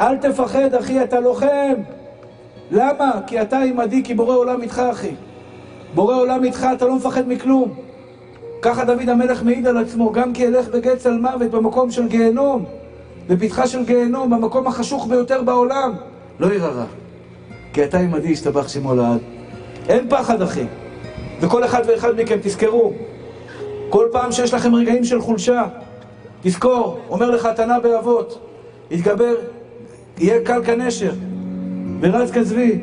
אל 0.00 0.16
תפחד, 0.16 0.74
אחי, 0.74 1.02
אתה 1.02 1.20
לוחם. 1.20 1.74
למה? 2.70 3.20
כי 3.26 3.42
אתה 3.42 3.58
עמדי, 3.58 4.02
כי 4.04 4.14
בורא 4.14 4.34
עולם 4.34 4.62
איתך, 4.62 4.82
אחי. 4.90 5.14
בורא 5.94 6.16
עולם 6.16 6.44
איתך, 6.44 6.66
אתה 6.76 6.86
לא 6.86 6.96
מפחד 6.96 7.28
מכלום. 7.28 7.74
ככה 8.62 8.84
דוד 8.84 9.08
המלך 9.08 9.42
מעיד 9.42 9.66
על 9.66 9.76
עצמו, 9.76 10.12
גם 10.12 10.32
כי 10.32 10.46
אלך 10.46 10.68
בגץ 10.68 11.06
על 11.06 11.18
מוות 11.18 11.50
במקום 11.50 11.90
של 11.90 12.08
גיהנום, 12.08 12.64
בפתחה 13.28 13.66
של 13.66 13.84
גיהנום, 13.84 14.30
במקום 14.30 14.66
החשוך 14.66 15.06
ביותר 15.06 15.42
בעולם, 15.42 15.92
לא 16.40 16.54
ירא 16.54 16.68
רע. 16.68 16.84
כי 17.72 17.84
אתה 17.84 17.98
עמדי 17.98 18.28
ישתבח 18.28 18.68
שמו 18.68 18.94
לעד. 18.94 19.20
אין 19.88 20.08
פחד, 20.08 20.42
אחי. 20.42 20.64
וכל 21.40 21.64
אחד 21.64 21.82
ואחד 21.86 22.20
מכם, 22.20 22.38
תזכרו, 22.42 22.92
כל 23.90 24.06
פעם 24.12 24.32
שיש 24.32 24.54
לכם 24.54 24.74
רגעים 24.74 25.04
של 25.04 25.20
חולשה, 25.20 25.62
תזכור, 26.42 26.98
אומר 27.08 27.30
לך 27.30 27.46
התנא 27.46 27.78
באבות, 27.78 28.38
יתגבר, 28.90 29.34
יהיה 30.18 30.44
קל 30.44 30.64
כנשר, 30.64 31.12
ורץ 32.00 32.30
כזבי, 32.30 32.80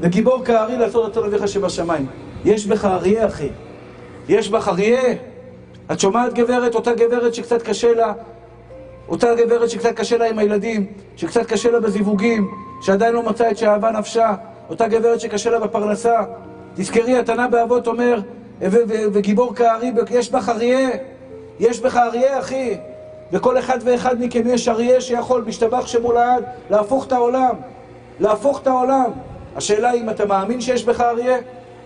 וגיבור 0.00 0.44
כארי 0.44 0.78
לעשות 0.78 1.04
אותו 1.16 1.26
אביך 1.26 1.48
שבשמיים. 1.48 2.06
יש 2.44 2.66
בך 2.66 2.84
אריה, 2.84 3.26
אחי. 3.26 3.48
יש 4.28 4.48
בך 4.48 4.68
אריה. 4.68 5.14
את 5.92 6.00
שומעת 6.00 6.34
גברת, 6.34 6.74
אותה 6.74 6.92
גברת 6.94 7.34
שקצת 7.34 7.62
קשה 7.62 7.94
לה, 7.94 8.12
אותה 9.10 9.34
גברת 9.34 9.70
שקצת 9.70 9.96
קשה 9.96 10.18
לה 10.18 10.28
עם 10.28 10.38
הילדים, 10.38 10.86
שקצת 11.16 11.46
קשה 11.46 11.70
לה 11.70 11.80
בזיווגים, 11.80 12.50
שעדיין 12.82 13.14
לא 13.14 13.22
מצאה 13.22 13.50
את 13.50 13.58
שאהבה 13.58 13.90
נפשה, 13.90 14.34
אותה 14.68 14.88
גברת 14.88 15.20
שקשה 15.20 15.50
לה 15.50 15.58
בפרנסה. 15.58 16.20
תזכרי, 16.74 17.18
התנא 17.18 17.46
באבות 17.46 17.86
אומר, 17.86 18.20
וגיבור 19.12 19.54
כארי, 19.54 19.92
יש 20.10 20.30
בך 20.30 20.48
אריה, 20.48 20.88
יש 21.60 21.80
בך 21.80 21.96
אריה, 21.96 22.38
אחי. 22.38 22.76
וכל 23.32 23.58
אחד 23.58 23.78
ואחד 23.84 24.16
מכם 24.20 24.42
יש 24.46 24.68
אריה 24.68 25.00
שיכול, 25.00 25.44
משתבח 25.46 25.86
שמו 25.86 26.12
לעד, 26.12 26.44
להפוך 26.70 27.06
את 27.06 27.12
העולם. 27.12 27.54
להפוך 28.20 28.60
את 28.62 28.66
העולם. 28.66 29.10
השאלה 29.56 29.90
היא 29.90 30.02
אם 30.02 30.10
אתה 30.10 30.26
מאמין 30.26 30.60
שיש 30.60 30.84
בך 30.84 31.00
אריה? 31.00 31.36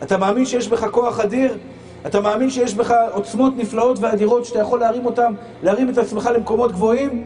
אתה 0.02 0.16
מאמין 0.16 0.46
שיש 0.46 0.68
בך 0.68 0.86
כוח 0.90 1.20
אדיר? 1.20 1.58
אתה 2.06 2.20
מאמין 2.20 2.50
שיש 2.50 2.74
בך 2.74 2.94
עוצמות 3.12 3.56
נפלאות 3.56 3.98
ואדירות 4.00 4.44
שאתה 4.44 4.58
יכול 4.58 4.80
להרים 4.80 5.06
אותן, 5.06 5.32
להרים 5.62 5.90
את 5.90 5.98
עצמך 5.98 6.30
למקומות 6.34 6.72
גבוהים? 6.72 7.24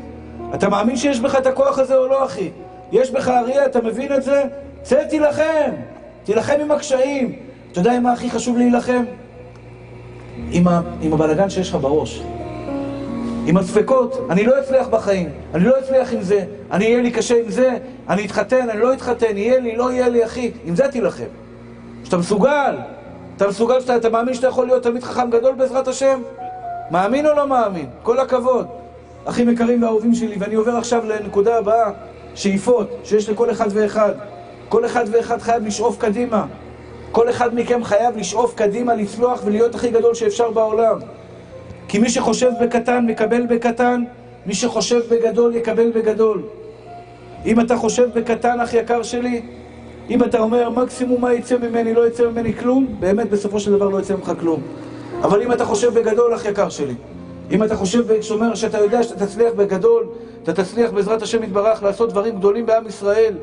אתה 0.55 0.68
מאמין 0.68 0.97
שיש 0.97 1.20
בך 1.20 1.35
את 1.35 1.47
הכוח 1.47 1.79
הזה 1.79 1.97
או 1.97 2.07
לא, 2.07 2.24
אחי? 2.24 2.51
יש 2.93 3.11
בך 3.11 3.29
אריה, 3.29 3.66
אתה 3.66 3.81
מבין 3.81 4.12
את 4.14 4.22
זה? 4.22 4.43
צא 4.83 5.05
תילחם! 5.05 5.70
תילחם 6.24 6.55
עם 6.61 6.70
הקשיים. 6.70 7.39
אתה 7.72 7.81
יודע 7.81 7.93
עם 7.93 8.03
מה 8.03 8.12
הכי 8.12 8.31
חשוב 8.31 8.57
להילחם? 8.57 9.05
עם, 10.51 10.68
ה... 10.68 10.81
עם 11.03 11.12
הבלגן 11.12 11.51
שיש 11.51 11.68
לך 11.70 11.74
בראש. 11.81 12.22
עם 13.47 13.57
הספקות, 13.57 14.26
אני 14.31 14.47
לא 14.47 14.61
אצליח 14.61 14.89
בחיים, 14.89 15.29
אני 15.55 15.64
לא 15.64 15.79
אצליח 15.79 16.12
עם 16.12 16.22
זה, 16.22 16.45
אני 16.70 16.85
יהיה 16.85 17.03
לי 17.03 17.11
קשה 17.11 17.41
עם 17.45 17.51
זה, 17.51 17.76
אני 18.09 18.26
אתחתן, 18.26 18.70
אני 18.70 18.81
לא 18.81 18.93
אתחתן, 18.93 19.37
יהיה 19.37 19.61
לי, 19.61 19.76
לא 19.76 19.93
יהיה 19.93 20.09
לי, 20.09 20.24
אחי, 20.24 20.51
עם 20.64 20.76
זה 20.76 20.89
תילחם. 20.89 21.24
שאתה 22.05 22.16
מסוגל, 22.16 22.76
אתה 23.39 23.49
מסוגל, 23.49 23.80
שאתה, 23.80 23.97
אתה 23.97 24.09
מאמין 24.09 24.34
שאתה 24.34 24.47
יכול 24.47 24.66
להיות 24.66 24.82
תלמיד 24.82 25.05
חכם 25.05 25.30
גדול 25.30 25.55
בעזרת 25.55 25.89
השם? 25.89 26.22
מאמין 26.91 27.26
או 27.26 27.32
לא 27.34 27.47
מאמין? 27.49 27.86
כל 28.03 28.18
הכבוד. 28.18 28.66
אחים 29.24 29.49
יקרים 29.49 29.82
ואהובים 29.82 30.14
שלי, 30.14 30.36
ואני 30.39 30.55
עובר 30.55 30.76
עכשיו 30.76 31.05
לנקודה 31.05 31.59
הבאה, 31.59 31.91
שאיפות, 32.34 32.91
שיש 33.05 33.28
לכל 33.28 33.51
אחד 33.51 33.68
ואחד. 33.70 34.12
כל 34.68 34.86
אחד 34.86 35.05
ואחד 35.12 35.39
חייב 35.39 35.66
לשאוף 35.66 35.99
קדימה. 35.99 36.47
כל 37.12 37.30
אחד 37.30 37.55
מכם 37.55 37.84
חייב 37.84 38.16
לשאוף 38.16 38.55
קדימה, 38.55 38.95
לצלוח 38.95 39.41
ולהיות 39.45 39.74
הכי 39.74 39.91
גדול 39.91 40.14
שאפשר 40.14 40.51
בעולם. 40.51 40.99
כי 41.89 41.99
מי 41.99 42.11
שחושב 42.11 42.51
בקטן, 42.62 43.07
מקבל 43.07 43.47
בקטן, 43.47 44.05
מי 44.47 44.55
שחושב 44.55 45.01
בגדול, 45.11 45.57
יקבל 45.57 45.91
בגדול. 45.91 46.43
אם 47.47 47.61
אתה 47.61 47.76
חושב 47.76 48.09
בקטן, 48.14 48.61
אח 48.61 48.74
יקר 48.74 49.03
שלי, 49.03 49.43
אם 50.11 50.25
אתה 50.25 50.39
אומר, 50.39 50.71
מקסימום 50.71 51.21
מה 51.21 51.35
יצא 51.35 51.59
ממני, 51.59 51.95
לא 51.95 52.07
יצא 52.07 52.29
ממני 52.29 52.55
כלום, 52.55 52.87
באמת 53.01 53.31
בסופו 53.31 53.61
של 53.61 53.73
דבר 53.73 53.89
לא 53.89 54.01
יצא 54.01 54.15
ממך 54.17 54.33
כלום. 54.41 54.61
אבל 55.23 55.43
אם 55.43 55.53
אתה 55.53 55.65
חושב 55.65 55.99
בגדול, 55.99 56.35
אח 56.35 56.45
יקר 56.45 56.69
שלי, 56.69 56.95
אם 57.51 57.63
אתה 57.63 57.77
חושב 57.77 58.23
שאומר 58.23 58.55
שאתה 58.55 58.79
יודע 58.79 59.03
שאתה 59.03 59.27
תצליח 59.27 59.53
בגדול, 59.57 60.07
אתה 60.43 60.53
תצליח 60.53 60.91
בעזרת 60.91 61.23
השם 61.23 61.43
יתברך 61.43 61.83
לעשות 61.83 62.11
דברים 62.11 62.37
גדולים 62.37 62.67
בעם 62.67 62.87
ישראל, 62.87 63.35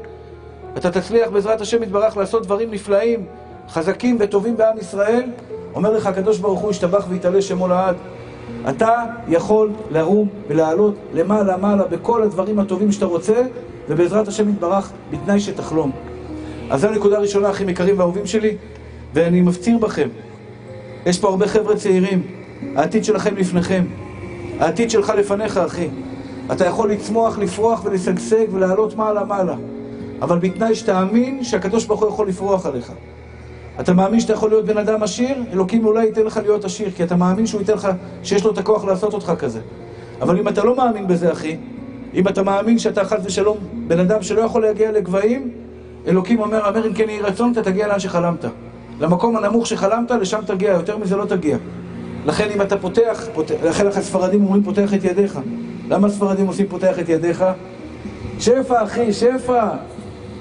אתה 0.78 0.91
תצליח 0.91 1.30
בעזרת 1.30 1.61
השם 1.61 1.84
יתברך 1.84 2.18
לעשות 2.18 2.43
דברים 2.43 2.72
נפלאים, 2.72 3.26
חזקים 3.70 4.18
וטובים 4.20 4.57
בעם 4.57 4.78
ישראל, 4.78 5.24
אומר 5.76 5.91
לך 5.91 6.07
הקדוש 6.07 6.38
ברוך 6.38 6.59
הוא, 6.59 6.72
ישתבח 6.72 7.05
ויתעלה 7.09 7.41
שמו 7.41 7.68
לעד. 7.68 7.95
אתה 8.70 9.03
יכול 9.28 9.70
לרום 9.91 10.28
ולעלות 10.47 10.95
למעלה 11.13 11.57
מעלה 11.57 11.84
בכל 11.84 12.24
הדברים 12.24 12.59
הטובים 12.59 12.91
שאתה 12.91 13.05
רוצה, 13.05 13.41
ובעזרת 13.89 14.28
השם 14.28 14.49
יתברך, 14.49 14.91
בתנאי 15.11 15.39
שתחלום. 15.39 15.91
אז 16.70 16.82
זו 16.82 16.88
הנקודה 16.88 17.18
הראשונה, 17.18 17.49
אחים 17.49 17.70
יקרים 17.70 17.99
ואהובים 17.99 18.26
שלי, 18.26 18.55
ואני 19.13 19.41
מפציר 19.41 19.78
בכם. 19.78 20.09
יש 21.05 21.20
פה 21.20 21.28
הרבה 21.28 21.47
חבר'ה 21.47 21.76
צעירים, 21.76 22.24
העתיד 22.76 23.05
שלכם 23.05 23.36
לפניכם. 23.38 23.84
העתיד 24.59 24.91
שלך 24.91 25.09
לפניך, 25.09 25.57
אחי. 25.57 25.88
אתה 26.51 26.66
יכול 26.66 26.91
לצמוח, 26.91 27.38
לפרוח 27.38 27.86
ולשגשג 27.86 28.45
ולעלות 28.51 28.95
מעלה 28.95 29.24
מעלה. 29.24 29.55
אבל 30.22 30.39
בתנאי 30.39 30.76
שתאמין 30.76 31.43
שהקדוש 31.43 31.86
ברוך 31.86 32.01
הוא 32.01 32.09
יכול 32.09 32.28
לפרוח 32.28 32.66
עליך. 32.66 32.91
אתה 33.80 33.93
מאמין 33.93 34.20
שאתה 34.20 34.34
יכול 34.34 34.49
להיות 34.49 34.66
בן 34.66 34.78
אדם 34.78 35.03
עשיר? 35.03 35.38
אלוקים 35.53 35.86
אולי 35.86 36.05
ייתן 36.05 36.22
לך 36.22 36.39
להיות 36.43 36.66
עשיר, 36.66 36.91
כי 36.91 37.03
אתה 37.03 37.16
מאמין 37.16 37.45
שהוא 37.45 37.61
ייתן 37.61 37.74
לך, 37.74 37.88
שיש 38.24 38.43
לו 38.43 38.51
את 38.51 38.57
הכוח 38.57 38.86
לעשות 38.86 39.13
אותך 39.13 39.34
כזה. 39.39 39.59
אבל 40.22 40.39
אם 40.39 40.47
אתה 40.47 40.63
לא 40.63 40.76
מאמין 40.76 41.07
בזה, 41.07 41.32
אחי, 41.32 41.57
אם 42.13 42.28
אתה 42.28 42.43
מאמין 42.43 42.80
שאתה 42.80 43.03
חס 43.03 43.20
ושלום 43.24 43.57
בן 43.88 43.99
אדם 43.99 44.22
שלא 44.22 44.41
יכול 44.41 44.61
להגיע 44.61 44.91
לגבהים, 44.91 45.51
אלוקים 46.08 46.39
אומר, 46.39 46.70
אמר 46.70 46.88
אם 46.88 46.93
כן 46.93 47.10
יהי 47.10 47.22
רצון, 47.22 47.51
אתה 47.51 47.64
תגיע 47.64 47.88
לאן 47.88 47.99
שחלמת. 47.99 48.45
למקום 48.99 49.38
הנמוך 49.38 49.68
שחלמת, 49.68 50.12
לשם 50.12 50.39
תגיע, 50.45 50.72
יותר 50.72 50.97
מזה 50.97 51.16
לא 51.16 51.26
תגיע. 51.26 51.58
לכן 52.26 52.49
אם 52.56 52.62
אתה 52.62 52.78
פותח, 52.78 53.28
פותח 53.34 53.53
לכן 53.64 53.88
הספרדים 53.88 54.43
אומרים 54.43 54.64
פותח 54.64 54.93
את 54.93 55.03
ידיך. 55.03 55.39
למה 55.89 56.08
הספרדים 56.08 56.47
עושים 56.47 56.68
פותח 56.68 56.99
את 56.99 57.10
ידיך? 57.10 57.45
שפע, 58.39 58.84
אחי, 58.84 59.14
שפע. 59.14 59.70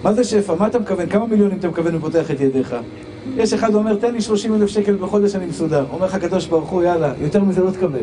מה 0.02 0.12
זה 0.12 0.24
שפע? 0.24 0.54
מה 0.58 0.66
אתה 0.66 0.78
מכוון? 0.78 1.06
כמה 1.06 1.26
מיליונים 1.26 1.58
אתה 1.58 1.68
מכוון 1.68 1.94
ופותח 1.94 2.30
את 2.30 2.40
ידיך? 2.40 2.76
יש 3.36 3.52
אחד 3.52 3.74
אומר, 3.74 3.94
תן 3.94 4.12
לי 4.12 4.20
30 4.20 4.54
אלף 4.54 4.66
שקל 4.66 4.96
בחודש, 4.96 5.34
אני 5.34 5.46
מסודר. 5.46 5.84
אומר 5.92 6.06
לך 6.06 6.14
הקדוש 6.14 6.46
ברוך 6.46 6.68
הוא, 6.68 6.82
יאללה, 6.82 7.12
יותר 7.20 7.44
מזה 7.44 7.64
לא 7.64 7.70
תקבל. 7.70 8.02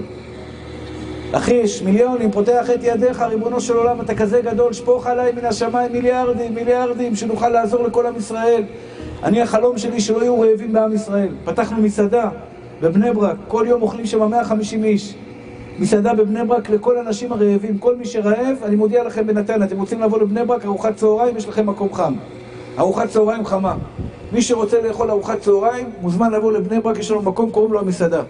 אחי, 1.33 1.53
יש 1.53 1.81
מיליונים, 1.81 2.31
פותח 2.31 2.69
את 2.69 2.79
ידיך, 2.83 3.21
ריבונו 3.21 3.61
של 3.61 3.73
עולם, 3.73 4.01
אתה 4.01 4.15
כזה 4.15 4.41
גדול, 4.41 4.73
שפוך 4.73 5.07
עליי 5.07 5.31
מן 5.31 5.45
השמיים 5.45 5.91
מיליארדים, 5.91 6.55
מיליארדים, 6.55 7.15
שנוכל 7.15 7.49
לעזור 7.49 7.83
לכל 7.83 8.05
עם 8.05 8.15
ישראל. 8.17 8.63
אני, 9.23 9.41
החלום 9.41 9.77
שלי 9.77 10.01
שלא 10.01 10.21
יהיו 10.21 10.41
רעבים 10.41 10.73
בעם 10.73 10.93
ישראל. 10.93 11.29
פתחנו 11.45 11.81
מסעדה 11.81 12.29
בבני 12.81 13.13
ברק, 13.13 13.35
כל 13.47 13.65
יום 13.67 13.81
אוכלים 13.81 14.05
שם 14.05 14.29
150 14.29 14.83
איש. 14.83 15.15
מסעדה 15.79 16.13
בבני 16.13 16.43
ברק 16.43 16.69
לכל 16.69 16.97
האנשים 16.97 17.31
הרעבים. 17.31 17.77
כל 17.77 17.95
מי 17.95 18.05
שרעב, 18.05 18.57
אני 18.63 18.75
מודיע 18.75 19.03
לכם 19.03 19.27
בנתניה, 19.27 19.67
אתם 19.67 19.79
רוצים 19.79 20.01
לבוא 20.01 20.19
לבני 20.19 20.45
ברק, 20.45 20.65
ארוחת 20.65 20.95
צהריים, 20.95 21.37
יש 21.37 21.47
לכם 21.47 21.69
מקום 21.69 21.93
חם. 21.93 22.13
ארוחת 22.79 23.09
צהריים 23.09 23.45
חמה. 23.45 23.75
מי 24.31 24.41
שרוצה 24.41 24.81
לאכול 24.81 25.11
ארוחת 25.11 25.39
צהריים, 25.39 25.89
מוזמן 26.01 26.31
לבוא 26.31 26.51
לבני 26.51 26.79
ברק, 26.79 26.99
יש 26.99 27.11
לנו 27.11 27.21
מקום, 27.21 27.49
קוראים 27.49 27.73
לו 27.73 27.79
המסעדה. 27.79 28.21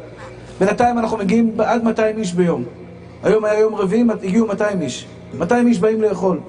בינתיים 0.60 0.98
אנחנו 0.98 1.18
מגיעים 1.18 1.52
עד 1.58 1.84
200 1.84 2.18
איש 2.18 2.34
ביום. 2.34 2.81
היום 3.24 3.46
היה 3.46 3.60
יום 3.60 3.76
רביעי, 3.76 4.04
הגיעו 4.24 4.48
200 4.48 4.82
איש. 4.82 5.08
200 5.38 5.68
איש 5.68 5.80
באים 5.80 6.02
לאכול. 6.02 6.40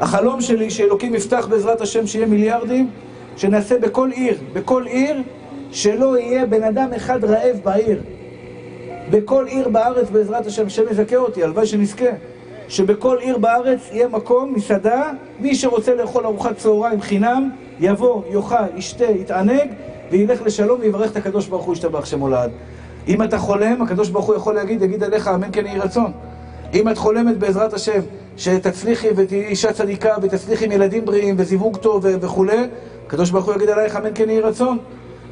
החלום 0.00 0.40
שלי 0.40 0.70
שאלוקים 0.70 1.14
יפתח 1.14 1.46
בעזרת 1.50 1.80
השם 1.80 2.06
שיהיה 2.06 2.26
מיליארדים, 2.26 2.90
שנעשה 3.36 3.78
בכל 3.78 4.10
עיר, 4.10 4.38
בכל 4.52 4.86
עיר, 4.86 5.22
שלא 5.70 6.18
יהיה 6.18 6.46
בן 6.46 6.62
אדם 6.62 6.88
אחד 6.96 7.24
רעב 7.24 7.56
בעיר. 7.64 8.00
בכל 9.10 9.46
עיר 9.46 9.68
בארץ 9.68 10.10
בעזרת 10.10 10.46
השם, 10.46 10.66
השם 10.66 10.82
יזכה 10.90 11.16
אותי, 11.16 11.44
הלוואי 11.44 11.66
שנזכה. 11.66 12.10
שבכל 12.68 13.18
עיר 13.20 13.38
בארץ 13.38 13.80
יהיה 13.92 14.08
מקום, 14.08 14.54
מסעדה, 14.54 15.10
מי 15.40 15.54
שרוצה 15.54 15.94
לאכול 15.94 16.26
ארוחת 16.26 16.56
צהריים 16.56 17.00
חינם, 17.00 17.50
יבוא, 17.80 18.22
יאכל, 18.30 18.76
ישתה, 18.76 19.04
יתענג, 19.04 19.70
וילך 20.10 20.42
לשלום 20.42 20.80
ויברך 20.80 21.10
את 21.10 21.16
הקדוש 21.16 21.46
ברוך 21.46 21.64
הוא, 21.64 21.72
ישתבח 21.74 22.04
שמו 22.04 22.28
לעד. 22.28 22.50
אם 23.08 23.22
אתה 23.22 23.38
חולם, 23.38 23.82
הקדוש 23.82 24.08
ברוך 24.08 24.26
הוא 24.26 24.34
יכול 24.36 24.54
להגיד, 24.54 24.82
יגיד 24.82 25.02
עליך 25.02 25.28
אמן 25.28 25.48
כן 25.52 25.66
יהי 25.66 25.78
רצון. 25.78 26.12
אם 26.74 26.88
את 26.88 26.98
חולמת 26.98 27.38
בעזרת 27.38 27.72
השם, 27.72 28.00
שתצליחי 28.36 29.08
ותהיי 29.16 29.46
אישה 29.46 29.72
צדיקה 29.72 30.14
ותצליחי 30.22 30.64
עם 30.64 30.72
ילדים 30.72 31.04
בריאים 31.04 31.34
וזיווג 31.38 31.76
טוב 31.76 32.06
וכולי, 32.20 32.66
הקדוש 33.06 33.30
ברוך 33.30 33.44
הוא 33.44 33.54
יגיד 33.54 33.68
עלייך 33.68 33.96
אמן 33.96 34.10
כן 34.14 34.30
יהי 34.30 34.40
רצון. 34.40 34.78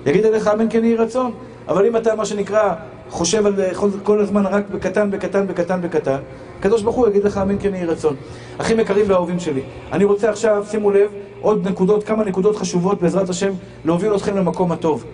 יגיד 0.06 0.26
עליך 0.26 0.48
אמן 0.48 0.66
כן 0.70 0.84
יהי 0.84 0.96
רצון. 0.96 1.32
אבל 1.68 1.86
אם 1.86 1.96
אתה, 1.96 2.14
מה 2.14 2.24
שנקרא, 2.24 2.74
חושב 3.10 3.46
על 3.46 3.54
כל 4.02 4.20
הזמן 4.20 4.46
רק 4.46 4.64
בקטן, 4.70 5.10
בקטן, 5.10 5.46
בקטן, 5.46 5.80
בקטן, 5.80 6.16
הקדוש 6.58 6.82
ברוך 6.82 6.96
הוא 6.96 7.08
יגיד 7.08 7.24
לך 7.24 7.38
אמן 7.38 7.56
כן 7.60 7.74
יהי 7.74 7.84
רצון. 7.84 8.16
אחים 8.58 8.80
יקרים 8.80 9.04
ואהובים 9.08 9.40
שלי, 9.40 9.60
אני 9.92 10.04
רוצה 10.04 10.30
עכשיו, 10.30 10.64
שימו 10.70 10.90
לב, 10.90 11.10
עוד 11.40 11.68
נקודות, 11.68 12.04
כמה 12.04 12.24
נקודות 12.24 12.56
חשובות 12.56 13.02
בעזרת 13.02 13.28
השם, 13.28 13.52
להוביל 13.84 14.14
אתכם 14.14 14.36
למקום 14.36 14.72
הטוב. 14.72 15.04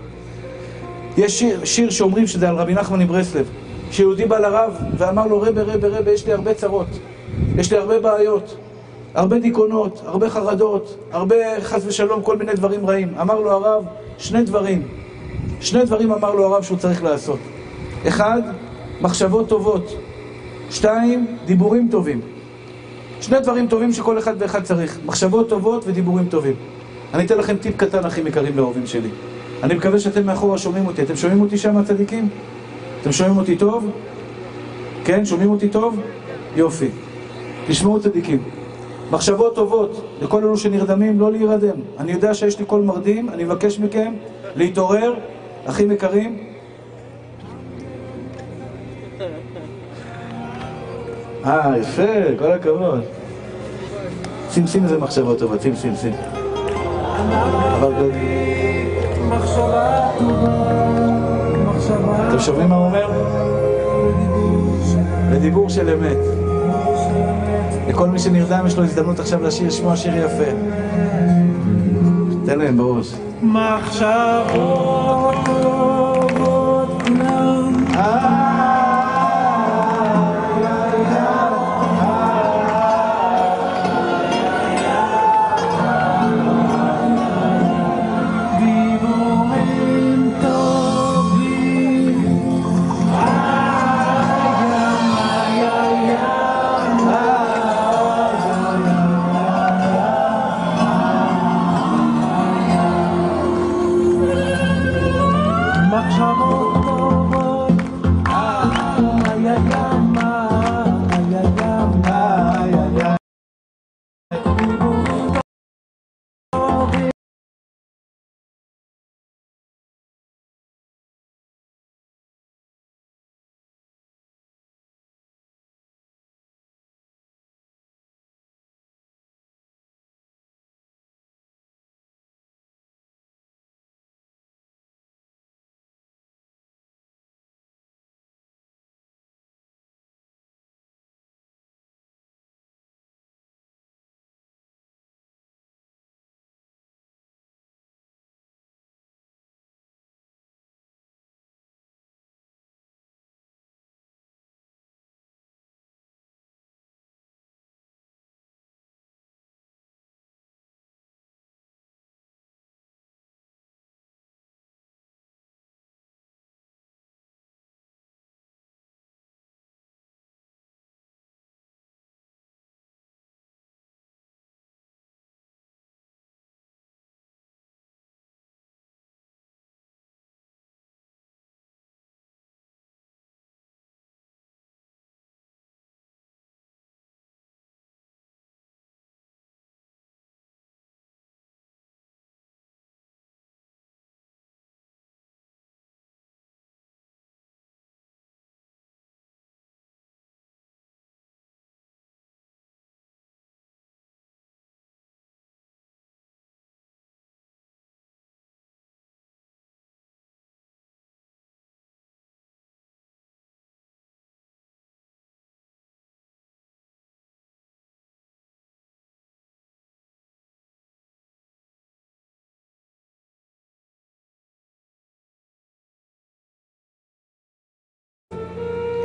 יש 1.18 1.38
שיר, 1.38 1.64
שיר 1.64 1.90
שאומרים 1.90 2.26
שזה 2.26 2.48
על 2.48 2.56
רבי 2.56 2.74
נחמן 2.74 2.98
מברסלב, 2.98 3.50
שיהודי 3.90 4.26
בא 4.26 4.38
לרב 4.38 4.76
ואמר 4.98 5.26
לו, 5.26 5.40
רבה, 5.40 5.62
רבה, 5.62 5.88
רבה, 5.88 6.10
יש 6.10 6.26
לי 6.26 6.32
הרבה 6.32 6.54
צרות, 6.54 6.86
יש 7.56 7.72
לי 7.72 7.78
הרבה 7.78 8.00
בעיות, 8.00 8.56
הרבה 9.14 9.38
דיכאונות, 9.38 10.02
הרבה 10.04 10.30
חרדות, 10.30 10.98
הרבה 11.12 11.36
חס 11.60 11.82
ושלום, 11.86 12.22
כל 12.22 12.36
מיני 12.36 12.52
דברים 12.52 12.86
רעים. 12.86 13.14
אמר 13.20 13.40
לו 13.40 13.50
הרב, 13.50 13.84
שני 14.18 14.42
דברים, 14.42 14.82
שני 15.60 15.84
דברים 15.84 16.12
אמר 16.12 16.34
לו 16.34 16.44
הרב 16.44 16.62
שהוא 16.62 16.78
צריך 16.78 17.02
לעשות. 17.02 17.38
אחד, 18.08 18.42
מחשבות 19.00 19.48
טובות. 19.48 19.96
שתיים, 20.70 21.26
דיבורים 21.44 21.88
טובים. 21.90 22.20
שני 23.20 23.40
דברים 23.40 23.66
טובים 23.66 23.92
שכל 23.92 24.18
אחד 24.18 24.34
ואחד 24.38 24.62
צריך, 24.62 24.98
מחשבות 25.06 25.48
טובות 25.48 25.84
ודיבורים 25.86 26.28
טובים. 26.28 26.54
אני 27.14 27.26
אתן 27.26 27.38
לכם 27.38 27.56
טיפ 27.56 27.76
קטן, 27.76 28.04
אחים 28.04 28.26
יקרים 28.26 28.56
לאהובים 28.56 28.86
שלי. 28.86 29.08
אני 29.62 29.74
מקווה 29.74 29.98
שאתם 29.98 30.26
מאחורה 30.26 30.58
שומעים 30.58 30.86
אותי. 30.86 31.02
אתם 31.02 31.16
שומעים 31.16 31.40
אותי 31.40 31.58
שם, 31.58 31.76
הצדיקים? 31.76 32.28
אתם 33.02 33.12
שומעים 33.12 33.36
אותי 33.36 33.56
טוב? 33.56 33.90
כן, 35.04 35.24
שומעים 35.24 35.50
אותי 35.50 35.68
טוב? 35.68 36.00
יופי. 36.56 36.88
תשמעו 37.66 38.00
צדיקים. 38.00 38.42
מחשבות 39.10 39.54
טובות 39.54 40.04
לכל 40.22 40.38
אלו 40.38 40.56
שנרדמים, 40.56 41.20
לא 41.20 41.32
להירדם. 41.32 41.80
אני 41.98 42.12
יודע 42.12 42.34
שיש 42.34 42.58
לי 42.58 42.64
קול 42.64 42.82
מרדים, 42.82 43.28
אני 43.28 43.44
מבקש 43.44 43.78
מכם 43.78 44.12
להתעורר, 44.56 45.14
אחים 45.66 45.90
יקרים. 45.92 46.38
אה, 51.44 51.78
יפה, 51.78 52.36
כל 52.38 52.52
הכבוד. 52.52 53.00
שים, 54.50 54.66
שים 54.66 54.84
איזה 54.84 54.98
מחשבות 54.98 55.38
טובות, 55.38 55.62
שים, 55.62 55.74
שים. 55.96 56.12
אבל... 57.80 58.10
מחשבה 59.28 60.08
טובה, 60.18 60.50
מחשבה... 61.66 62.28
אתם 62.28 62.38
שומעים 62.38 62.68
מה 62.68 62.76
הוא 62.76 62.86
אומר? 62.86 63.10
בדיבור 65.32 65.68
של 65.68 65.88
אמת. 65.90 66.16
לכל 67.88 68.08
מי 68.08 68.18
שנרדם 68.18 68.64
יש 68.66 68.76
לו 68.76 68.84
הזדמנות 68.84 69.20
עכשיו 69.20 69.42
לשיר, 69.42 69.66
לשמוע 69.66 69.96
שיר 69.96 70.24
יפה. 70.24 70.50
תן 72.46 72.58
להם 72.58 72.76
בראש. 72.76 73.14
מחשבות 73.42 75.34
טובות 75.44 77.02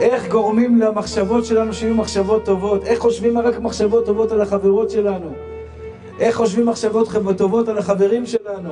איך 0.03 0.29
גורמים 0.29 0.77
למחשבות 0.77 1.45
שלנו 1.45 1.73
שיהיו 1.73 1.95
מחשבות 1.95 2.45
טובות? 2.45 2.85
איך 2.85 2.99
חושבים 2.99 3.37
רק 3.37 3.59
מחשבות 3.59 4.05
טובות 4.05 4.31
על 4.31 4.41
החברות 4.41 4.89
שלנו? 4.89 5.31
איך 6.19 6.35
חושבים 6.35 6.65
מחשבות 6.65 7.07
טובות 7.37 7.67
על 7.67 7.77
החברים 7.77 8.25
שלנו? 8.25 8.69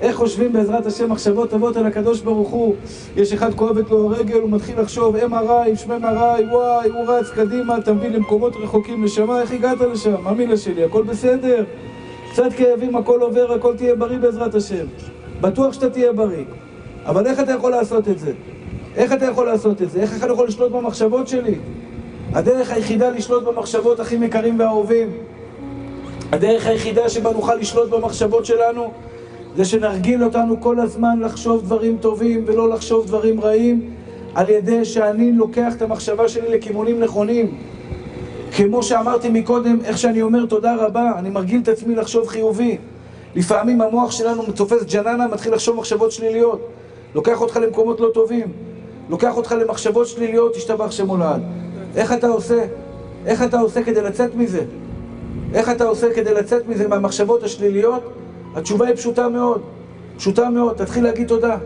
איך 0.00 0.16
חושבים 0.16 0.52
בעזרת 0.52 0.86
השם 0.86 1.12
מחשבות 1.12 1.50
טובות 1.50 1.76
על 1.76 1.86
הקדוש 1.86 2.20
ברוך 2.20 2.48
הוא? 2.48 2.74
יש 3.16 3.32
אחד 3.32 3.54
כואבת 3.54 3.90
לו 3.90 4.06
הרגל, 4.06 4.40
הוא 4.40 4.50
מתחיל 4.50 4.80
לחשוב 4.80 5.16
MRI, 5.16 5.76
שמי 5.76 5.94
MRI, 5.94 6.52
וואי, 6.52 6.88
הוא 6.88 7.06
רץ 7.06 7.30
קדימה, 7.30 7.78
אתה 7.78 7.92
למקומות 7.92 8.52
רחוקים, 8.56 9.04
נשמה, 9.04 9.40
איך 9.40 9.52
הגעת 9.52 9.80
לשם? 9.80 10.22
מה 10.22 10.32
מילה 10.32 10.56
שלי? 10.56 10.84
הכל 10.84 11.02
בסדר? 11.02 11.64
קצת 12.32 12.52
כאבים, 12.56 12.96
הכל 12.96 13.20
עובר, 13.20 13.52
הכל 13.52 13.76
תהיה 13.76 13.94
בריא 13.94 14.18
בעזרת 14.18 14.54
השם. 14.54 14.86
בטוח 15.40 15.72
שאתה 15.72 15.90
תהיה 15.90 16.12
בריא. 16.12 16.44
אבל 17.06 17.26
איך 17.26 17.40
אתה 17.40 17.52
יכול 17.52 17.70
לעשות 17.70 18.08
את 18.08 18.18
זה? 18.18 18.32
איך 18.98 19.12
אתה 19.12 19.24
יכול 19.24 19.46
לעשות 19.46 19.82
את 19.82 19.90
זה? 19.90 20.00
איך 20.00 20.24
אתה 20.24 20.32
יכול 20.32 20.48
לשלוט 20.48 20.72
במחשבות 20.72 21.28
שלי? 21.28 21.54
הדרך 22.32 22.70
היחידה 22.70 23.10
לשלוט 23.10 23.44
במחשבות 23.44 24.00
הכי 24.00 24.14
יקרים 24.14 24.60
ואהובים, 24.60 25.10
הדרך 26.32 26.66
היחידה 26.66 27.08
שבה 27.08 27.32
נוכל 27.32 27.54
לשלוט 27.54 27.90
במחשבות 27.90 28.46
שלנו, 28.46 28.90
זה 29.56 29.64
שנרגיל 29.64 30.24
אותנו 30.24 30.60
כל 30.60 30.80
הזמן 30.80 31.20
לחשוב 31.20 31.62
דברים 31.62 31.96
טובים 32.00 32.44
ולא 32.46 32.68
לחשוב 32.68 33.06
דברים 33.06 33.40
רעים, 33.40 33.90
על 34.34 34.50
ידי 34.50 34.84
שאני 34.84 35.32
לוקח 35.32 35.74
את 35.76 35.82
המחשבה 35.82 36.28
שלי 36.28 36.48
לכיוונים 36.48 37.00
נכונים. 37.00 37.58
כמו 38.56 38.82
שאמרתי 38.82 39.28
מקודם, 39.28 39.78
איך 39.84 39.98
שאני 39.98 40.22
אומר 40.22 40.46
תודה 40.46 40.76
רבה, 40.76 41.12
אני 41.18 41.30
מרגיל 41.30 41.60
את 41.62 41.68
עצמי 41.68 41.94
לחשוב 41.94 42.28
חיובי. 42.28 42.78
לפעמים 43.34 43.80
המוח 43.80 44.10
שלנו 44.10 44.42
תופס 44.42 44.84
ג'ננה, 44.94 45.26
מתחיל 45.26 45.54
לחשוב 45.54 45.76
מחשבות 45.76 46.12
שליליות. 46.12 46.68
לוקח 47.14 47.40
אותך 47.40 47.56
למקומות 47.56 48.00
לא 48.00 48.08
טובים. 48.14 48.52
לוקח 49.08 49.36
אותך 49.36 49.52
למחשבות 49.52 50.06
שליליות, 50.06 50.54
תשתבח 50.54 50.90
שם 50.90 51.08
הולד. 51.08 51.42
איך 51.96 52.12
אתה 52.12 52.26
עושה? 52.26 52.64
איך 53.26 53.42
אתה 53.42 53.60
עושה 53.60 53.82
כדי 53.82 54.02
לצאת 54.02 54.34
מזה? 54.34 54.64
איך 55.54 55.70
אתה 55.70 55.84
עושה 55.84 56.14
כדי 56.14 56.34
לצאת 56.34 56.68
מזה, 56.68 56.88
מהמחשבות 56.88 57.42
השליליות? 57.42 58.02
התשובה 58.54 58.86
היא 58.86 58.96
פשוטה 58.96 59.28
מאוד. 59.28 59.62
פשוטה 60.16 60.50
מאוד. 60.50 60.76
תתחיל 60.76 61.04
להגיד 61.04 61.28
תודה. 61.28 61.56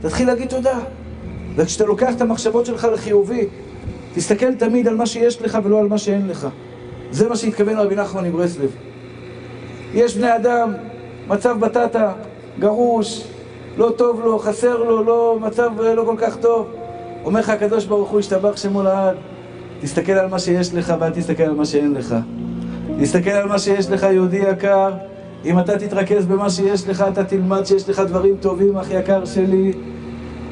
תתחיל 0.00 0.26
להגיד 0.26 0.48
תודה. 0.48 0.78
וכשאתה 1.56 1.84
לוקח 1.84 2.14
את 2.16 2.20
המחשבות 2.20 2.66
שלך 2.66 2.88
לחיובי, 2.92 3.46
תסתכל 4.14 4.54
תמיד 4.54 4.88
על 4.88 4.96
מה 4.96 5.06
שיש 5.06 5.42
לך 5.42 5.58
ולא 5.64 5.78
על 5.80 5.86
מה 5.86 5.98
שאין 5.98 6.28
לך. 6.28 6.48
זה 7.10 7.28
מה 7.28 7.36
שהתכוון 7.36 7.76
רבי 7.76 7.96
נחמן 7.96 8.24
מברסלב. 8.24 8.70
יש 9.94 10.16
בני 10.16 10.36
אדם, 10.36 10.72
מצב 11.28 11.56
בטטה, 11.60 12.12
גרוש, 12.58 13.24
לא 13.76 13.92
טוב 13.96 14.20
לו, 14.20 14.38
חסר 14.38 14.76
לו, 14.76 15.04
לא, 15.04 15.38
מצב 15.40 15.70
לא 15.80 16.04
כל 16.04 16.14
כך 16.18 16.36
טוב. 16.36 16.66
אומר 17.24 17.40
לך 17.40 17.48
הקדוש 17.48 17.84
ברוך 17.84 18.10
הוא, 18.10 18.20
ישתבח 18.20 18.56
שמו 18.56 18.82
לעד. 18.82 19.16
תסתכל 19.80 20.12
על 20.12 20.28
מה 20.28 20.38
שיש 20.38 20.74
לך 20.74 20.94
ואל 21.00 21.10
תסתכל 21.10 21.42
על 21.42 21.54
מה 21.54 21.64
שאין 21.64 21.94
לך. 21.94 22.14
תסתכל 23.00 23.30
על 23.30 23.48
מה 23.48 23.58
שיש 23.58 23.90
לך, 23.90 24.02
יהודי 24.02 24.36
יקר. 24.36 24.90
אם 25.44 25.58
אתה 25.58 25.78
תתרכז 25.78 26.26
במה 26.26 26.50
שיש 26.50 26.88
לך, 26.88 27.04
אתה 27.12 27.24
תלמד 27.24 27.64
שיש 27.64 27.88
לך 27.88 28.00
דברים 28.00 28.36
טובים, 28.40 28.76
אח 28.76 28.90
יקר 28.90 29.24
שלי. 29.24 29.72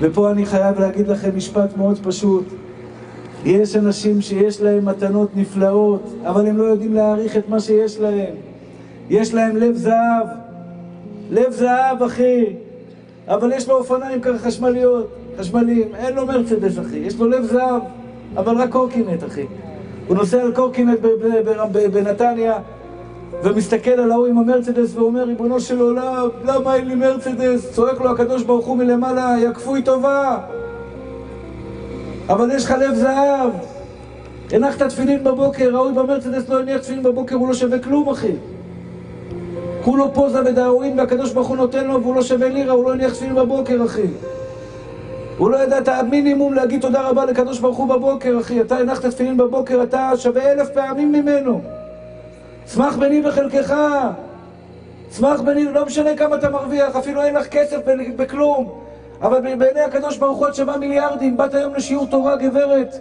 ופה 0.00 0.30
אני 0.30 0.46
חייב 0.46 0.80
להגיד 0.80 1.08
לכם 1.08 1.36
משפט 1.36 1.76
מאוד 1.76 1.98
פשוט. 2.02 2.44
יש 3.44 3.76
אנשים 3.76 4.20
שיש 4.20 4.60
להם 4.60 4.84
מתנות 4.84 5.36
נפלאות, 5.36 6.14
אבל 6.26 6.46
הם 6.46 6.56
לא 6.56 6.64
יודעים 6.64 6.94
להעריך 6.94 7.36
את 7.36 7.48
מה 7.48 7.60
שיש 7.60 8.00
להם. 8.00 8.34
יש 9.10 9.34
להם 9.34 9.56
לב 9.56 9.76
זהב. 9.76 10.26
לב 11.30 11.50
זהב, 11.52 12.02
אחי. 12.02 12.44
אבל 13.28 13.52
יש 13.52 13.68
לו 13.68 13.76
אופניים 13.76 14.20
ככה 14.20 14.38
חשמליות, 14.38 15.19
חשמליים. 15.40 15.88
אין 15.94 16.14
לו 16.14 16.26
מרצדס, 16.26 16.78
אחי. 16.78 16.96
יש 16.96 17.18
לו 17.18 17.28
לב 17.28 17.42
זהב, 17.42 17.82
אבל 18.36 18.56
רק 18.56 18.70
קורקינט, 18.70 19.24
אחי. 19.24 19.46
הוא 20.06 20.16
נוסע 20.16 20.42
על 20.42 20.52
קורקינט 20.52 20.98
בנתניה, 21.92 22.54
ומסתכל 23.42 23.90
על 23.90 24.12
ההוא 24.12 24.26
עם 24.26 24.38
המרצדס 24.38 24.96
ואומר, 24.96 25.24
ריבונו 25.24 25.60
של 25.60 25.80
עולם, 25.80 26.28
למה 26.44 26.74
אין 26.74 26.88
לי 26.88 26.94
מרצדס? 26.94 27.72
צועק 27.72 28.00
לו 28.00 28.10
הקדוש 28.10 28.42
ברוך 28.42 28.66
הוא 28.66 28.76
מלמעלה, 28.76 29.36
יא 29.42 29.52
כפוי 29.52 29.82
טובה. 29.82 30.38
אבל 32.28 32.50
יש 32.54 32.64
לך 32.64 32.70
לב 32.70 32.94
זהב. 32.94 33.50
הנחת 34.52 34.82
תפילין 34.82 35.24
בבוקר, 35.24 35.76
ההוא 35.76 35.92
במרצדס 35.92 36.48
לא 36.48 36.60
הניח 36.60 36.80
תפילין 36.80 37.02
בבוקר, 37.02 37.36
הוא 37.36 37.48
לא 37.48 37.54
שווה 37.54 37.78
כלום, 37.78 38.08
אחי. 38.08 38.32
כולו 39.84 40.14
פוזה 40.14 40.40
ודאווין 40.46 40.98
והקדוש 40.98 41.32
ברוך 41.32 41.48
הוא 41.48 41.56
נותן 41.56 41.86
לו 41.86 42.02
והוא 42.02 42.14
לא 42.14 42.22
שווה 42.22 42.48
לירה, 42.48 42.72
הוא 42.72 42.84
לא 42.84 42.92
הניח 42.92 43.12
תפילין 43.12 43.34
בבוקר, 43.34 43.84
אחי. 43.84 44.06
הוא 45.40 45.50
לא 45.50 45.56
ידע 45.56 45.78
את 45.78 45.88
המינימום 45.88 46.54
להגיד 46.54 46.80
תודה 46.80 47.08
רבה 47.08 47.24
לקדוש 47.24 47.58
ברוך 47.58 47.76
הוא 47.76 47.88
בבוקר, 47.88 48.40
אחי. 48.40 48.60
אתה 48.60 48.76
הנחת 48.78 49.06
תפילין 49.06 49.36
בבוקר, 49.36 49.82
אתה 49.82 50.10
שווה 50.16 50.52
אלף 50.52 50.68
פעמים 50.70 51.12
ממנו. 51.12 51.60
צמח 52.64 52.96
בני 52.96 53.22
בחלקך. 53.22 53.74
צמח 55.08 55.40
בני, 55.40 55.64
לא 55.64 55.86
משנה 55.86 56.16
כמה 56.16 56.36
אתה 56.36 56.50
מרוויח, 56.50 56.96
אפילו 56.96 57.22
אין 57.22 57.34
לך 57.34 57.46
כסף 57.48 57.78
בכלום. 58.16 58.72
אבל 59.22 59.54
בעיני 59.56 59.80
הקדוש 59.80 60.16
ברוך 60.16 60.38
הוא 60.38 60.48
את 60.48 60.54
שווה 60.54 60.76
מיליארדים. 60.76 61.36
באת 61.36 61.54
היום 61.54 61.74
לשיעור 61.74 62.06
תורה, 62.06 62.36
גברת. 62.36 62.96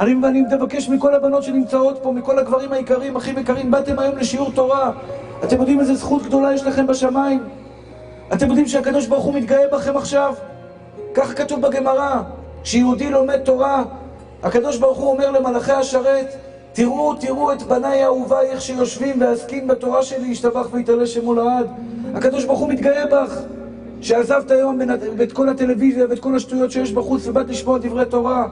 אני, 0.00 0.14
אני 0.24 0.42
מבקש 0.42 0.88
מכל 0.88 1.14
הבנות 1.14 1.42
שנמצאות 1.42 1.98
פה, 2.02 2.12
מכל 2.12 2.38
הגברים 2.38 2.72
היקרים, 2.72 3.16
אחים 3.16 3.38
יקרים, 3.38 3.70
באתם 3.70 3.98
היום 3.98 4.16
לשיעור 4.16 4.52
תורה. 4.54 4.90
אתם 5.44 5.56
יודעים 5.56 5.80
איזה 5.80 5.94
זכות 5.94 6.22
גדולה 6.22 6.54
יש 6.54 6.62
לכם 6.62 6.86
בשמיים? 6.86 7.42
אתם 8.32 8.46
יודעים 8.46 8.66
שהקדוש 8.66 9.06
ברוך 9.06 9.24
הוא 9.24 9.34
מתגאה 9.34 9.68
בכם 9.72 9.96
עכשיו? 9.96 10.34
כך 11.16 11.38
כתוב 11.38 11.60
בגמרא, 11.60 12.22
כשיהודי 12.62 13.10
לומד 13.10 13.38
תורה, 13.38 13.84
הקדוש 14.42 14.78
ברוך 14.78 14.98
הוא 14.98 15.10
אומר 15.10 15.30
למלאכי 15.30 15.72
השרת, 15.72 16.34
תראו, 16.72 17.14
תראו 17.14 17.52
את 17.52 17.62
בניי 17.62 18.04
אהוביי 18.04 18.50
איך 18.50 18.60
שיושבים 18.60 19.20
ועסקים 19.20 19.68
בתורה 19.68 20.02
שלי, 20.02 20.28
ישתבח 20.28 20.66
ויתעלה 20.72 21.06
שמו 21.06 21.34
לעד. 21.34 21.66
הקדוש 22.14 22.44
ברוך 22.44 22.58
הוא 22.58 22.68
מתגאה 22.68 23.06
בך, 23.06 23.40
שעזבת 24.00 24.50
היום 24.50 24.80
את 25.22 25.32
כל 25.32 25.48
הטלוויזיה 25.48 26.06
ואת 26.10 26.18
כל 26.18 26.36
השטויות 26.36 26.70
שיש 26.70 26.92
בחוץ 26.92 27.26
ובאת 27.26 27.48
לשמוע 27.48 27.78
דברי 27.78 28.04
תורה. 28.04 28.46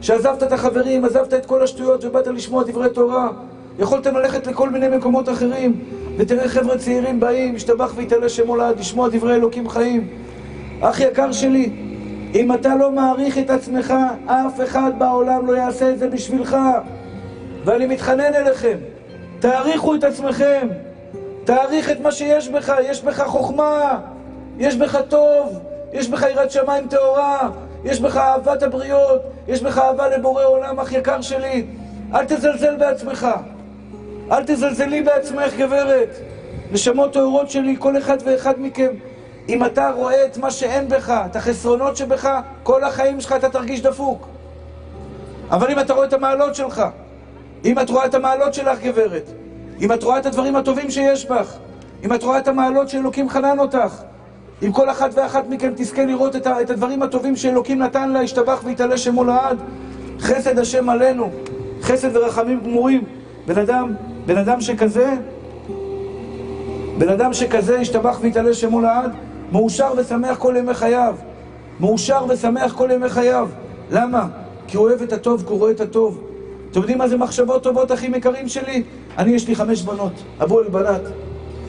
שעזבת 0.00 0.42
את 0.42 0.52
החברים, 0.52 1.04
עזבת 1.04 1.34
את 1.34 1.46
כל 1.46 1.62
השטויות 1.62 2.04
ובאת 2.04 2.26
לשמוע 2.26 2.64
דברי 2.64 2.90
תורה. 2.90 3.28
יכולתם 3.78 4.16
ללכת 4.16 4.46
לכל 4.46 4.70
מיני 4.70 4.96
מקומות 4.96 5.28
אחרים, 5.28 5.84
ותראה 6.18 6.48
חבר'ה 6.48 6.78
צעירים 6.78 7.20
באים, 7.20 7.56
ישתבח 7.56 7.92
ויתעלה 7.96 8.28
שמו 8.28 8.56
לעד, 8.56 8.80
לשמוע 8.80 9.08
דברי 9.08 9.34
אלוקים 9.34 9.68
חיים. 9.68 10.08
אח 10.82 11.00
יקר 11.00 11.32
שלי, 11.32 11.70
אם 12.34 12.52
אתה 12.52 12.74
לא 12.74 12.90
מעריך 12.90 13.38
את 13.38 13.50
עצמך, 13.50 13.94
אף 14.26 14.60
אחד 14.64 14.90
בעולם 14.98 15.46
לא 15.46 15.56
יעשה 15.56 15.90
את 15.90 15.98
זה 15.98 16.08
בשבילך. 16.08 16.56
ואני 17.64 17.86
מתחנן 17.86 18.34
אליכם, 18.34 18.76
תעריכו 19.40 19.94
את 19.94 20.04
עצמכם, 20.04 20.68
תעריך 21.44 21.90
את 21.90 22.00
מה 22.00 22.12
שיש 22.12 22.48
בך, 22.48 22.72
יש 22.84 23.02
בך 23.02 23.22
חוכמה, 23.26 24.00
יש 24.58 24.76
בך 24.76 24.98
טוב, 25.08 25.58
יש 25.92 26.08
בך 26.08 26.22
יראת 26.30 26.50
שמיים 26.50 26.88
טהורה, 26.88 27.50
יש 27.84 28.00
בך 28.00 28.16
אהבת 28.16 28.62
הבריות, 28.62 29.22
יש 29.48 29.62
בך 29.62 29.78
אהבה 29.78 30.08
לבורא 30.08 30.44
עולם, 30.44 30.80
אח 30.80 30.92
יקר 30.92 31.20
שלי. 31.20 31.66
אל 32.14 32.24
תזלזל 32.24 32.76
בעצמך, 32.76 33.26
אל 34.32 34.44
תזלזלי 34.46 35.02
בעצמך, 35.02 35.54
גברת. 35.56 36.16
נשמות 36.72 37.12
טהורות 37.12 37.50
שלי, 37.50 37.76
כל 37.78 37.98
אחד 37.98 38.16
ואחד 38.24 38.54
מכם, 38.58 38.90
אם 39.48 39.64
אתה 39.64 39.90
רואה 39.90 40.26
את 40.26 40.38
מה 40.38 40.50
שאין 40.50 40.88
בך, 40.88 41.22
את 41.30 41.36
החסרונות 41.36 41.96
שבך, 41.96 42.40
כל 42.62 42.84
החיים 42.84 43.20
שלך 43.20 43.32
אתה 43.32 43.48
תרגיש 43.48 43.82
דפוק. 43.82 44.28
אבל 45.50 45.70
אם 45.70 45.78
אתה 45.78 45.94
רואה 45.94 46.06
את 46.06 46.12
המעלות 46.12 46.54
שלך, 46.54 46.82
אם 47.64 47.78
את 47.78 47.90
רואה 47.90 48.06
את 48.06 48.14
המעלות 48.14 48.54
שלך, 48.54 48.80
גברת, 48.82 49.30
אם 49.80 49.92
את 49.92 50.02
רואה 50.02 50.18
את 50.18 50.26
הדברים 50.26 50.56
הטובים 50.56 50.90
שיש 50.90 51.26
בך, 51.26 51.56
אם 52.04 52.14
את 52.14 52.22
רואה 52.22 52.38
את 52.38 52.48
המעלות 52.48 52.88
שאלוקים 52.88 53.28
חנן 53.28 53.58
אותך, 53.58 54.02
אם 54.62 54.72
כל 54.72 54.90
אחת 54.90 55.10
ואחת 55.14 55.44
מכם 55.48 55.72
תזכה 55.76 56.04
לראות 56.04 56.36
את, 56.36 56.46
את 56.46 56.70
הדברים 56.70 57.02
הטובים 57.02 57.36
שאלוקים 57.36 57.78
נתן 57.78 58.10
לה, 58.10 58.22
ישתבח 58.22 58.60
ויתעלה 58.64 58.98
שמו 58.98 59.24
לעד, 59.24 59.58
חסד 60.20 60.58
השם 60.58 60.88
עלינו, 60.88 61.30
חסד 61.82 62.16
ורחמים 62.16 62.60
גמורים. 62.60 63.04
בן 63.46 63.58
אדם, 63.58 63.94
בן 64.26 64.38
אדם 64.38 64.60
שכזה, 64.60 65.14
בן 66.98 67.08
אדם 67.08 67.32
שכזה, 67.32 67.76
ישתבח 67.76 68.18
ויתעלה 68.20 68.54
שמו 68.54 68.80
לעד, 68.80 69.12
מאושר 69.52 69.92
ושמח 69.96 70.38
כל 70.38 70.54
ימי 70.58 70.74
חייו. 70.74 71.14
מאושר 71.80 72.24
ושמח 72.28 72.74
כל 72.76 72.90
ימי 72.92 73.08
חייו. 73.08 73.48
למה? 73.90 74.26
כי 74.66 74.76
הוא 74.76 74.88
אוהב 74.88 75.02
את 75.02 75.12
הטוב, 75.12 75.42
כי 75.42 75.48
הוא 75.48 75.58
רואה 75.58 75.70
את 75.70 75.80
הטוב. 75.80 76.20
אתם 76.70 76.80
יודעים 76.80 76.98
מה 76.98 77.08
זה 77.08 77.16
מחשבות 77.16 77.62
טובות, 77.62 77.92
אחים 77.92 78.14
יקרים 78.14 78.48
שלי? 78.48 78.82
אני, 79.18 79.30
יש 79.30 79.48
לי 79.48 79.54
חמש 79.54 79.82
בנות. 79.82 80.12
אבו 80.42 80.60
אל 80.60 80.68
בנת. 80.68 81.00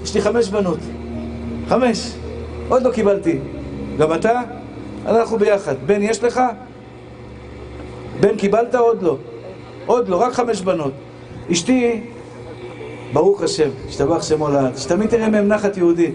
יש 0.04 0.16
לי 0.16 0.22
חמש 0.22 0.50
בנות. 0.50 0.80
חמש. 1.68 2.14
עוד 2.70 2.84
לא 2.84 2.92
קיבלתי. 2.92 3.40
גם 3.98 4.14
אתה? 4.14 4.42
אנחנו 5.06 5.38
ביחד. 5.38 5.76
בן, 5.86 6.02
יש 6.02 6.24
לך? 6.24 6.42
בן, 8.20 8.38
קיבלת? 8.38 8.76
עוד 8.76 9.02
לא. 9.02 9.18
עוד 9.86 10.10
לא, 10.10 10.16
רק 10.16 10.34
חמש 10.34 10.62
בנות. 10.62 10.94
אשתי, 11.52 12.02
ברוך 13.14 13.42
השם, 13.42 13.70
השתבח 13.88 14.24
שמו 14.24 14.50
לעד, 14.50 14.78
שתמיד 14.78 15.10
תראה 15.10 15.30
מהם 15.30 15.48
נחת 15.48 15.78
יהודי. 15.78 16.12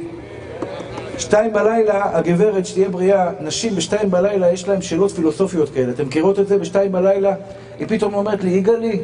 שתיים 1.19 1.53
בלילה, 1.53 2.19
הגברת, 2.19 2.67
שתהיה 2.67 2.89
בריאה, 2.89 3.31
נשים 3.41 3.75
בשתיים 3.77 4.11
בלילה 4.11 4.53
יש 4.53 4.69
להם 4.69 4.83
שאלות 4.83 5.11
פילוסופיות 5.11 5.71
כאלה. 5.71 5.93
אתם 5.93 6.07
מכירות 6.07 6.39
את 6.39 6.49
זה? 6.49 6.59
בשתיים 6.59 6.93
בלילה, 6.93 7.35
היא 7.79 7.87
פתאום 7.89 8.15
אומרת 8.15 8.45
לי, 8.45 8.51
יגאלי, 8.51 9.01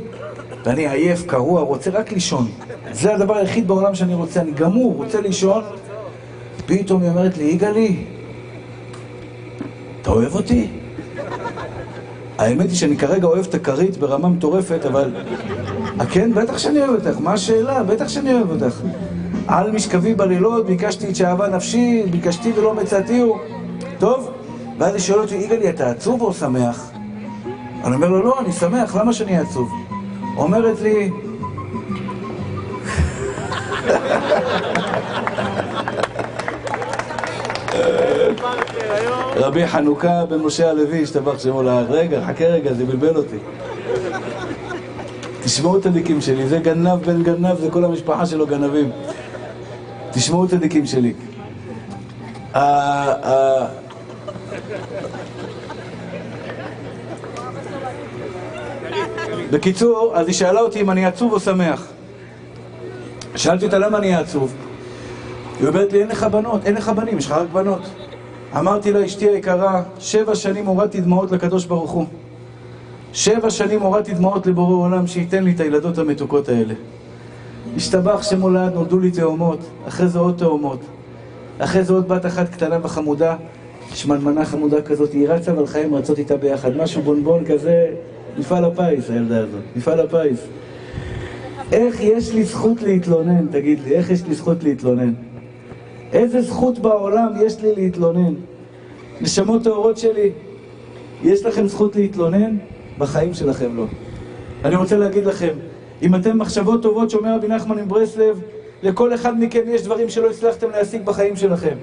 ואני 0.64 0.88
עייף, 0.88 1.26
קרוע, 1.26 1.60
רוצה 1.60 1.90
רק 1.90 2.12
לישון. 2.12 2.48
זה 2.92 3.14
הדבר 3.14 3.36
היחיד 3.36 3.68
בעולם 3.68 3.94
שאני 3.94 4.14
רוצה, 4.14 4.40
אני 4.40 4.50
גמור, 4.50 4.94
רוצה 4.96 5.20
לישון. 5.20 5.62
פתאום 6.66 7.02
היא 7.02 7.10
אומרת 7.10 7.38
לי, 7.38 7.44
יגאלי, 7.44 8.04
אתה 10.02 10.10
אוהב 10.10 10.34
אותי? 10.34 10.68
האמת 12.38 12.68
היא 12.68 12.76
שאני 12.76 12.96
כרגע 12.96 13.26
אוהב 13.26 13.46
את 13.46 13.54
הכרית 13.54 13.96
ברמה 13.96 14.28
מטורפת, 14.28 14.86
אבל... 14.86 15.10
אה, 16.00 16.06
כן, 16.06 16.34
בטח 16.34 16.58
שאני 16.58 16.78
אוהב 16.78 16.90
אותך, 16.90 17.20
מה 17.20 17.32
השאלה? 17.32 17.82
בטח 17.82 18.08
שאני 18.08 18.34
אוהב 18.34 18.50
אותך. 18.50 18.80
על 19.48 19.70
משכבי 19.70 20.14
בלילות, 20.14 20.66
ביקשתי 20.66 21.08
את 21.08 21.16
שאהבה 21.16 21.48
נפשי, 21.48 22.02
ביקשתי 22.10 22.52
ולא 22.56 22.74
מצאתיהו. 22.74 23.38
טוב? 23.98 24.30
ואז 24.78 24.94
היא 24.94 25.02
שואלת 25.02 25.22
אותי, 25.22 25.34
יגאלי, 25.34 25.70
אתה 25.70 25.90
עצוב 25.90 26.22
או 26.22 26.32
שמח? 26.32 26.90
אני 27.84 27.94
אומר 27.94 28.08
לו, 28.08 28.22
לא, 28.22 28.40
אני 28.40 28.52
שמח, 28.52 28.96
למה 28.96 29.12
שאני 29.12 29.38
עצוב? 29.38 29.70
אומרת 30.36 30.80
לי... 30.80 31.10
רבי 39.36 39.66
חנוכה 39.66 40.24
בן 40.26 40.40
משה 40.40 40.70
הלוי, 40.70 41.02
השתבח 41.02 41.38
שמו 41.38 41.62
לעד. 41.62 41.90
רגע, 41.90 42.26
חכה 42.26 42.44
רגע, 42.44 42.74
זה 42.74 42.84
בלבל 42.84 43.16
אותי. 43.16 43.36
תשמעו 45.44 45.78
את 45.78 45.86
הדיקים 45.86 46.20
שלי, 46.20 46.48
זה 46.48 46.58
גנב 46.58 47.04
בן 47.06 47.22
גנב, 47.22 47.54
זה 47.60 47.70
כל 47.70 47.84
המשפחה 47.84 48.26
שלו 48.26 48.46
גנבים. 48.46 48.90
תשמעו 50.14 50.44
את 50.44 50.52
הדיקים 50.52 50.86
שלי. 50.86 51.12
בקיצור, 59.50 60.12
אז 60.14 60.26
היא 60.26 60.34
שאלה 60.34 60.60
אותי 60.60 60.80
אם 60.80 60.90
אני 60.90 61.06
עצוב 61.06 61.32
או 61.32 61.40
שמח. 61.40 61.86
שאלתי 63.36 63.64
אותה 63.66 63.78
למה 63.78 63.98
אני 63.98 64.14
עצוב. 64.14 64.54
היא 65.60 65.68
אומרת 65.68 65.92
לי, 65.92 66.00
אין 66.00 66.08
לך 66.08 66.24
בנות, 66.24 66.66
אין 66.66 66.74
לך 66.74 66.88
בנים, 66.88 67.18
יש 67.18 67.26
לך 67.26 67.32
רק 67.32 67.48
בנות. 67.52 67.82
אמרתי 68.56 68.92
לה, 68.92 69.04
אשתי 69.04 69.28
היקרה, 69.28 69.82
שבע 69.98 70.34
שנים 70.34 70.66
הורדתי 70.66 71.00
דמעות 71.00 71.32
לקדוש 71.32 71.64
ברוך 71.64 71.90
הוא. 71.90 72.06
שבע 73.12 73.50
שנים 73.50 73.80
הורדתי 73.80 74.14
דמעות 74.14 74.46
לבורא 74.46 74.86
עולם 74.86 75.06
שייתן 75.06 75.44
לי 75.44 75.52
את 75.52 75.60
הילדות 75.60 75.98
המתוקות 75.98 76.48
האלה. 76.48 76.74
השתבח 77.76 78.22
שמולד, 78.22 78.74
נולדו 78.74 78.98
לי 78.98 79.10
תאומות, 79.10 79.58
אחרי 79.88 80.08
זה 80.08 80.18
עוד 80.18 80.34
תאומות. 80.38 80.80
אחרי 81.58 81.84
זה 81.84 81.92
עוד 81.92 82.08
בת 82.08 82.26
אחת 82.26 82.48
קטנה 82.48 82.78
וחמודה, 82.82 83.36
שמנמנה 83.94 84.44
חמודה 84.44 84.82
כזאת, 84.82 85.12
היא 85.12 85.28
רצה 85.28 85.54
והלכה 85.54 85.78
רצות 85.92 86.18
איתה 86.18 86.36
ביחד. 86.36 86.76
משהו 86.76 87.02
בונבון 87.02 87.44
כזה, 87.44 87.86
מפעל 88.38 88.64
הפיס, 88.64 89.10
הילדה 89.10 89.38
הזאת, 89.38 89.62
מפעל 89.76 90.00
הפיס. 90.00 90.46
איך 91.72 92.00
יש 92.00 92.34
לי 92.34 92.44
זכות 92.44 92.82
להתלונן, 92.82 93.46
תגיד 93.46 93.80
לי, 93.84 93.94
איך 93.94 94.10
יש 94.10 94.26
לי 94.28 94.34
זכות 94.34 94.64
להתלונן? 94.64 95.12
איזה 96.12 96.42
זכות 96.42 96.78
בעולם 96.78 97.28
יש 97.46 97.60
לי 97.60 97.74
להתלונן? 97.74 98.34
נשמות 99.20 99.64
טהורות 99.64 99.98
שלי, 99.98 100.30
יש 101.22 101.44
לכם 101.44 101.66
זכות 101.66 101.96
להתלונן? 101.96 102.56
בחיים 102.98 103.34
שלכם 103.34 103.76
לא. 103.76 103.84
אני 104.64 104.76
רוצה 104.76 104.96
להגיד 104.96 105.26
לכם, 105.26 105.52
אם 106.02 106.14
אתם 106.14 106.38
מחשבות 106.38 106.82
טובות, 106.82 107.10
שאומר 107.10 107.36
רבי 107.36 107.48
נחמן 107.48 107.76
מברסלב, 107.76 108.40
לכל 108.82 109.14
אחד 109.14 109.40
מכם 109.40 109.62
יש 109.66 109.82
דברים 109.82 110.08
שלא 110.08 110.30
הצלחתם 110.30 110.70
להשיג 110.70 111.04
בחיים 111.04 111.36
שלכם. 111.36 111.74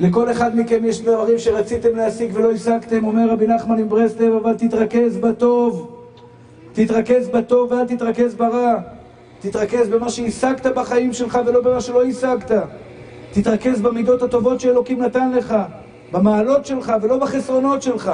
לכל 0.00 0.30
אחד 0.30 0.58
מכם 0.58 0.84
יש 0.84 1.00
דברים 1.00 1.38
שרציתם 1.38 1.96
להשיג 1.96 2.30
ולא 2.34 2.52
השגתם, 2.52 3.04
אומר 3.04 3.30
רבי 3.30 3.46
נחמן 3.46 3.76
מברסלב, 3.76 4.32
אבל 4.32 4.54
תתרכז 4.54 5.16
בטוב. 5.16 5.96
תתרכז 6.72 7.28
בטוב 7.28 7.72
ואל 7.72 7.86
תתרכז 7.86 8.34
ברע. 8.34 8.74
תתרכז 9.40 9.88
במה 9.88 10.10
שהשגת 10.10 10.66
בחיים 10.66 11.12
שלך 11.12 11.38
ולא 11.46 11.60
במה 11.60 11.80
שלא 11.80 12.04
השגת. 12.04 12.52
תתרכז 13.32 13.80
במידות 13.80 14.22
הטובות 14.22 14.60
שאלוקים 14.60 15.02
נתן 15.02 15.32
לך, 15.32 15.54
במעלות 16.12 16.66
שלך 16.66 16.92
ולא 17.02 17.16
בחסרונות 17.16 17.82
שלך. 17.82 18.12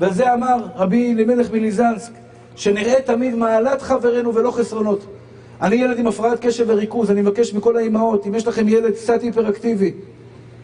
ועל 0.00 0.12
זה 0.12 0.34
אמר 0.34 0.56
רבי 0.76 1.12
אלימלך 1.12 1.52
מליזנסק, 1.52 2.12
שנראה 2.58 3.00
תמיד 3.00 3.34
מעלת 3.34 3.82
חברנו 3.82 4.34
ולא 4.34 4.50
חסרונות. 4.50 5.04
אני 5.62 5.76
ילד 5.76 5.98
עם 5.98 6.06
הפרעת 6.06 6.38
קשב 6.46 6.64
וריכוז, 6.68 7.10
אני 7.10 7.22
מבקש 7.22 7.54
מכל 7.54 7.76
האימהות, 7.76 8.26
אם 8.26 8.34
יש 8.34 8.46
לכם 8.46 8.68
ילד 8.68 8.92
קצת 8.94 9.22
היפראקטיבי, 9.22 9.92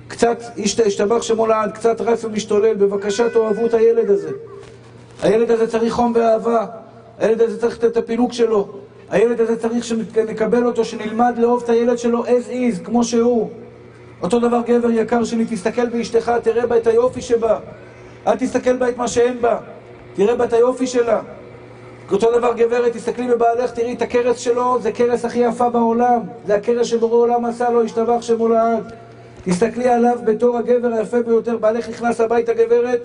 קצת 0.09 0.43
השתבח 0.59 1.23
שמו 1.23 1.47
לעד, 1.47 1.73
קצת 1.73 2.01
רץ 2.01 2.25
ומשתולל, 2.25 2.75
בבקשה 2.75 3.31
תאהבו 3.31 3.67
את 3.67 3.75
הילד 3.75 4.11
הזה. 4.11 4.31
הילד 5.23 5.51
הזה 5.51 5.67
צריך 5.67 5.93
חום 5.93 6.13
ואהבה, 6.15 6.67
הילד 7.19 7.41
הזה 7.41 7.61
צריך 7.61 7.85
את 7.85 7.97
הפינוק 7.97 8.33
שלו, 8.33 8.69
הילד 9.11 9.41
הזה 9.41 9.57
צריך 9.57 9.85
שנקבל 9.85 10.67
אותו, 10.67 10.85
שנלמד 10.85 11.35
לאהוב 11.39 11.63
את 11.63 11.69
הילד 11.69 11.99
שלו 11.99 12.25
as 12.25 12.49
is, 12.49 12.85
כמו 12.85 13.05
שהוא. 13.05 13.51
אותו 14.23 14.41
דבר 14.41 14.61
גבר 14.67 14.91
יקר 14.91 15.25
שלי, 15.25 15.45
תסתכל 15.51 15.87
באשתך, 15.89 16.33
תראה 16.43 16.67
בה 16.67 16.77
את 16.77 16.87
היופי 16.87 17.23
שבה. 17.23 17.59
אל 18.27 18.37
תסתכל 18.37 18.77
בה 18.77 18.89
את 18.89 18.97
מה 18.97 19.09
שאין 19.09 19.41
בה, 19.41 19.59
תראה 20.15 20.35
בה 20.35 20.45
את 20.45 20.53
היופי 20.53 20.87
שלה. 20.87 21.21
אותו 22.13 22.39
דבר 22.39 22.53
גברת, 22.57 22.93
תסתכלי 22.93 23.29
בבעלך, 23.29 23.71
תראי 23.71 23.95
את 23.95 24.03
הכרס 24.03 24.39
שלו, 24.39 24.79
זה 24.83 24.93
כרס 24.93 25.25
הכי 25.25 25.39
יפה 25.39 25.71
בעולם. 25.71 26.21
זה 26.47 26.55
הכרס 26.55 26.87
שבורא 26.87 27.17
עולם 27.17 27.45
עשה 27.45 27.71
לו, 27.71 27.85
השתבח 27.85 28.23
שמו 28.23 28.49
לעד. 28.49 28.93
תסתכלי 29.45 29.89
עליו 29.89 30.19
בתור 30.25 30.59
הגבר 30.59 30.89
היפה 30.89 31.23
ביותר, 31.23 31.57
בעלך 31.57 31.89
נכנס 31.89 32.21
הביתה 32.21 32.53
גברת, 32.53 33.01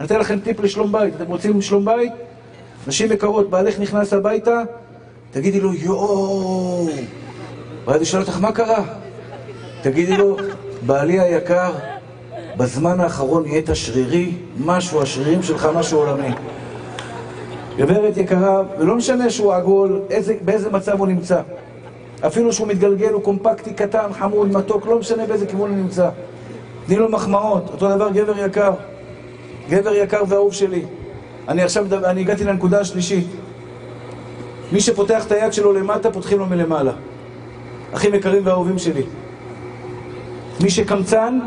אני 0.00 0.06
אתן 0.06 0.18
לכם 0.18 0.38
טיפ 0.40 0.60
לשלום 0.60 0.92
בית. 0.92 1.14
אתם 1.16 1.26
רוצים 1.26 1.62
שלום 1.62 1.84
בית? 1.84 2.12
נשים 2.86 3.12
יקרות, 3.12 3.50
בעלך 3.50 3.80
נכנס 3.80 4.12
הביתה, 4.12 4.62
תגידי 5.30 5.60
לו 5.60 5.74
יואו. 5.74 6.88
ואז 7.86 8.02
ישאל 8.02 8.20
אותך 8.20 8.40
מה 8.40 8.52
קרה? 8.52 8.84
תגידי 9.82 10.16
לו, 10.16 10.36
בעלי 10.86 11.20
היקר, 11.20 11.72
בזמן 12.56 13.00
האחרון 13.00 13.42
נהיית 13.42 13.68
שרירי, 13.74 14.32
משהו, 14.64 15.02
השרירים 15.02 15.42
שלך 15.42 15.68
משהו 15.74 15.98
עולמי. 15.98 16.28
גברת 17.78 18.16
יקרה, 18.16 18.62
ולא 18.78 18.96
משנה 18.96 19.30
שהוא 19.30 19.52
עגול, 19.52 20.00
איזה, 20.10 20.34
באיזה 20.44 20.70
מצב 20.70 20.98
הוא 20.98 21.06
נמצא. 21.06 21.40
אפילו 22.26 22.52
שהוא 22.52 22.68
מתגלגל, 22.68 23.12
הוא 23.12 23.22
קומפקטי, 23.22 23.74
קטן, 23.74 24.12
חמוד, 24.12 24.52
מתוק, 24.52 24.86
לא 24.86 24.98
משנה 24.98 25.26
באיזה 25.26 25.46
כיוון 25.46 25.70
הוא 25.70 25.78
נמצא. 25.78 26.08
תני 26.86 26.96
לו 26.96 27.08
מחמאות, 27.08 27.70
אותו 27.72 27.94
דבר 27.94 28.10
גבר 28.10 28.38
יקר. 28.46 28.72
גבר 29.68 29.94
יקר 29.94 30.22
ואהוב 30.28 30.52
שלי. 30.52 30.82
אני 31.48 31.62
עכשיו, 31.62 31.86
אני 32.04 32.20
הגעתי 32.20 32.44
לנקודה 32.44 32.80
השלישית. 32.80 33.26
מי 34.72 34.80
שפותח 34.80 35.26
את 35.26 35.32
היד 35.32 35.52
שלו 35.52 35.72
למטה, 35.72 36.10
פותחים 36.10 36.38
לו 36.38 36.46
מלמעלה. 36.46 36.92
אחים 37.94 38.14
יקרים 38.14 38.42
ואהובים 38.46 38.78
שלי. 38.78 39.02
מי 40.60 40.70
שקמצן, 40.70 41.38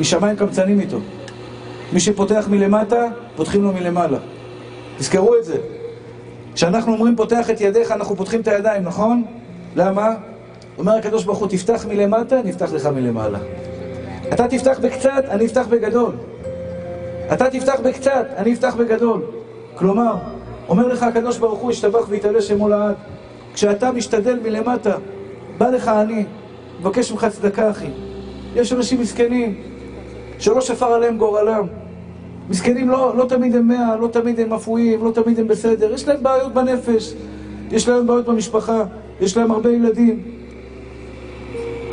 משמיים 0.00 0.36
קמצנים 0.36 0.80
איתו. 0.80 0.98
מי 1.92 2.00
שפותח 2.00 2.46
מלמטה, 2.50 3.06
פותחים 3.36 3.62
לו 3.62 3.72
מלמעלה. 3.72 4.18
תזכרו 4.98 5.36
את 5.36 5.44
זה. 5.44 5.56
כשאנחנו 6.54 6.92
אומרים 6.92 7.16
פותח 7.16 7.50
את 7.50 7.60
ידיך, 7.60 7.92
אנחנו 7.92 8.16
פותחים 8.16 8.40
את 8.40 8.48
הידיים, 8.48 8.82
נכון? 8.82 9.24
למה? 9.76 10.14
אומר 10.78 10.92
הקדוש 10.92 11.24
ברוך 11.24 11.38
הוא, 11.38 11.48
תפתח 11.48 11.86
מלמטה, 11.88 12.40
נפתח 12.44 12.72
לך 12.72 12.86
מלמעלה. 12.86 13.38
אתה 14.32 14.48
תפתח 14.48 14.78
בקצת, 14.82 15.24
אני 15.28 15.46
אפתח 15.46 15.66
בגדול. 15.70 16.14
אתה 17.32 17.50
תפתח 17.50 17.80
בקצת, 17.84 18.26
אני 18.36 18.52
אפתח 18.52 18.74
בגדול. 18.74 19.22
כלומר, 19.74 20.14
אומר 20.68 20.86
לך 20.88 21.02
הקדוש 21.02 21.38
ברוך 21.38 21.58
הוא, 21.58 21.70
ישתבח 21.70 22.06
ויתעלה 22.08 22.42
שמו 22.42 22.68
לעד. 22.68 22.94
כשאתה 23.54 23.92
משתדל 23.92 24.38
מלמטה, 24.42 24.96
בא 25.58 25.68
לך 25.68 25.88
אני, 25.88 26.24
מבקש 26.80 27.12
ממך 27.12 27.26
צדקה, 27.30 27.70
אחי. 27.70 27.90
יש 28.54 28.72
אנשים 28.72 29.00
מסכנים, 29.00 29.62
שלא 30.38 30.60
שפר 30.60 30.86
עליהם 30.86 31.18
גורלם. 31.18 31.66
מסכנים 32.50 32.88
לא, 32.88 33.16
לא 33.16 33.24
תמיד 33.24 33.56
הם 33.56 33.68
מאה, 33.68 33.96
לא 33.96 34.08
תמיד 34.08 34.40
הם 34.40 34.52
אפויים, 34.52 35.04
לא 35.04 35.10
תמיד 35.10 35.40
הם 35.40 35.48
בסדר. 35.48 35.92
יש 35.92 36.08
להם 36.08 36.22
בעיות 36.22 36.54
בנפש, 36.54 37.14
יש 37.70 37.88
להם 37.88 38.06
בעיות 38.06 38.26
במשפחה, 38.26 38.84
יש 39.20 39.36
להם 39.36 39.50
הרבה 39.50 39.70
ילדים. 39.70 40.22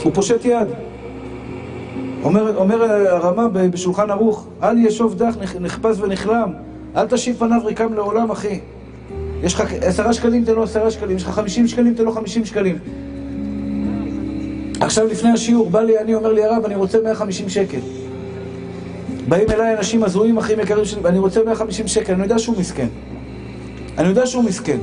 הוא 0.04 0.14
פושט 0.14 0.46
יד. 0.46 0.68
אומר, 2.24 2.58
אומר 2.58 2.84
הרמה 3.08 3.48
בשולחן 3.48 4.10
ערוך, 4.10 4.48
אל 4.64 4.78
ישוב 4.78 5.16
דח 5.16 5.36
נחפז 5.60 6.02
ונכלם, 6.02 6.54
אל 6.96 7.08
תשיב 7.08 7.36
פניו 7.40 7.62
ריקם 7.66 7.94
לעולם, 7.94 8.32
אחי. 8.32 8.60
יש 9.44 9.54
לך 9.54 9.74
עשרה 9.82 10.14
שקלים, 10.14 10.46
תן 10.46 10.54
לו 10.54 10.64
עשרה 10.64 10.92
שקלים, 10.92 11.18
יש 11.18 11.24
לך 11.24 11.30
חמישים 11.30 11.68
שקלים, 11.68 11.94
תן 11.94 12.04
לו 12.04 12.12
חמישים 12.12 12.46
שקלים. 12.46 12.78
עכשיו 14.82 15.08
לפני 15.08 15.30
השיעור, 15.30 15.70
בא 15.70 15.82
לי, 15.82 16.00
אני 16.00 16.16
אומר 16.16 16.34
לי, 16.34 16.44
הרב, 16.44 16.66
אני 16.66 16.76
רוצה 16.76 16.98
150 17.04 17.50
שקל. 17.50 17.80
באים 19.30 19.52
אליי 19.52 19.78
אנשים 19.78 20.04
הזויים, 20.04 20.38
אחים 20.38 20.60
יקרים 20.60 20.86
ואני 21.02 21.20
רוצה 21.20 21.44
150 21.44 21.88
שקל, 21.88 22.14
אני 22.14 22.24
יודע 22.24 22.40
שהוא 22.40 22.58
מסכן. 22.60 22.88
אני 23.98 24.08
יודע 24.08 24.26
שהוא 24.26 24.44
מסכן. 24.44 24.78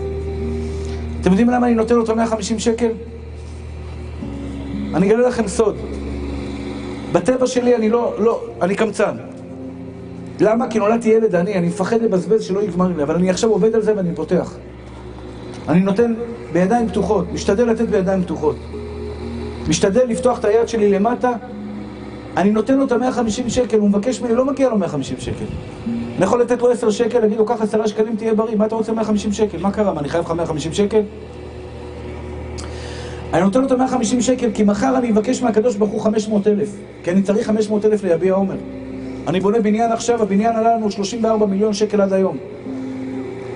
אתם 1.21 1.31
יודעים 1.31 1.51
למה 1.51 1.67
אני 1.67 1.75
נותן 1.75 1.95
לו 1.95 2.05
את 2.05 2.09
ה-150 2.09 2.59
שקל? 2.59 2.91
אני 4.95 5.07
אגלה 5.13 5.29
לכם 5.29 5.49
סוד. 5.49 5.77
בטבע 7.13 7.47
שלי 7.47 7.77
אני 7.77 7.91
לא, 7.91 8.15
לא, 8.19 8.45
אני 8.63 8.75
קמצן. 8.75 9.17
למה? 10.41 10.71
כי 10.71 10.79
נולדתי 10.79 11.09
ילד 11.09 11.35
עני, 11.35 11.55
אני 11.55 11.67
מפחד 11.67 12.03
לבזבז 12.03 12.43
שלא 12.43 12.63
יגמר 12.63 12.89
לי, 12.97 13.03
אבל 13.03 13.15
אני 13.15 13.31
עכשיו 13.31 13.51
עובד 13.51 13.75
על 13.75 13.83
זה 13.83 13.97
ואני 13.97 14.15
פותח. 14.15 14.55
אני 15.69 15.81
נותן 15.81 16.15
בידיים 16.53 16.89
פתוחות, 16.89 17.33
משתדל 17.33 17.65
לתת 17.65 17.89
בידיים 17.89 18.23
פתוחות. 18.23 18.57
משתדל 19.69 20.05
לפתוח 20.09 20.39
את 20.39 20.45
היד 20.45 20.69
שלי 20.69 20.91
למטה 20.91 21.33
אני 22.37 22.51
נותן 22.51 22.79
לו 22.79 22.85
את 22.85 22.93
ה-150 22.93 23.49
שקל, 23.49 23.79
הוא 23.79 23.89
מבקש 23.89 24.21
ממני, 24.21 24.35
לא 24.35 24.45
מגיע 24.45 24.69
לו 24.69 24.79
150 24.79 25.17
שקל. 25.21 25.45
אני 26.17 26.25
יכול 26.25 26.41
לתת 26.41 26.63
לו 26.63 26.71
10 26.71 26.91
שקל, 26.91 27.21
להגיד 27.21 27.39
לו, 27.39 27.47
קח 27.47 27.63
10 27.63 27.87
שקלים, 27.87 28.17
תהיה 28.17 28.35
בריא, 28.35 28.57
מה 28.57 28.67
אתה 28.67 28.75
רוצה 28.75 28.93
150 28.93 29.33
שקל? 29.33 29.59
מה 29.59 29.71
קרה, 29.71 29.95
מה, 29.95 30.01
אני 30.01 30.09
חייב 30.09 30.25
לך 30.25 30.31
150 30.31 30.73
שקל? 30.73 31.01
אני 33.33 33.43
נותן 33.43 33.61
לו 33.61 33.67
את 33.67 33.73
ה-150 33.73 34.21
שקל, 34.21 34.51
כי 34.55 34.63
מחר 34.63 34.99
אני 34.99 35.11
אבקש 35.11 35.43
מהקדוש 35.43 35.77
ברוך 35.77 35.91
הוא 35.91 36.01
500 36.01 36.47
אלף. 36.47 36.77
כי 37.05 37.11
אני 37.11 37.23
צריך 37.23 37.47
500 37.47 37.85
אלף 37.85 38.05
ליביע 38.05 38.35
עומר. 38.35 38.57
אני 39.27 39.41
בונה 39.41 39.61
בניין 39.61 39.93
עכשיו, 39.93 40.23
הבניין 40.23 40.57
עלה 40.57 40.77
לנו 40.77 40.91
34 40.91 41.47
מיליון 41.47 41.73
שקל 41.73 42.01
עד 42.01 42.13
היום. 42.13 42.37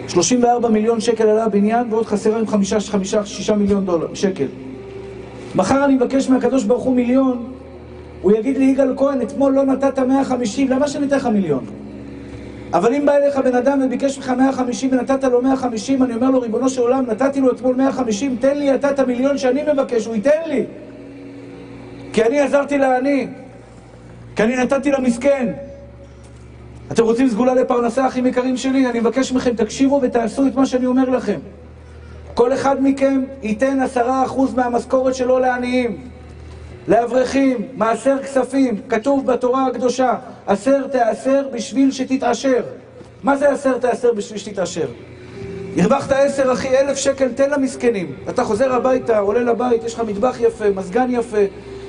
34 0.09 0.69
מיליון 0.69 1.01
שקל 1.01 1.27
עלה 1.27 1.45
הבניין, 1.45 1.87
ועוד 1.91 2.07
חסר 2.07 2.37
לנו 2.37 2.47
5-6 3.49 3.53
מיליון 3.53 3.85
דולר, 3.85 4.15
שקל. 4.15 4.47
מחר 5.55 5.85
אני 5.85 5.95
מבקש 5.95 6.29
מהקדוש 6.31 6.65
ברוך 6.65 6.83
הוא 6.83 6.95
מיליון, 6.95 7.45
הוא 8.23 8.33
יגיד 8.33 8.57
לי, 8.57 8.65
יגאל 8.65 8.95
כהן, 8.97 9.23
אתמול 9.23 9.53
לא 9.53 9.65
נתת 9.65 9.99
150, 9.99 10.69
למה 10.69 10.89
שאני 10.89 11.07
אתן 11.07 11.17
לך 11.17 11.27
מיליון? 11.27 11.67
אבל 12.73 12.95
אם 12.95 13.07
בא 13.07 13.13
אליך 13.17 13.37
בן 13.37 13.55
אדם 13.55 13.83
וביקש 13.85 14.19
ממך 14.19 14.31
150 14.31 14.91
ונתת 14.93 15.25
לו 15.25 15.43
150, 15.43 16.03
אני 16.03 16.15
אומר 16.15 16.31
לו, 16.31 16.41
ריבונו 16.41 16.69
של 16.69 16.81
עולם, 16.81 17.05
נתתי 17.07 17.41
לו 17.41 17.53
אתמול 17.53 17.77
150, 17.77 18.37
תן 18.41 18.59
לי 18.59 18.75
אתה 18.75 18.91
את 18.91 18.99
המיליון 18.99 19.39
שאני 19.39 19.63
מבקש, 19.73 20.07
הוא 20.07 20.15
ייתן 20.15 20.41
לי. 20.47 20.65
כי 22.13 22.25
אני 22.25 22.41
עזרתי 22.41 22.79
לעני, 22.79 23.27
כי 24.37 24.43
אני 24.43 24.57
נתתי 24.57 24.91
למסכן. 24.91 25.53
אתם 26.93 27.03
רוצים 27.03 27.29
סגולה 27.29 27.55
לפרנסה, 27.55 28.07
אחים 28.07 28.27
יקרים 28.27 28.57
שלי? 28.57 28.87
אני 28.87 29.01
מבקש 29.01 29.33
מכם, 29.33 29.55
תקשיבו 29.55 30.01
ותעשו 30.03 30.47
את 30.47 30.55
מה 30.55 30.67
שאני 30.67 30.87
אומר 30.87 31.09
לכם. 31.09 31.39
כל 32.35 32.53
אחד 32.53 32.83
מכם 32.83 33.23
ייתן 33.43 33.81
עשרה 33.81 34.25
אחוז 34.25 34.55
מהמשכורת 34.55 35.15
שלו 35.15 35.39
לעניים, 35.39 36.10
לאברכים, 36.91 37.69
מעשר 37.75 38.17
כספים, 38.23 38.81
כתוב 38.89 39.27
בתורה 39.27 39.67
הקדושה, 39.67 40.15
עשר 40.47 40.87
תעשר 40.89 41.43
בשביל 41.53 41.93
שתתעשר. 41.93 42.63
מה 43.23 43.37
זה 43.37 43.51
עשר 43.51 43.79
תעשר 43.79 44.13
בשביל 44.13 44.39
שתתעשר? 44.39 44.87
הרווחת 45.77 46.13
עשר 46.13 46.53
אחי, 46.53 46.69
אלף 46.69 46.97
שקל, 46.97 47.29
תן 47.29 47.51
למסכנים. 47.51 48.15
אתה 48.29 48.45
חוזר 48.45 48.73
הביתה, 48.73 49.19
עולה 49.19 49.41
לבית, 49.41 49.85
יש 49.85 49.95
לך 49.95 50.01
מטבח 50.01 50.37
יפה, 50.41 50.65
מזגן 50.75 51.07
יפה, 51.11 51.39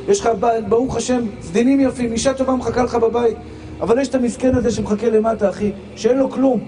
יש 0.07 0.19
לך, 0.19 0.29
ברוך 0.69 0.97
השם, 0.97 1.21
סדינים 1.41 1.79
יפים, 1.79 2.11
אישה 2.11 2.33
טובה 2.33 2.55
מחכה 2.55 2.83
לך 2.83 2.95
בבית. 2.95 3.37
אבל 3.81 3.99
יש 3.99 4.07
את 4.07 4.15
המסכן 4.15 4.55
הזה 4.55 4.71
שמחכה 4.71 5.09
למטה, 5.09 5.49
אחי, 5.49 5.71
שאין 5.95 6.17
לו 6.17 6.29
כלום. 6.29 6.59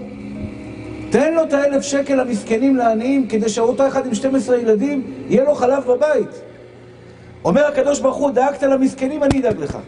תן 1.10 1.34
לו 1.34 1.42
את 1.42 1.52
האלף 1.52 1.82
שקל 1.82 2.14
למסכנים, 2.14 2.76
לעניים, 2.76 3.26
כדי 3.28 3.48
שאותו 3.48 3.88
אחד 3.88 4.06
עם 4.06 4.14
12 4.14 4.56
ילדים, 4.56 5.02
יהיה 5.28 5.44
לו 5.44 5.54
חלב 5.54 5.84
בבית. 5.84 6.43
אומר 7.44 7.66
הקדוש 7.66 8.00
ברוך 8.00 8.16
הוא, 8.16 8.30
דאגת 8.30 8.62
למסכנים, 8.62 9.22
אני 9.22 9.40
אדאג 9.40 9.58
לך. 9.58 9.78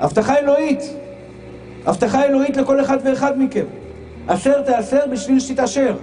הבטחה 0.00 0.38
אלוהית. 0.38 0.80
הבטחה 1.86 2.24
אלוהית 2.24 2.56
לכל 2.56 2.80
אחד 2.80 2.98
ואחד 3.04 3.38
מכם. 3.38 3.64
עשר 4.28 4.62
תעשר 4.62 5.00
בשביל 5.12 5.40
שתתעשר. 5.40 5.96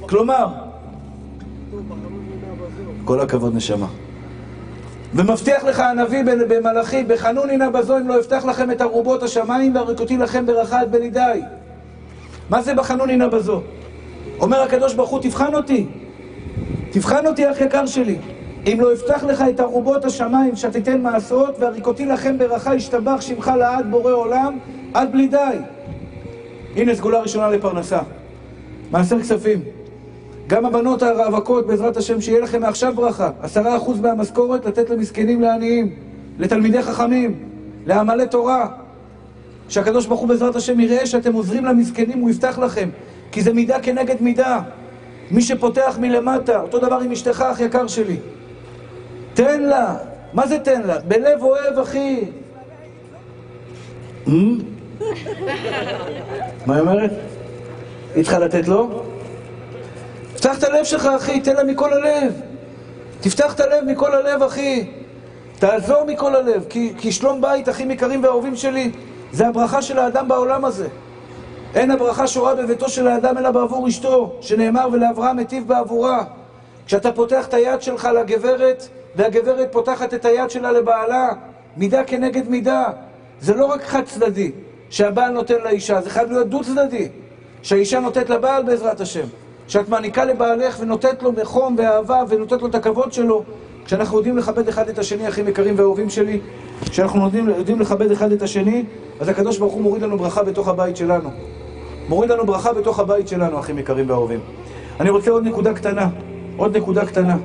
כלומר, 0.00 0.46
כל 3.04 3.20
הכבוד 3.20 3.56
נשמה. 3.56 3.86
ומבטיח 5.14 5.64
לך 5.64 5.80
הנביא 5.80 6.22
במלאכי, 6.24 7.04
בחנוני 7.04 7.56
נא 7.56 7.68
בזו 7.68 7.98
אם 7.98 8.08
לא 8.08 8.20
אפתח 8.20 8.44
לכם 8.44 8.70
את 8.70 8.82
ארובות 8.82 9.22
השמיים 9.22 9.74
והריקותי 9.74 10.16
לכם 10.16 10.46
ברכה 10.46 10.80
עד 10.80 10.92
בנידי. 10.92 11.40
מה 12.50 12.62
זה 12.62 12.74
בחנוני 12.74 13.16
נא 13.16 13.26
בזו? 13.26 13.62
אומר 14.40 14.62
הקדוש 14.62 14.94
ברוך 14.94 15.10
הוא, 15.10 15.20
תבחן 15.20 15.54
אותי. 15.54 15.86
תבחן 16.90 17.26
אותי, 17.26 17.50
אח 17.50 17.60
יקר 17.60 17.86
שלי. 17.86 18.18
אם 18.66 18.80
לא 18.80 18.92
אפתח 18.92 19.24
לך 19.24 19.44
את 19.50 19.60
ארובות 19.60 20.04
השמיים, 20.04 20.56
שתיתן 20.56 21.00
מעשרות, 21.00 21.58
והריקותי 21.58 22.06
לכם 22.06 22.38
ברכה, 22.38 22.74
ישתבח 22.74 23.20
שמך 23.20 23.52
לעד 23.58 23.90
בורא 23.90 24.12
עולם, 24.12 24.58
עד 24.94 25.12
בלי 25.12 25.28
די. 25.28 25.56
הנה 26.76 26.94
סגולה 26.94 27.20
ראשונה 27.20 27.48
לפרנסה. 27.48 27.98
מעשר 28.90 29.20
כספים. 29.20 29.60
גם 30.46 30.66
הבנות 30.66 31.02
הרווקות, 31.02 31.66
בעזרת 31.66 31.96
השם, 31.96 32.20
שיהיה 32.20 32.40
לכם 32.40 32.60
מעכשיו 32.60 32.94
ברכה. 32.94 33.30
עשרה 33.40 33.76
אחוז 33.76 34.00
מהמשכורת 34.00 34.66
לתת 34.66 34.90
למסכנים 34.90 35.40
לעניים, 35.40 35.94
לתלמידי 36.38 36.82
חכמים, 36.82 37.34
לעמלי 37.86 38.28
תורה. 38.28 38.68
שהקדוש 39.68 40.06
ברוך 40.06 40.20
הוא 40.20 40.28
בעזרת 40.28 40.56
השם 40.56 40.80
יראה 40.80 41.06
שאתם 41.06 41.32
עוזרים 41.32 41.64
למסכנים, 41.64 42.18
הוא 42.18 42.30
יפתח 42.30 42.58
לכם. 42.58 42.88
כי 43.32 43.42
זה 43.42 43.52
מידה 43.52 43.80
כנגד 43.80 44.16
מידה. 44.20 44.60
מי 45.30 45.42
שפותח 45.42 45.98
מלמטה, 46.00 46.60
אותו 46.60 46.78
דבר 46.78 46.98
עם 46.98 47.12
אשתך, 47.12 47.44
אח 47.52 47.60
יקר 47.60 47.86
שלי. 47.86 48.16
תן 49.34 49.62
לה. 49.62 49.96
מה 50.32 50.46
זה 50.46 50.58
תן 50.58 50.82
לה? 50.82 50.98
בלב 50.98 51.42
אוהב, 51.42 51.78
אחי. 51.78 52.24
מה 56.66 56.74
היא 56.74 56.80
אומרת? 56.80 57.10
היא 58.14 58.22
צריכה 58.22 58.38
לתת 58.38 58.68
לו? 58.68 59.02
פתח 60.36 60.58
את 60.58 60.64
הלב 60.64 60.84
שלך, 60.84 61.06
אחי, 61.06 61.40
תן 61.40 61.56
לה 61.56 61.64
מכל 61.64 61.92
הלב. 61.92 62.40
תפתח 63.20 63.54
את 63.54 63.60
הלב 63.60 63.84
מכל 63.84 64.14
הלב, 64.14 64.42
אחי. 64.42 64.90
תעזור 65.58 66.04
מכל 66.04 66.36
הלב, 66.36 66.64
כי, 66.68 66.92
כי 66.98 67.12
שלום 67.12 67.40
בית, 67.40 67.68
אחים 67.68 67.90
יקרים 67.90 68.24
ואהובים 68.24 68.56
שלי, 68.56 68.90
זה 69.32 69.48
הברכה 69.48 69.82
של 69.82 69.98
האדם 69.98 70.28
בעולם 70.28 70.64
הזה. 70.64 70.88
אין 71.74 71.90
הברכה 71.90 72.26
שורה 72.26 72.54
בביתו 72.54 72.88
של 72.88 73.08
האדם 73.08 73.38
אלא 73.38 73.50
בעבור 73.50 73.88
אשתו, 73.88 74.36
שנאמר 74.40 74.88
ולאברהם 74.92 75.38
היטיב 75.38 75.68
בעבורה. 75.68 76.24
כשאתה 76.86 77.12
פותח 77.12 77.46
את 77.48 77.54
היד 77.54 77.82
שלך 77.82 78.08
לגברת, 78.20 78.88
והגברת 79.16 79.72
פותחת 79.72 80.14
את 80.14 80.24
היד 80.24 80.50
שלה 80.50 80.72
לבעלה, 80.72 81.28
מידה 81.76 82.04
כנגד 82.04 82.48
מידה. 82.48 82.84
זה 83.40 83.54
לא 83.54 83.66
רק 83.66 83.82
חד 83.82 84.02
צדדי, 84.04 84.50
שהבעל 84.90 85.32
נותן 85.32 85.62
לאישה, 85.64 86.00
זה 86.00 86.10
חייב 86.10 86.30
להיות 86.30 86.48
דו 86.48 86.62
צדדי. 86.64 87.08
שהאישה 87.62 88.00
נותנת 88.00 88.30
לבעל 88.30 88.62
בעזרת 88.62 89.00
השם. 89.00 89.26
שאת 89.68 89.88
מעניקה 89.88 90.24
לבעלך 90.24 90.78
ונותנת 90.80 91.22
לו 91.22 91.32
בחום 91.32 91.74
ואהבה 91.78 92.22
ונותנת 92.28 92.62
לו 92.62 92.68
את 92.68 92.74
הכבוד 92.74 93.12
שלו. 93.12 93.42
כשאנחנו 93.84 94.16
יודעים 94.16 94.38
לכבד 94.38 94.68
אחד 94.68 94.88
את 94.88 94.98
השני, 94.98 95.28
אחים 95.28 95.48
יקרים 95.48 95.74
ואהובים 95.78 96.10
שלי, 96.10 96.40
כשאנחנו 96.90 97.24
יודעים, 97.24 97.48
יודעים 97.48 97.80
לכבד 97.80 98.10
אחד 98.10 98.32
את 98.32 98.42
השני, 98.42 98.84
אז 99.20 99.28
הקדוש 99.28 99.58
ברוך 99.58 99.72
הוא 99.72 99.82
מוריד 99.82 100.02
לנו 100.02 100.18
ברכה 100.18 100.42
בתוך 100.42 100.68
הבית 100.68 100.96
שלנו. 100.96 101.30
מוריד 102.08 102.30
לנו 102.30 102.46
ברכה 102.46 102.72
בתוך 102.72 102.98
הבית 102.98 103.28
שלנו, 103.28 103.58
אחים 103.58 103.78
יקרים 103.78 104.10
ואהובים. 104.10 104.40
אני 105.00 105.10
רוצה 105.10 105.30
עוד 105.30 105.44
נקודה 105.44 105.74
קטנה, 105.74 106.08
עוד 106.56 106.76
נקודה 106.76 107.06
קטנה, 107.06 107.36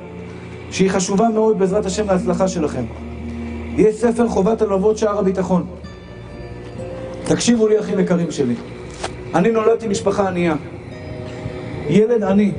שהיא 0.70 0.90
חשובה 0.90 1.28
מאוד 1.34 1.58
בעזרת 1.58 1.86
השם 1.86 2.06
להצלחה 2.06 2.48
שלכם. 2.48 2.84
יש 3.76 3.94
ספר 3.94 4.28
חובת 4.28 4.62
הלוות 4.62 4.98
שער 4.98 5.18
הביטחון. 5.18 5.66
תקשיבו 7.24 7.68
לי, 7.68 7.80
אחים 7.80 8.00
יקרים 8.00 8.30
שלי. 8.30 8.54
אני 9.34 9.50
נולדתי 9.50 9.88
משפחה 9.88 10.28
ענייה. 10.28 10.54
ילד 11.88 12.22
עני. 12.22 12.52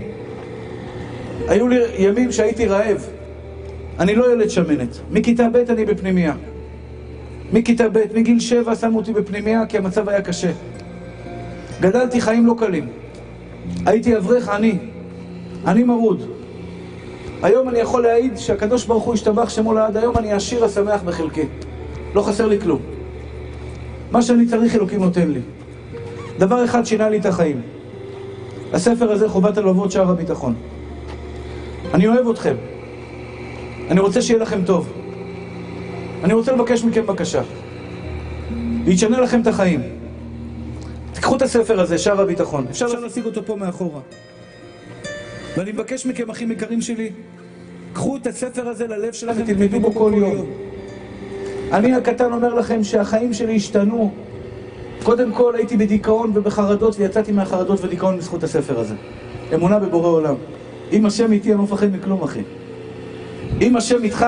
היו 1.47 1.67
לי 1.67 1.79
ימים 1.97 2.31
שהייתי 2.31 2.65
רעב. 2.65 3.05
אני 3.99 4.15
לא 4.15 4.33
ילד 4.33 4.49
שמנת. 4.49 4.99
מכיתה 5.11 5.49
ב' 5.49 5.55
אני 5.55 5.85
בפנימייה. 5.85 6.33
מכיתה 7.53 7.89
ב', 7.89 7.99
מגיל 8.15 8.39
שבע 8.39 8.75
שמו 8.75 8.97
אותי 8.97 9.13
בפנימייה 9.13 9.65
כי 9.65 9.77
המצב 9.77 10.09
היה 10.09 10.21
קשה. 10.21 10.51
גדלתי 11.81 12.21
חיים 12.21 12.45
לא 12.45 12.55
קלים. 12.59 12.87
הייתי 13.85 14.17
אברך 14.17 14.49
עני. 14.49 14.77
עני 15.67 15.83
מרוד. 15.83 16.38
היום 17.43 17.69
אני 17.69 17.79
יכול 17.79 18.03
להעיד 18.03 18.37
שהקדוש 18.37 18.85
ברוך 18.85 19.03
הוא 19.03 19.13
השתבח 19.13 19.49
שמו 19.49 19.73
לעד 19.73 19.97
היום 19.97 20.17
אני 20.17 20.33
עשיר 20.33 20.65
השמח 20.65 21.01
בחלקי. 21.03 21.45
לא 22.15 22.21
חסר 22.21 22.47
לי 22.47 22.61
כלום. 22.61 22.79
מה 24.11 24.21
שאני 24.21 24.45
צריך 24.45 24.75
אלוקים 24.75 24.99
נותן 24.99 25.31
לי. 25.31 25.39
דבר 26.39 26.65
אחד 26.65 26.85
שינה 26.85 27.09
לי 27.09 27.17
את 27.17 27.25
החיים. 27.25 27.61
הספר 28.73 29.11
הזה, 29.11 29.29
חובת 29.29 29.57
הלוות 29.57 29.91
שער 29.91 30.09
הביטחון. 30.09 30.55
אני 31.93 32.07
אוהב 32.07 32.29
אתכם. 32.29 32.55
אני 33.89 33.99
רוצה 33.99 34.21
שיהיה 34.21 34.39
לכם 34.39 34.65
טוב. 34.65 34.89
אני 36.23 36.33
רוצה 36.33 36.51
לבקש 36.51 36.83
מכם 36.83 37.05
בקשה. 37.05 37.41
וישנה 38.85 39.21
לכם 39.21 39.41
את 39.41 39.47
החיים. 39.47 39.81
תיקחו 41.13 41.35
את 41.35 41.41
הספר 41.41 41.79
הזה, 41.79 41.97
שער 41.97 42.21
הביטחון. 42.21 42.65
אפשר 42.69 42.85
להשיג 42.87 43.25
אותו 43.25 43.45
פה 43.45 43.55
מאחורה. 43.55 43.99
ואני 45.59 45.71
מבקש 45.71 46.05
מכם, 46.05 46.29
אחים 46.29 46.51
יקרים 46.51 46.81
שלי, 46.81 47.09
קחו 47.93 48.17
את 48.17 48.27
הספר 48.27 48.67
הזה 48.67 48.87
ללב 48.87 49.13
שלכם 49.13 49.41
ותלמדו 49.43 49.79
בו 49.79 49.91
כל 49.93 50.11
יום. 50.15 50.45
אני 51.71 51.93
הקטן 51.93 52.33
אומר 52.33 52.53
לכם 52.53 52.83
שהחיים 52.83 53.33
שלי 53.33 53.55
השתנו. 53.55 54.11
קודם 55.03 55.33
כל 55.33 55.55
הייתי 55.55 55.77
בדיכאון 55.77 56.31
ובחרדות 56.33 56.99
ויצאתי 56.99 57.31
מהחרדות 57.31 57.83
ודיכאון 57.83 58.17
בזכות 58.17 58.43
הספר 58.43 58.79
הזה. 58.79 58.95
אמונה 59.53 59.79
בבורא 59.79 60.07
עולם. 60.07 60.35
אם 60.91 61.05
השם 61.05 61.31
איתי, 61.31 61.49
אני 61.49 61.57
לא 61.57 61.63
מפחד 61.63 61.87
מכלום, 61.95 62.23
אחי. 62.23 62.41
אם 63.61 63.75
השם 63.77 64.03
איתך, 64.03 64.25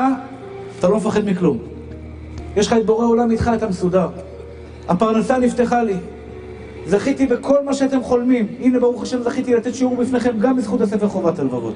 אתה 0.79 0.89
לא 0.89 0.97
מפחד 0.97 1.25
מכלום. 1.25 1.57
יש 2.55 2.67
לך 2.67 2.73
את 2.73 2.85
בורא 2.85 3.05
עולם 3.05 3.31
איתך, 3.31 3.51
אתה 3.55 3.67
מסודר. 3.67 4.07
הפרנסה 4.87 5.37
נפתחה 5.37 5.83
לי. 5.83 5.95
זכיתי 6.87 7.27
בכל 7.27 7.63
מה 7.65 7.73
שאתם 7.73 8.03
חולמים. 8.03 8.47
הנה, 8.59 8.79
ברוך 8.79 9.03
השם, 9.03 9.21
זכיתי 9.23 9.53
לתת 9.53 9.75
שיעור 9.75 9.95
בפניכם 9.95 10.39
גם 10.39 10.57
בזכות 10.57 10.81
הספר 10.81 11.07
חובת 11.07 11.39
הלבבות. 11.39 11.75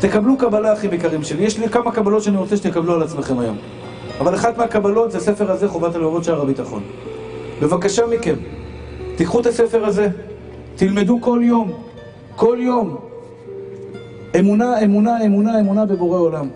תקבלו 0.00 0.36
קבלה, 0.36 0.72
אחים 0.72 0.92
יקרים 0.92 1.22
שלי. 1.22 1.42
יש 1.42 1.58
לי 1.58 1.68
כמה 1.68 1.92
קבלות 1.92 2.22
שאני 2.22 2.36
רוצה 2.36 2.56
שתקבלו 2.56 2.94
על 2.94 3.02
עצמכם 3.02 3.38
היום. 3.38 3.56
אבל 4.20 4.34
אחת 4.34 4.58
מהקבלות 4.58 5.12
זה 5.12 5.18
הספר 5.18 5.50
הזה, 5.50 5.68
חובת 5.68 5.94
הלאורות 5.94 6.24
שער 6.24 6.42
הביטחון. 6.42 6.82
בבקשה 7.62 8.06
מכם, 8.06 8.34
תיקחו 9.16 9.40
את 9.40 9.46
הספר 9.46 9.84
הזה, 9.84 10.08
תלמדו 10.76 11.18
כל 11.20 11.40
יום, 11.42 11.72
כל 12.36 12.58
יום. 12.60 12.96
אמונה, 14.38 14.84
אמונה, 14.84 15.24
אמונה, 15.24 15.60
אמונה 15.60 15.86
בבורא 15.86 16.18
עולם. 16.18 16.48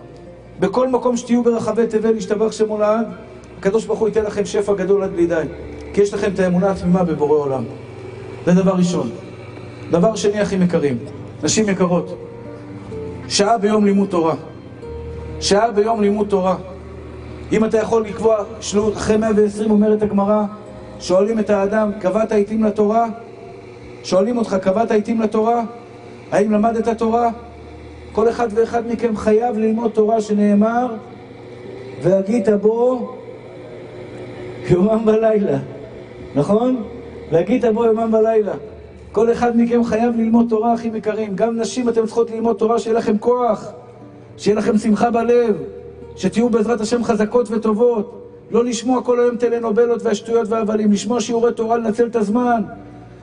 בכל 0.60 0.88
מקום 0.88 1.16
שתהיו 1.16 1.42
ברחבי 1.42 1.86
תבל, 1.86 2.16
ישתבח 2.16 2.52
שמו 2.52 2.78
לעד, 2.78 3.06
הקדוש 3.58 3.84
ברוך 3.84 3.98
הוא 3.98 4.08
ייתן 4.08 4.24
לכם 4.24 4.44
שפע 4.44 4.74
גדול 4.74 5.02
עד 5.02 5.12
בלי 5.12 5.26
די. 5.26 5.42
כי 5.92 6.00
יש 6.00 6.14
לכם 6.14 6.30
את 6.34 6.38
האמונה 6.40 6.70
התמימה 6.70 7.04
בבורא 7.04 7.38
עולם. 7.38 7.64
זה 8.46 8.52
דבר 8.54 8.72
ראשון. 8.72 9.10
דבר 9.90 10.14
שני, 10.14 10.42
אחים 10.42 10.62
יקרים, 10.62 10.98
נשים 11.42 11.68
יקרות, 11.68 12.18
שעה 13.28 13.58
ביום 13.58 13.84
לימוד 13.84 14.08
תורה. 14.08 14.34
שעה 15.40 15.70
ביום 15.70 16.00
לימוד 16.00 16.28
תורה. 16.28 16.56
אם 17.52 17.64
אתה 17.64 17.78
יכול 17.78 18.04
לקבוע, 18.06 18.36
שלו, 18.60 18.92
אחרי 18.92 19.16
120 19.16 19.70
אומרת 19.70 20.02
הגמרא, 20.02 20.42
שואלים 21.00 21.38
את 21.38 21.50
האדם, 21.50 21.90
קבעת 22.00 22.32
עיתים 22.32 22.64
לתורה? 22.64 23.06
שואלים 24.04 24.36
אותך, 24.36 24.56
קבעת 24.62 24.90
עיתים 24.90 25.20
לתורה? 25.20 25.62
האם 26.32 26.52
למדת 26.52 26.88
תורה? 26.98 27.30
כל 28.12 28.28
אחד 28.28 28.48
ואחד 28.54 28.86
מכם 28.86 29.16
חייב 29.16 29.58
ללמוד 29.58 29.90
תורה 29.90 30.20
שנאמר, 30.20 30.94
והגית 32.02 32.48
בו 32.48 33.12
יומם 34.68 35.06
ולילה. 35.06 35.58
נכון? 36.34 36.82
והגית 37.32 37.64
בו 37.64 37.84
יומם 37.84 38.14
ולילה. 38.14 38.54
כל 39.12 39.32
אחד 39.32 39.56
מכם 39.56 39.84
חייב 39.84 40.16
ללמוד 40.16 40.46
תורה, 40.48 40.74
אחים 40.74 40.96
יקרים. 40.96 41.36
גם 41.36 41.58
נשים 41.58 41.88
אתם 41.88 42.06
צריכות 42.06 42.30
ללמוד 42.30 42.56
תורה, 42.56 42.78
שיהיה 42.78 42.98
לכם 42.98 43.18
כוח, 43.18 43.72
שיהיה 44.36 44.56
לכם 44.56 44.78
שמחה 44.78 45.10
בלב, 45.10 45.56
שתהיו 46.16 46.48
בעזרת 46.48 46.80
השם 46.80 47.04
חזקות 47.04 47.50
וטובות. 47.50 48.18
לא 48.50 48.64
לשמוע 48.64 49.02
כל 49.02 49.20
היום 49.20 49.36
טלנובלות 49.36 50.02
והשטויות 50.02 50.48
והבלים, 50.48 50.92
לשמוע 50.92 51.20
שיעורי 51.20 51.52
תורה, 51.52 51.76
לנצל 51.76 52.06
את 52.06 52.16
הזמן. 52.16 52.62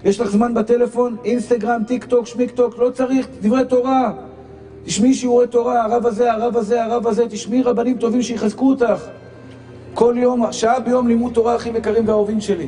יש 0.04 0.20
לך 0.20 0.30
זמן 0.30 0.54
בטלפון, 0.54 1.16
אינסטגרם, 1.26 1.82
טיק 1.88 2.06
טוק, 2.06 2.28
שמיקטוק, 2.28 2.78
לא 2.78 2.90
צריך, 2.90 3.28
דברי 3.42 3.66
תורה. 3.66 4.12
תשמעי 4.86 5.14
שיעורי 5.14 5.48
תורה, 5.48 5.86
הרב 5.86 6.06
הזה, 6.06 6.34
הרב 6.34 6.58
הזה, 6.58 6.84
הרב 6.84 7.08
הזה, 7.08 7.26
תשמעי 7.30 7.64
רבנים 7.64 7.98
טובים 7.98 8.22
שיחזקו 8.22 8.70
אותך. 8.70 9.06
כל 9.94 10.16
יום, 10.18 10.52
שעה 10.52 10.80
ביום 10.80 11.08
לימוד 11.08 11.34
תורה, 11.34 11.56
אחים 11.56 11.76
יקרים 11.76 12.08
ואהובים 12.08 12.42
שלי. 12.42 12.68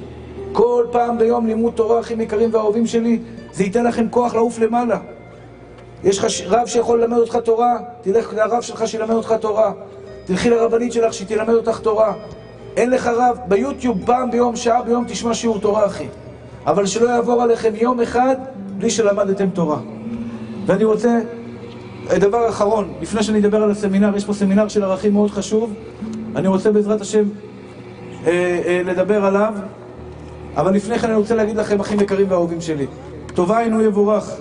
כל 0.51 0.85
פעם 0.91 1.17
ביום 1.17 1.47
לימוד 1.47 1.73
תורה, 1.73 1.99
אחים 1.99 2.21
יקרים 2.21 2.49
ואהובים 2.53 2.87
שלי, 2.87 3.19
זה 3.53 3.63
ייתן 3.63 3.83
לכם 3.83 4.09
כוח 4.09 4.35
לעוף 4.35 4.59
למעלה. 4.59 4.97
יש 6.03 6.19
לך 6.19 6.25
רב 6.45 6.67
שיכול 6.67 7.01
ללמד 7.01 7.17
אותך 7.17 7.35
תורה, 7.35 7.77
תלך 8.01 8.33
לרב 8.33 8.61
שלך 8.61 8.87
שילמד 8.87 9.13
אותך 9.13 9.33
תורה. 9.41 9.71
תלכי 10.25 10.49
לרבנית 10.49 10.93
שלך 10.93 11.13
שתלמד 11.13 11.53
אותך 11.53 11.79
תורה. 11.79 12.13
אין 12.77 12.89
לך 12.89 13.07
רב, 13.07 13.37
ביוטיוב 13.47 14.05
פעם 14.05 14.31
ביום, 14.31 14.55
שעה 14.55 14.81
ביום 14.81 15.05
תשמע 15.07 15.33
שיעור 15.33 15.59
תורה, 15.59 15.85
אחי. 15.85 16.07
אבל 16.65 16.85
שלא 16.85 17.09
יעבור 17.09 17.41
עליכם 17.41 17.71
יום 17.75 18.01
אחד 18.01 18.35
בלי 18.77 18.89
שלמדתם 18.89 19.49
תורה. 19.49 19.79
ואני 20.65 20.83
רוצה, 20.83 21.19
דבר 22.09 22.49
אחרון, 22.49 22.93
לפני 23.01 23.23
שאני 23.23 23.39
אדבר 23.39 23.63
על 23.63 23.71
הסמינר, 23.71 24.17
יש 24.17 24.25
פה 24.25 24.33
סמינר 24.33 24.67
של 24.67 24.83
ערכים 24.83 25.13
מאוד 25.13 25.31
חשוב. 25.31 25.73
אני 26.35 26.47
רוצה 26.47 26.71
בעזרת 26.71 27.01
השם 27.01 27.23
אה, 28.25 28.31
אה, 28.65 28.81
לדבר 28.85 29.25
עליו, 29.25 29.53
אבל 30.57 30.73
לפני 30.73 30.99
כן 30.99 31.07
אני 31.07 31.15
רוצה 31.15 31.35
להגיד 31.35 31.57
לכם, 31.57 31.79
אחים 31.79 31.99
יקרים 31.99 32.27
ואהובים 32.29 32.61
שלי, 32.61 32.85
טובה 33.33 33.59
אינו 33.59 33.81
יבורך. 33.81 34.31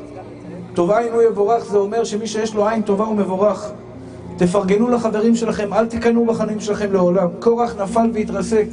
טובה 0.74 1.00
אינו 1.00 1.22
יבורך 1.22 1.64
זה 1.64 1.78
אומר 1.78 2.04
שמי 2.04 2.26
שיש 2.26 2.54
לו 2.54 2.68
עין 2.68 2.82
טובה 2.82 3.04
הוא 3.04 3.16
מבורך. 3.16 3.70
תפרגנו 4.36 4.88
לחברים 4.88 5.36
שלכם, 5.36 5.72
אל 5.74 5.86
תיכנעו 5.86 6.26
בחיים 6.26 6.60
שלכם 6.60 6.92
לעולם. 6.92 7.28
קורח 7.38 7.74
נפל 7.82 8.10
והתרסק. 8.14 8.66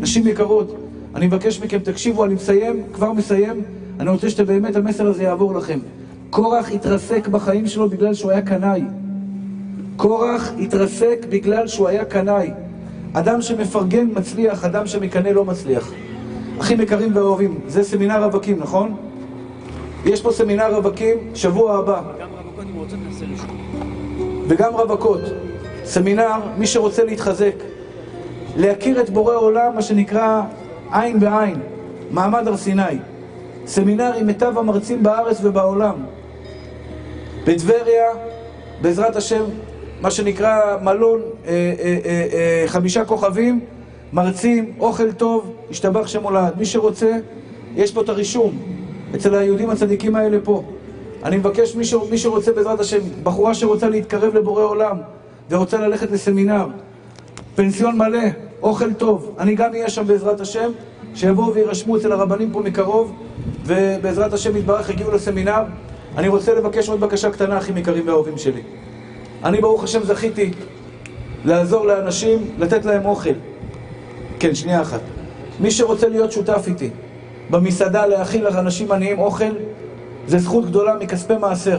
נשים 0.00 0.26
יקרות, 0.26 0.76
אני 1.14 1.26
מבקש 1.26 1.60
מכם, 1.60 1.78
תקשיבו, 1.78 2.24
אני 2.24 2.34
מסיים, 2.34 2.82
כבר 2.92 3.12
מסיים. 3.12 3.62
אני 4.00 4.10
רוצה 4.10 4.30
שבאמת 4.30 4.76
המסר 4.76 5.06
הזה 5.06 5.22
יעבור 5.22 5.54
לכם. 5.54 5.78
קורח 6.30 6.72
התרסק 6.72 7.28
בחיים 7.28 7.66
שלו 7.66 7.88
בגלל 7.88 8.14
שהוא 8.14 8.30
היה 8.30 8.42
קנאי. 8.42 8.82
קורח 9.96 10.52
התרסק 10.60 11.26
בגלל 11.28 11.66
שהוא 11.66 11.88
היה 11.88 12.04
קנאי. 12.04 12.50
אדם 13.12 13.42
שמפרגן 13.42 14.06
מצליח, 14.16 14.64
אדם 14.64 14.86
שמקנא 14.86 15.28
לא 15.28 15.44
מצליח. 15.44 15.92
אחים 16.60 16.80
יקרים 16.80 17.16
ואוהבים, 17.16 17.60
זה 17.66 17.82
סמינר 17.82 18.24
רווקים, 18.24 18.58
נכון? 18.58 18.96
יש 20.04 20.22
פה 20.22 20.32
סמינר 20.32 20.74
רווקים, 20.74 21.18
שבוע 21.34 21.78
הבא. 21.78 22.02
וגם 24.48 24.74
רווקות. 24.74 25.20
סמינר, 25.84 26.40
מי 26.58 26.66
שרוצה 26.66 27.04
להתחזק, 27.04 27.54
להכיר 28.56 29.00
את 29.00 29.10
בורא 29.10 29.34
עולם, 29.34 29.74
מה 29.74 29.82
שנקרא 29.82 30.42
עין 30.92 31.20
בעין, 31.20 31.60
מעמד 32.10 32.48
הר 32.48 32.56
סיני. 32.56 32.82
סמינר 33.66 34.12
עם 34.14 34.26
מיטב 34.26 34.58
המרצים 34.58 35.02
בארץ 35.02 35.38
ובעולם. 35.42 35.94
בטבריה, 37.46 38.06
בעזרת 38.80 39.16
השם, 39.16 39.42
מה 40.00 40.10
שנקרא 40.10 40.76
מלון 40.82 41.20
אה, 41.20 41.50
אה, 41.50 41.98
אה, 42.04 42.26
אה, 42.32 42.64
חמישה 42.66 43.04
כוכבים, 43.04 43.60
מרצים, 44.12 44.72
אוכל 44.80 45.12
טוב, 45.12 45.52
השתבח 45.70 46.06
שם 46.06 46.22
הולד. 46.22 46.52
מי 46.58 46.64
שרוצה, 46.64 47.18
יש 47.76 47.92
פה 47.92 48.00
את 48.00 48.08
הרישום, 48.08 48.58
אצל 49.14 49.34
היהודים 49.34 49.70
הצדיקים 49.70 50.16
האלה 50.16 50.38
פה. 50.44 50.62
אני 51.24 51.36
מבקש, 51.36 51.76
מי, 51.76 51.84
ש... 51.84 51.94
מי 52.10 52.18
שרוצה 52.18 52.52
בעזרת 52.52 52.80
השם, 52.80 52.98
בחורה 53.22 53.54
שרוצה 53.54 53.88
להתקרב 53.88 54.34
לבורא 54.34 54.64
עולם 54.64 54.96
ורוצה 55.50 55.80
ללכת 55.80 56.10
לסמינר, 56.10 56.66
פנסיון 57.54 57.98
מלא, 57.98 58.22
אוכל 58.62 58.92
טוב, 58.92 59.34
אני 59.38 59.54
גם 59.54 59.70
אהיה 59.72 59.90
שם 59.90 60.06
בעזרת 60.06 60.40
השם, 60.40 60.70
שיבואו 61.14 61.54
ויירשמו 61.54 61.96
אצל 61.96 62.12
הרבנים 62.12 62.50
פה 62.52 62.60
מקרוב, 62.60 63.12
ובעזרת 63.64 64.32
השם 64.32 64.56
יתברך 64.56 64.90
יגיעו 64.90 65.10
לסמינר. 65.10 65.62
אני 66.16 66.28
רוצה 66.28 66.54
לבקש 66.54 66.88
עוד 66.88 67.00
בקשה 67.00 67.30
קטנה, 67.30 67.58
אחים 67.58 67.76
יקרים 67.76 68.08
ואהובים 68.08 68.38
שלי. 68.38 68.62
אני 69.44 69.60
ברוך 69.60 69.84
השם 69.84 70.02
זכיתי 70.02 70.50
לעזור 71.44 71.86
לאנשים, 71.86 72.38
לתת 72.58 72.84
להם 72.84 73.04
אוכל. 73.06 73.30
כן, 74.40 74.54
שנייה 74.54 74.82
אחת. 74.82 75.00
מי 75.60 75.70
שרוצה 75.70 76.08
להיות 76.08 76.32
שותף 76.32 76.64
איתי 76.66 76.90
במסעדה 77.50 78.06
להאכיל 78.06 78.44
לאנשים 78.44 78.92
עניים 78.92 79.18
אוכל, 79.18 79.52
זה 80.26 80.38
זכות 80.38 80.66
גדולה 80.66 80.94
מכספי 81.00 81.36
מעשר. 81.36 81.78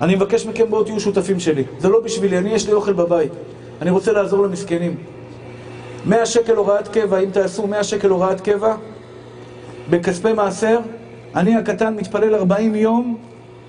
אני 0.00 0.14
מבקש 0.14 0.46
מכם 0.46 0.64
בואו 0.70 0.84
תהיו 0.84 1.00
שותפים 1.00 1.40
שלי. 1.40 1.64
זה 1.78 1.88
לא 1.88 2.00
בשבילי, 2.00 2.38
אני 2.38 2.50
יש 2.50 2.66
לי 2.66 2.72
אוכל 2.72 2.92
בבית. 2.92 3.32
אני 3.82 3.90
רוצה 3.90 4.12
לעזור 4.12 4.42
למסכנים. 4.42 4.94
100 6.06 6.26
שקל 6.26 6.56
הוראת 6.56 6.88
קבע, 6.88 7.18
אם 7.18 7.30
תעשו 7.30 7.66
100 7.66 7.84
שקל 7.84 8.08
הוראת 8.08 8.40
קבע, 8.40 8.74
בכספי 9.90 10.32
מעשר, 10.32 10.78
אני 11.36 11.56
הקטן 11.56 11.94
מתפלל 11.94 12.34
40 12.34 12.74
יום, 12.74 13.16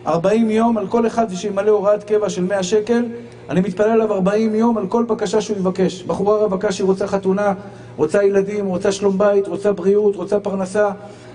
40 0.08 0.50
יום 0.50 0.78
על 0.78 0.88
כל 0.88 1.08
אחד 1.08 1.34
שימלא 1.34 1.70
הוראת 1.72 2.04
קבע 2.04 2.30
של 2.30 2.44
100 2.44 2.64
שקל, 2.64 3.06
אני 3.50 3.62
מתפלל 3.62 3.90
עליו 3.90 4.14
40 4.14 4.56
יום 4.56 4.78
על 4.78 4.88
כל 4.88 5.04
בקשה 5.04 5.42
שהוא 5.42 5.58
יבקש. 5.58 6.04
בחורה 6.04 6.38
רווקה 6.38 6.72
שהיא 6.72 6.86
רוצה 6.86 7.08
חתונה, 7.08 7.54
רוצה 7.96 8.24
ילדים, 8.24 8.66
רוצה 8.66 8.92
שלום 8.92 9.18
בית, 9.18 9.48
רוצה 9.48 9.72
בריאות, 9.72 10.16
רוצה 10.16 10.40
פרנסה, 10.40 10.90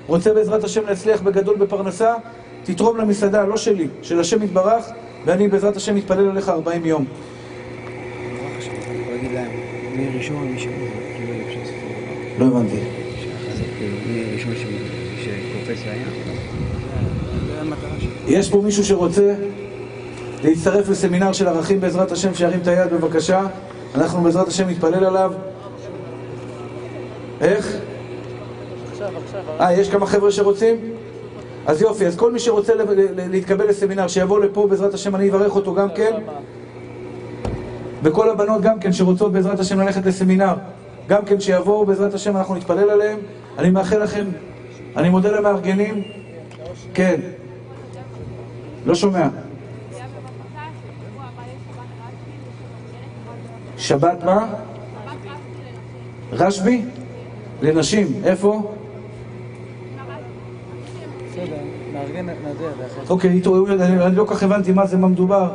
רוצה 0.06 0.34
בעזרת 0.34 0.64
השם 0.64 0.80
להצליח 0.86 1.20
בגדול 1.22 1.56
בפרנסה, 1.56 2.14
תתרום 2.64 2.96
למסעדה, 2.96 3.44
לא 3.44 3.56
שלי, 3.56 3.88
של 4.02 4.20
השם 4.20 4.42
יתברך, 4.42 4.84
ואני 5.26 5.48
בעזרת 5.48 5.76
השם 5.76 5.94
מתפלל 5.94 6.28
עליך 6.30 6.48
40 6.48 6.86
יום. 6.86 7.04
נורא 7.04 8.58
חשוב, 8.58 8.74
אני 8.90 9.00
יכול 9.00 9.12
להגיד 9.14 9.32
להם, 9.32 9.50
מי 9.96 10.18
ראשון, 10.18 10.48
מי 10.48 10.58
שני, 10.60 10.72
כאילו 11.16 11.32
אפשר 11.48 11.58
לעשות 11.60 11.74
לא 12.38 12.44
הבנתי. 12.46 12.76
לחזק, 12.76 13.64
כאילו, 13.78 13.96
מי 14.06 14.24
ראשון 14.34 14.52
ש- 14.54 15.24
שפרופסיה 15.24 15.92
היה. 15.92 16.04
זה 17.46 17.60
המטרה 17.60 17.90
שלי. 18.00 18.17
יש 18.28 18.50
פה 18.50 18.60
מישהו 18.64 18.84
שרוצה 18.84 19.34
להצטרף 20.44 20.88
לסמינר 20.88 21.32
של 21.32 21.48
ערכים 21.48 21.80
בעזרת 21.80 22.12
השם, 22.12 22.34
שירים 22.34 22.60
את 22.62 22.66
היד 22.66 22.92
בבקשה. 22.92 23.46
אנחנו 23.94 24.22
בעזרת 24.22 24.48
השם 24.48 24.68
נתפלל 24.68 25.04
עליו. 25.04 25.32
איך? 27.40 27.76
אה, 29.60 29.72
יש 29.72 29.90
כמה 29.90 30.06
חבר'ה 30.06 30.32
שרוצים? 30.32 30.76
אז 31.66 31.82
יופי, 31.82 32.06
אז 32.06 32.16
כל 32.16 32.32
מי 32.32 32.38
שרוצה 32.38 32.72
להתקבל 33.16 33.68
לסמינר, 33.68 34.08
שיבוא 34.08 34.40
לפה 34.40 34.66
בעזרת 34.70 34.94
השם, 34.94 35.16
אני 35.16 35.30
אברך 35.30 35.56
אותו 35.56 35.74
גם 35.74 35.88
כן. 35.94 36.12
וכל 38.02 38.30
הבנות 38.30 38.62
גם 38.62 38.80
כן 38.80 38.92
שרוצות 38.92 39.32
בעזרת 39.32 39.60
השם 39.60 39.80
ללכת 39.80 40.06
לסמינר, 40.06 40.54
גם 41.08 41.24
כן 41.24 41.40
שיבואו 41.40 41.86
בעזרת 41.86 42.14
השם, 42.14 42.36
אנחנו 42.36 42.54
נתפלל 42.54 42.90
עליהם. 42.90 43.18
אני 43.58 43.70
מאחל 43.70 44.02
לכם, 44.02 44.24
אני 44.96 45.08
מודה 45.08 45.30
למארגנים. 45.30 46.02
כן. 46.94 47.20
לא 48.88 48.94
שומע. 48.94 49.28
שבת 53.78 54.24
מה? 54.24 54.46
רשב"י? 56.32 56.84
לנשים. 57.62 58.06
איפה? 58.24 58.72
אוקיי, 63.10 63.36
התעוררו, 63.36 63.66
אני 63.68 64.16
לא 64.16 64.24
כל 64.24 64.34
כך 64.34 64.42
הבנתי 64.42 64.72
מה 64.72 64.86
זה, 64.86 64.96
מה 64.96 65.08
מדובר. 65.08 65.50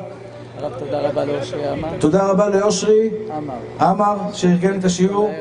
הרב, 0.58 0.74
תודה 0.80 1.00
רבה 1.00 1.26
לאושרי 1.26 1.68
עמר. 1.68 1.90
תודה 2.00 2.28
רבה 2.28 2.50
לאושרי 2.50 3.10
עמר. 3.32 3.54
עמר, 3.80 4.18
שארגן 4.34 4.80
את 4.80 4.86
השיעור, 4.86 5.32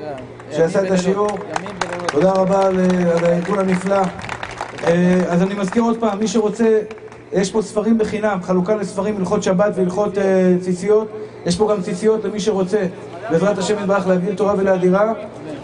שעשה 0.50 0.86
את 0.86 0.90
השיעור. 0.90 1.30
תודה 2.06 2.32
רבה 2.32 2.66
על 2.66 2.80
על 3.16 3.24
הארגון 3.24 3.58
הנפלא. 3.58 4.02
אה, 4.84 5.20
אז 5.28 5.42
אני 5.42 5.54
מזכיר 5.54 5.82
עוד 5.82 6.00
פעם, 6.00 6.18
מי 6.18 6.28
שרוצה, 6.28 6.80
יש 7.32 7.50
פה 7.50 7.62
ספרים 7.62 7.98
בחינם, 7.98 8.38
חלוקה 8.42 8.74
לספרים, 8.74 9.16
הלכות 9.16 9.42
שבת 9.42 9.72
והלכות 9.74 10.18
אה, 10.18 10.54
ציציות. 10.60 11.08
יש 11.46 11.56
פה 11.56 11.72
גם 11.72 11.82
ציציות 11.82 12.24
למי 12.24 12.40
שרוצה, 12.40 12.86
בעזרת 13.30 13.58
השם 13.58 13.74
יתברך 13.78 14.06
להגדיל 14.06 14.34
תורה 14.34 14.54
ולאדירה. 14.58 15.12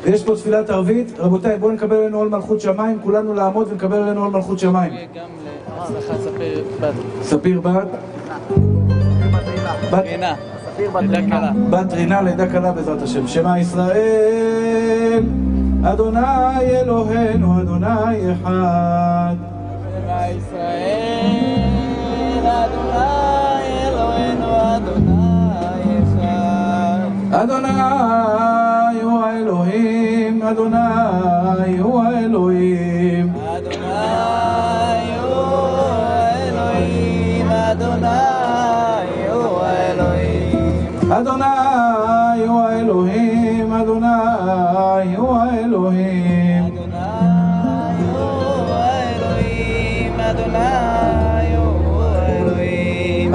ויש 0.03 0.25
פה 0.25 0.37
תפילת 0.37 0.71
ערבית. 0.71 1.19
רבותיי, 1.19 1.59
בואו 1.59 1.73
נקבל 1.73 1.97
עלינו 1.97 2.19
עול 2.19 2.29
מלכות 2.29 2.61
שמיים, 2.61 2.99
כולנו 3.03 3.35
לעמוד 3.35 3.69
ונקבל 3.73 3.97
עלינו 3.97 4.25
עול 4.25 4.31
מלכות 4.33 4.59
שמיים. 4.59 4.93
להצלחת 5.79 6.21
ספיר 6.21 6.64
בת. 6.81 6.95
ספיר 7.23 7.61
בת. 7.61 7.89
רינה. 9.93 10.35
בת 11.71 11.93
רינה 11.93 12.23
לידה 12.23 12.47
קלה 12.47 12.73
בעזרת 12.73 13.03
השם. 13.03 13.29
שמע 13.29 13.59
ישראל, 13.59 15.23
אדוני 15.85 16.61
אלוהינו, 16.61 17.61
אדוני 17.61 18.33
אחד. 18.33 19.35
שמע 19.91 20.29
ישראל, 20.29 21.48
אדוני 22.49 23.89
אלוהינו, 23.89 24.77
אדוני 24.77 25.99
אחד. 26.03 26.99
אדוני 27.43 27.81
הוא 29.03 29.25
האלוהים, 29.25 30.43
אדוני 30.43 31.79
הוא 31.79 32.03
האלוהים. 32.03 33.33
אדוני 33.57 33.87
הוא 35.23 35.37
האלוהים, 35.91 37.49
אדוני 37.49 38.09
הוא 39.33 39.61
האלוהים. 39.61 41.13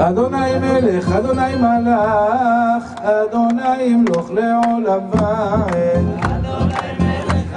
אדוני 0.00 0.58
מלך, 0.58 1.12
אדוני 1.12 1.54
מלך, 1.56 2.84
אדוני 3.02 3.82
ימלוך 3.82 4.30
לעולם 4.30 5.00
ועד. 5.10 6.04
אדוני 6.22 6.94
מלך, 6.98 7.54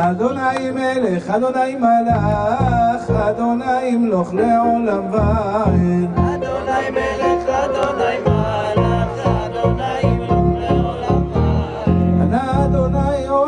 אדוני 0.00 0.70
מלך, 0.70 0.70
אדוני 0.70 0.70
מלך, 0.70 1.30
אדוני 1.30 1.74
מלך, 1.74 3.10
אדוני 3.10 3.82
ימלוך 3.84 4.34
לעולם 4.34 5.12
ועד. 5.12 6.08
אדוני 6.16 6.90
מלך, 6.90 7.48
אדוני 7.48 8.16
מלך, 8.26 9.26
אדוני 9.26 10.00
ימלוך 10.02 10.19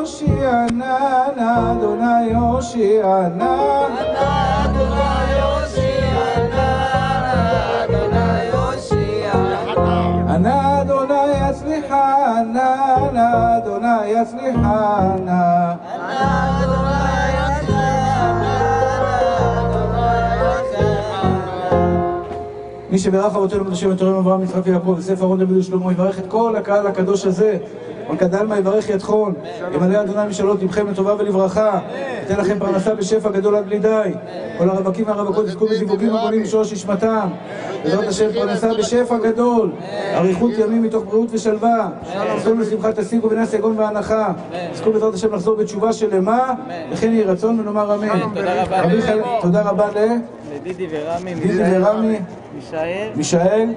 אדוני 0.03 0.11
הושיע, 0.11 0.67
נא 0.73 0.99
נא 1.37 1.73
אדוני 1.73 2.35
הושיע, 2.35 3.29
נא 3.37 3.87
אדוני 3.95 4.19
אדוני 4.65 5.41
הושיע. 8.53 9.33
נא 10.39 10.83
אדוני 10.83 11.15
אדוני 13.59 14.09
יצליחה, 14.09 15.15
נא 15.25 15.75
מי 22.91 22.99
שברך 22.99 23.37
אבותינו 23.37 23.65
קדושים 23.65 23.93
את 23.93 24.01
הורים 24.01 24.17
אברהם 24.17 24.43
יצחק 24.43 24.61
ויעקב 24.65 24.89
וספר 24.89 25.25
ארון 25.25 25.39
דוד 25.39 25.57
ושלמה 25.57 25.93
יברך 25.93 26.19
את 26.19 26.25
כל 26.29 26.57
הקהל 26.57 26.87
הקדוש 26.87 27.27
הזה 27.27 27.59
ולכד 28.11 28.35
עלמא 28.35 28.55
יברך 28.55 28.89
ידכון 28.89 29.35
ימלא 29.75 30.01
אדוני 30.01 30.29
משאלות 30.29 30.63
לבכם 30.63 30.89
לטובה 30.89 31.15
ולברכה 31.19 31.81
ייתן 32.21 32.41
לכם 32.41 32.59
פרנסה 32.59 32.95
בשפע 32.95 33.31
גדול 33.31 33.57
עד 33.57 33.65
בלי 33.65 33.79
די 33.79 34.11
כל 34.59 34.71
הרווקים 34.71 35.07
והרווקות 35.07 35.47
יזכו 35.47 35.67
בזיווגים 35.67 36.09
ובונים 36.09 36.43
בשורש 36.43 36.73
נשמתם 36.73 37.29
בעזרת 37.85 38.09
השם 38.09 38.33
פרנסה 38.35 38.75
בשפע 38.75 39.19
גדול 39.19 39.73
אריכות 40.15 40.51
ימים 40.59 40.83
מתוך 40.83 41.05
בריאות 41.05 41.29
ושלווה 41.33 41.89
יזכו 42.37 42.55
לשמחה 42.55 42.93
תשיגו 42.93 43.31
ונס 43.31 43.55
יגון 43.55 43.79
והנחה 43.79 44.33
יזכו 44.73 44.93
בעזרת 44.93 45.15
השם 45.15 45.35
לחזור 45.35 45.57
בתשובה 45.57 45.93
שלמה 45.93 46.55
וכן 46.93 47.13
יהי 47.13 47.23
רצון 47.23 47.61
ונאמר 47.61 47.95
אמן. 47.95 48.21
תודה 49.41 49.63
רבה. 49.63 49.89
ל... 49.95 49.99
לדידי 50.55 50.87
ורמי, 50.91 51.35
מישאל 52.57 53.09
מישאל 53.15 53.69